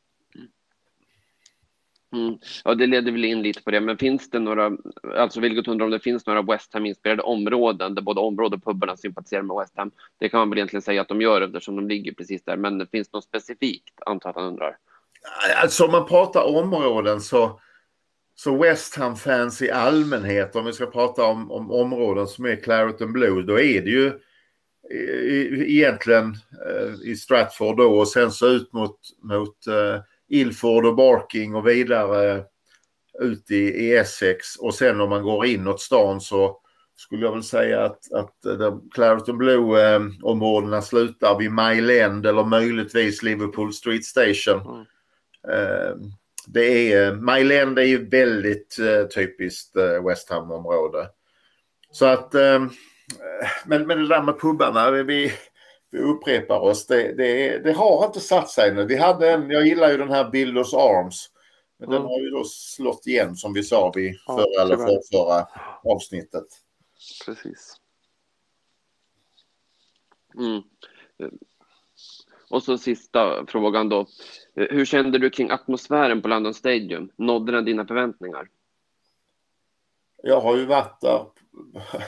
[2.13, 2.39] Mm.
[2.65, 4.71] Ja, det leder väl in lite på det, men finns det några,
[5.17, 8.97] alltså Vilgot undrar om det finns några West Ham-inspirerade områden där både område och pubarna
[8.97, 9.91] sympatiserar med West Ham.
[10.19, 12.87] Det kan man väl egentligen säga att de gör eftersom de ligger precis där, men
[12.87, 14.77] finns det något specifikt, antar att han undrar?
[15.63, 17.61] Alltså om man pratar områden så,
[18.35, 23.03] så West Ham-fans i allmänhet, om vi ska prata om, om områden som är Claret
[23.03, 24.07] and Blue, då är det ju
[24.91, 30.01] eh, egentligen eh, i Stratford då och sen så ut mot, mot eh,
[30.31, 32.45] Ilford och Barking och vidare
[33.21, 36.61] ut i, Essex och sen om man går inåt stan så
[36.97, 38.35] skulle jag väl säga att, att
[38.95, 44.61] Clareton Blue-områdena eh, slutar vid Mile End eller möjligtvis Liverpool Street Station.
[44.61, 44.87] Mm.
[45.49, 45.97] Eh,
[46.47, 49.77] det är, Mile End är ju väldigt eh, typiskt
[50.07, 51.09] West Ham-område.
[51.93, 52.35] Så att,
[53.65, 55.33] men, men det där med pubbarna, vi,
[55.91, 56.87] vi upprepar oss.
[56.87, 58.85] Det, det, det, har inte satt sig nu.
[58.85, 61.31] Vi hade en, jag gillar ju den här Builders Arms.
[61.79, 62.03] Men mm.
[62.03, 65.47] den har ju då slått igen som vi sa vid förra ja, eller för, förra
[65.85, 66.47] avsnittet.
[67.27, 67.77] Precis.
[70.39, 70.63] Mm.
[72.51, 74.07] Och så sista frågan då.
[74.55, 77.11] Hur kände du kring atmosfären på London Stadium?
[77.17, 78.49] Nådde den dina förväntningar?
[80.23, 81.27] Jag har ju varit där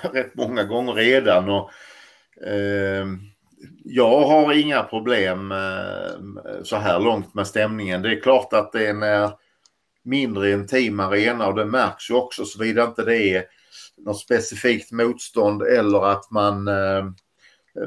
[0.12, 1.70] rätt många gånger redan och
[2.46, 3.06] eh,
[3.84, 8.02] jag har inga problem eh, så här långt med stämningen.
[8.02, 9.32] Det är klart att det är en eh,
[10.04, 13.44] mindre intim arena och det märks ju också såvida inte det är
[13.96, 17.04] något specifikt motstånd eller att man, eh,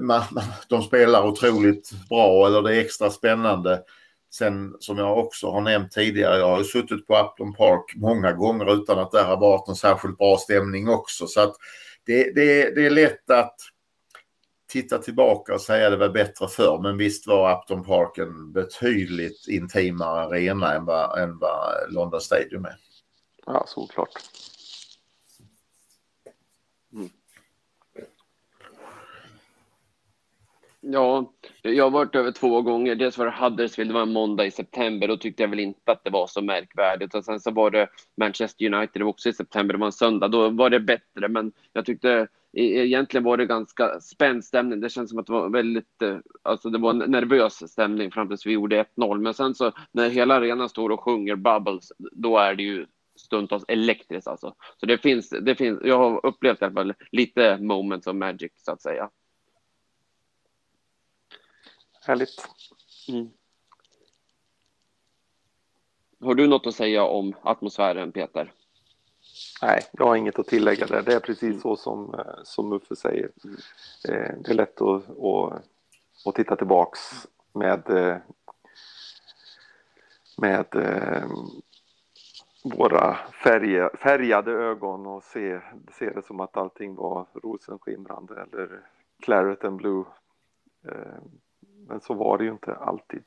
[0.02, 0.24] man,
[0.70, 3.82] de spelar otroligt bra eller det är extra spännande.
[4.34, 8.34] Sen som jag också har nämnt tidigare, jag har ju suttit på Upton Park många
[8.34, 11.28] gånger utan att det har varit någon särskilt bra stämning också.
[11.28, 11.56] Så att
[12.06, 13.56] det, det, det är lätt att
[14.68, 16.80] titta tillbaka och säga det var bättre förr.
[16.82, 22.66] Men visst var Upton Park en betydligt intimare arena än vad, än vad London Stadium
[22.66, 22.76] är.
[23.46, 24.10] Ja, såklart.
[30.88, 32.96] Ja, jag har varit över två gånger.
[32.96, 35.08] Dels var det Huddersfield, det var en måndag i september.
[35.08, 37.16] Då tyckte jag väl inte att det var så märkvärdigt.
[37.16, 37.88] Och sen så var det
[38.18, 40.28] Manchester United, det var också i september, det var en söndag.
[40.28, 44.82] Då var det bättre, men jag tyckte e-, egentligen var det ganska spänd stämning.
[44.82, 48.28] Det känns som att det var väldigt, eh, alltså det var en nervös stämning fram
[48.28, 49.20] tills vi gjorde 1-0.
[49.20, 52.86] Men sen så när hela arenan står och sjunger Bubbles, då är det ju
[53.16, 54.56] stundtals elektriskt alltså.
[54.80, 58.52] Så det finns, det finns, jag har upplevt i alla fall lite moments of magic
[58.56, 59.10] så att säga.
[62.08, 62.48] Härligt.
[63.10, 63.30] Mm.
[66.20, 68.54] Har du något att säga om atmosfären, Peter?
[69.62, 71.02] Nej, jag har inget att tillägga där.
[71.02, 73.32] Det är precis så som, eh, som Uffe säger.
[73.44, 73.58] Mm.
[74.10, 75.64] Eh, det är lätt att, att,
[76.26, 77.00] att titta tillbaks
[77.54, 78.18] med, eh,
[80.38, 80.66] med
[82.64, 85.60] våra färg, färgade ögon och se,
[86.00, 88.82] se det som att allting var rosenskimrande eller
[89.20, 90.06] claret and blue.
[91.88, 93.24] Men så var det ju inte alltid.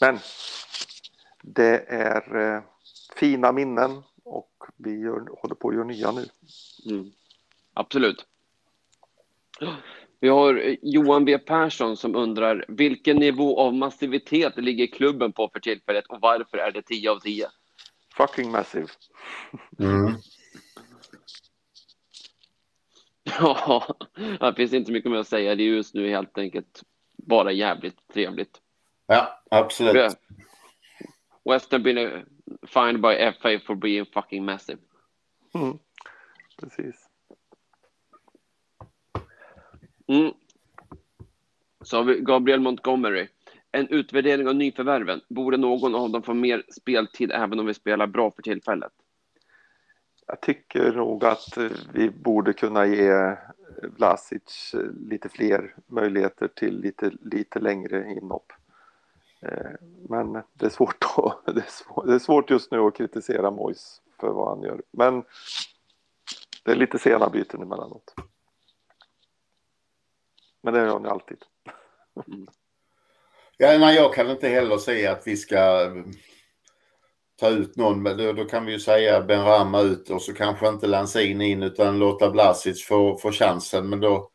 [0.00, 0.18] Men
[1.42, 2.62] det är
[3.16, 6.26] fina minnen och vi gör, håller på att göra nya nu.
[6.86, 7.12] Mm.
[7.74, 8.26] Absolut.
[10.20, 15.60] Vi har Johan B Persson som undrar vilken nivå av massivitet ligger klubben på för
[15.60, 17.46] tillfället och varför är det 10 av 10?
[18.16, 18.88] Fucking massive.
[19.78, 20.14] Mm.
[24.40, 25.54] Ja, det finns inte mycket mer att säga.
[25.54, 26.82] Det är just nu helt enkelt
[27.16, 28.60] bara jävligt trevligt.
[29.06, 30.12] Ja, absolut.
[31.44, 32.26] Western been
[32.66, 34.78] fined by FA for being fucking massive.
[35.54, 35.78] Mm.
[36.60, 37.08] Precis.
[40.06, 40.32] Mm.
[41.84, 43.28] Så har vi Gabriel Montgomery.
[43.72, 45.20] En utvärdering av nyförvärven.
[45.28, 48.92] Borde någon av dem få mer speltid även om vi spelar bra för tillfället?
[50.26, 51.58] Jag tycker nog att
[51.92, 53.36] vi borde kunna ge
[53.82, 54.74] Vlasic
[55.08, 58.52] lite fler möjligheter till lite, lite längre inhopp.
[59.42, 59.70] Eh,
[60.08, 63.50] men det är, svårt att, det, är svårt, det är svårt just nu att kritisera
[63.50, 64.82] Mois för vad han gör.
[64.90, 65.24] Men
[66.64, 68.14] det är lite sena byten emellanåt.
[70.60, 71.38] Men det gör ju alltid.
[72.26, 72.46] Mm.
[73.56, 75.90] Ja, nej, jag kan inte heller säga att vi ska
[77.40, 78.04] ta ut någon.
[78.04, 81.62] Då, då kan vi ju säga Ben Rama ut och så kanske inte Lanzini in
[81.62, 83.88] utan låta Blasic få, få chansen.
[83.88, 84.28] Men då,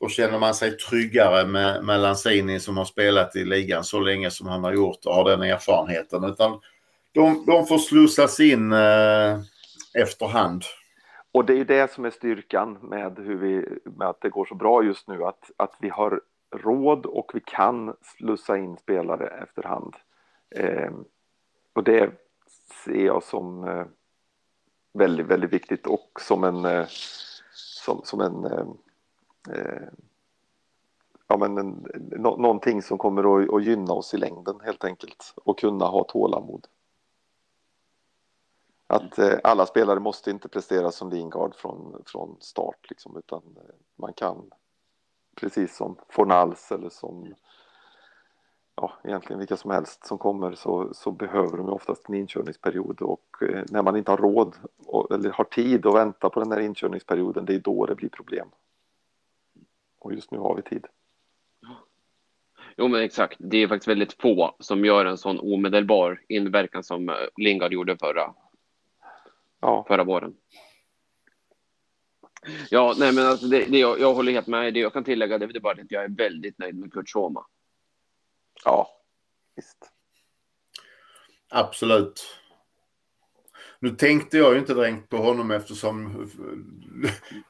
[0.00, 4.30] då känner man sig tryggare med, med Lanzini som har spelat i ligan så länge
[4.30, 6.24] som han har gjort och har den erfarenheten.
[6.24, 6.60] Utan
[7.12, 9.40] de, de får slussas in eh,
[9.94, 10.64] efterhand.
[11.32, 14.44] Och det är ju det som är styrkan med, hur vi, med att det går
[14.44, 15.24] så bra just nu.
[15.24, 16.20] Att, att vi har
[16.56, 19.94] råd och vi kan slussa in spelare efterhand.
[20.56, 20.90] Eh,
[21.76, 22.12] och det
[22.84, 23.86] ser jag som eh,
[24.92, 26.86] väldigt, väldigt viktigt och som en, eh,
[27.84, 28.66] som, som en eh,
[29.54, 29.88] eh
[31.26, 35.34] ja, men en, no, någonting som kommer att, att gynna oss i längden helt enkelt
[35.44, 36.66] och kunna ha tålamod.
[38.86, 43.74] Att eh, alla spelare måste inte prestera som Lingard från, från start liksom, utan eh,
[43.96, 44.50] man kan
[45.34, 47.34] precis som Fornals eller som
[48.76, 53.42] ja, egentligen vilka som helst som kommer så, så behöver de oftast en inkörningsperiod och
[53.42, 54.54] eh, när man inte har råd
[54.86, 58.08] och, eller har tid att vänta på den här inkörningsperioden det är då det blir
[58.08, 58.48] problem.
[59.98, 60.86] Och just nu har vi tid.
[62.76, 63.36] Jo, men exakt.
[63.38, 67.96] Det är faktiskt väldigt få som gör en sån omedelbar inverkan som eh, Lingard gjorde
[67.98, 68.34] förra,
[69.60, 69.84] ja.
[69.88, 70.36] förra våren.
[72.70, 74.74] Ja, nej, men alltså det, det jag, jag, håller helt med.
[74.74, 77.46] Det jag kan tillägga det är bara att jag är väldigt nöjd med Kurt Schoma.
[78.66, 78.88] Ja,
[79.56, 79.90] visst.
[81.48, 82.26] Absolut.
[83.80, 86.28] Nu tänkte jag ju inte direkt på honom eftersom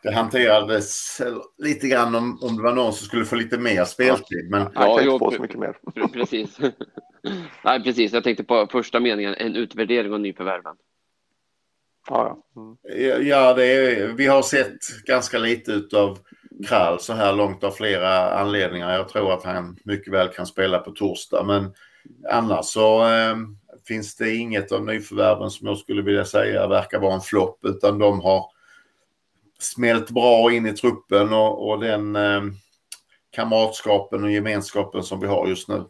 [0.02, 1.20] det hanterades
[1.58, 4.50] lite grann om, om det var någon som skulle få lite mer speltid.
[4.50, 4.60] Men...
[4.60, 5.78] Han kan inte få så mycket mer.
[6.12, 6.58] Precis.
[7.64, 8.12] Nej, precis.
[8.12, 10.76] Jag tänkte på första meningen, en utvärdering av nyförvärven.
[12.08, 13.26] Ja, mm.
[13.26, 16.18] ja det är, vi har sett ganska lite av
[16.64, 18.92] Krall så här långt av flera anledningar.
[18.92, 21.44] Jag tror att han mycket väl kan spela på torsdag.
[21.44, 21.74] Men
[22.30, 23.36] annars så eh,
[23.88, 27.64] finns det inget av nyförvärven som jag skulle vilja säga verkar vara en flopp.
[27.64, 28.46] Utan de har
[29.58, 32.42] smält bra in i truppen och, och den eh,
[33.30, 35.84] kamratskapen och gemenskapen som vi har just nu.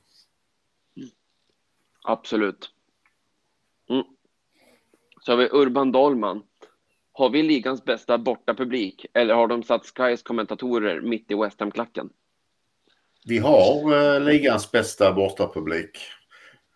[2.05, 2.71] Absolut.
[3.91, 4.05] Mm.
[5.21, 6.43] Så har vi Urban Dahlman.
[7.19, 12.11] Har vi ligans bästa bortapublik eller har de satt Skys kommentatorer mitt i West Ham-klacken?
[13.27, 15.99] Vi har eh, ligans bästa bortapublik.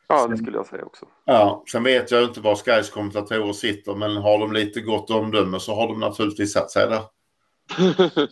[0.09, 1.07] Ja, det skulle jag säga också.
[1.25, 5.61] Ja, sen vet jag inte var Skys kommentatorer sitter, men har de lite gott omdöme
[5.61, 7.03] så har de naturligtvis satt sig där.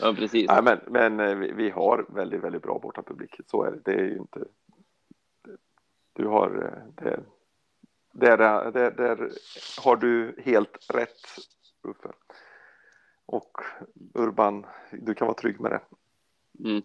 [0.00, 0.48] ja, precis.
[0.48, 3.36] Nej, men men eh, vi, vi, har väldigt, väldigt bra bortapublik.
[3.46, 3.80] Så är det.
[3.84, 4.40] Det är ju inte...
[6.12, 6.46] Du har...
[6.46, 7.20] Eh, det,
[8.12, 8.36] där,
[8.70, 9.30] där, där
[9.84, 11.26] har du helt rätt,
[11.82, 12.08] Uffe.
[13.26, 13.60] Och
[14.14, 15.80] Urban, du kan vara trygg med det.
[16.68, 16.82] Mm.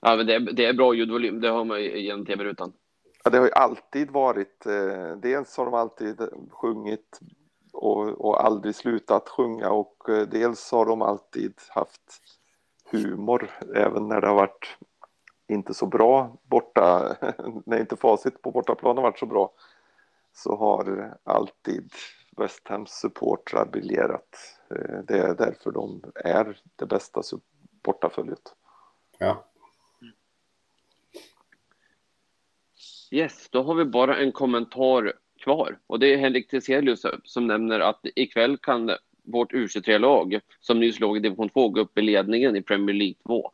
[0.00, 2.72] Ja, men det, är, det är bra ljudvolym, det har man ju genom tv-rutan.
[3.24, 7.20] Ja, det har ju alltid varit, eh, dels har de alltid sjungit
[7.72, 12.20] och, och aldrig slutat sjunga och eh, dels har de alltid haft
[12.90, 14.78] humor även när det har varit
[15.48, 17.16] inte så bra borta,
[17.66, 19.52] när inte facit på bortaplan har varit så bra
[20.32, 21.92] så har alltid
[22.36, 24.58] West Hams supportrar briljerat.
[24.70, 27.22] Eh, det är därför de är det bästa
[27.82, 28.54] bortaföljet.
[29.18, 29.46] Ja.
[33.10, 37.80] Yes, då har vi bara en kommentar kvar och det är Henrik Tiselius som nämner
[37.80, 38.90] att ikväll kan
[39.22, 43.14] vårt U23-lag som nyss låg i division 2 gå upp i ledningen i Premier League
[43.26, 43.50] 2.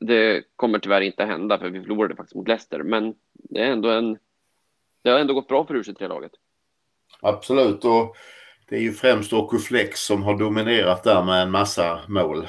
[0.00, 3.90] Det kommer tyvärr inte hända för vi förlorade faktiskt mot Leicester, men det är ändå
[3.90, 4.18] en
[5.02, 6.32] det har ändå gått bra för U23-laget.
[7.20, 8.16] Absolut, och
[8.68, 12.46] det är ju främst Okuflex som har dominerat där med en massa mål.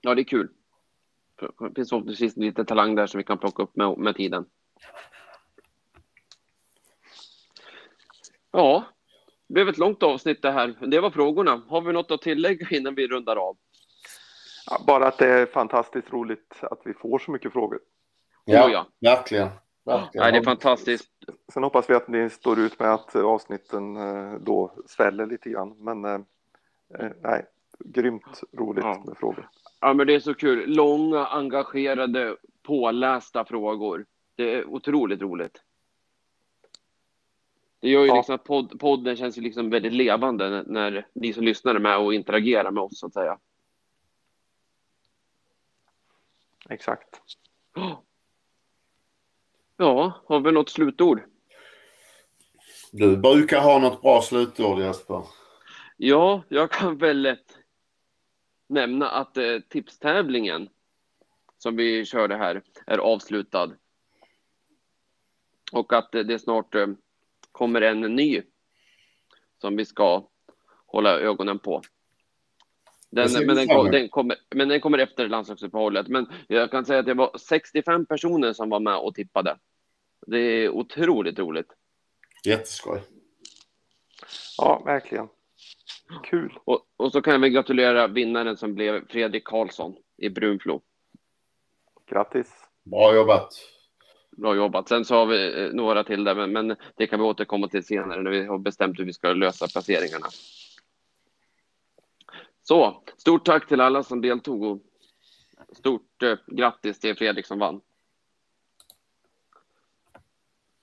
[0.00, 0.48] Ja, det är kul.
[1.40, 4.46] Det finns förhoppningsvis lite talang där som vi kan plocka upp med, med tiden.
[8.50, 8.84] Ja,
[9.46, 10.74] det blev ett långt avsnitt det här.
[10.80, 11.62] Det var frågorna.
[11.68, 13.56] Har vi något att tillägga innan vi rundar av?
[14.70, 17.80] Ja, bara att det är fantastiskt roligt att vi får så mycket frågor.
[18.48, 18.86] Ja, ja.
[19.00, 19.48] verkligen.
[19.84, 20.22] verkligen.
[20.22, 21.10] Nej, det är fantastiskt.
[21.52, 25.74] Sen hoppas vi att ni står ut med att avsnitten eh, då sväller lite grann.
[25.78, 26.20] Men eh,
[26.98, 27.46] eh, nej,
[27.78, 29.02] grymt roligt ja.
[29.06, 29.48] med frågor.
[29.80, 30.74] Ja, men det är så kul.
[30.74, 34.06] Långa, engagerade, pålästa frågor.
[34.34, 35.62] Det är otroligt roligt.
[37.80, 38.16] Det gör ju ja.
[38.16, 41.78] liksom att podd, podden känns ju liksom väldigt levande när, när ni som lyssnar är
[41.78, 43.38] med och interagerar med oss så att säga.
[46.68, 47.20] Exakt.
[49.76, 51.20] Ja, har vi något slutord?
[52.92, 55.22] Du brukar ha något bra slutord Jesper.
[55.96, 57.36] Ja, jag kan väl
[58.68, 60.68] nämna att eh, tipstävlingen
[61.58, 63.70] som vi körde här är avslutad.
[65.72, 66.86] Och att eh, det snart eh,
[67.52, 68.42] kommer en ny
[69.60, 70.28] som vi ska
[70.86, 71.82] hålla ögonen på.
[73.16, 76.08] Den, men, den, den, kommer, men den kommer efter landslagsuppehållet.
[76.08, 79.56] Men jag kan säga att det var 65 personer som var med och tippade.
[80.26, 81.68] Det är otroligt roligt.
[82.44, 83.02] Jätteskoj.
[84.58, 85.28] Ja, verkligen.
[86.24, 86.58] Kul.
[86.64, 90.80] Och, och så kan vi gratulera vinnaren som blev Fredrik Karlsson i Brunflo.
[92.10, 92.46] Grattis.
[92.84, 93.48] Bra jobbat.
[94.36, 94.88] Bra jobbat.
[94.88, 97.84] Sen så har vi eh, några till där, men, men det kan vi återkomma till
[97.84, 100.26] senare när vi har bestämt hur vi ska lösa placeringarna.
[102.68, 104.78] Så, stort tack till alla som deltog och
[105.72, 107.80] stort eh, grattis till Fredrik som vann.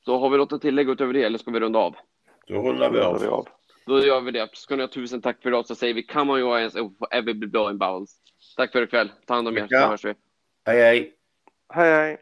[0.05, 1.95] Så har vi något att tillägga utöver det eller ska vi runda av?
[2.47, 3.47] Då rundar vi av.
[3.85, 4.49] Då gör vi det.
[4.53, 6.75] Så ska ni ha tusen tack för idag så säger vi come on your eyes
[6.75, 8.17] and forever be blowing bowels.
[8.57, 9.11] Tack för ikväll.
[9.25, 10.13] Ta hand om er så hörs vi.
[10.65, 11.13] Hej hej.
[11.73, 12.17] Hej hej.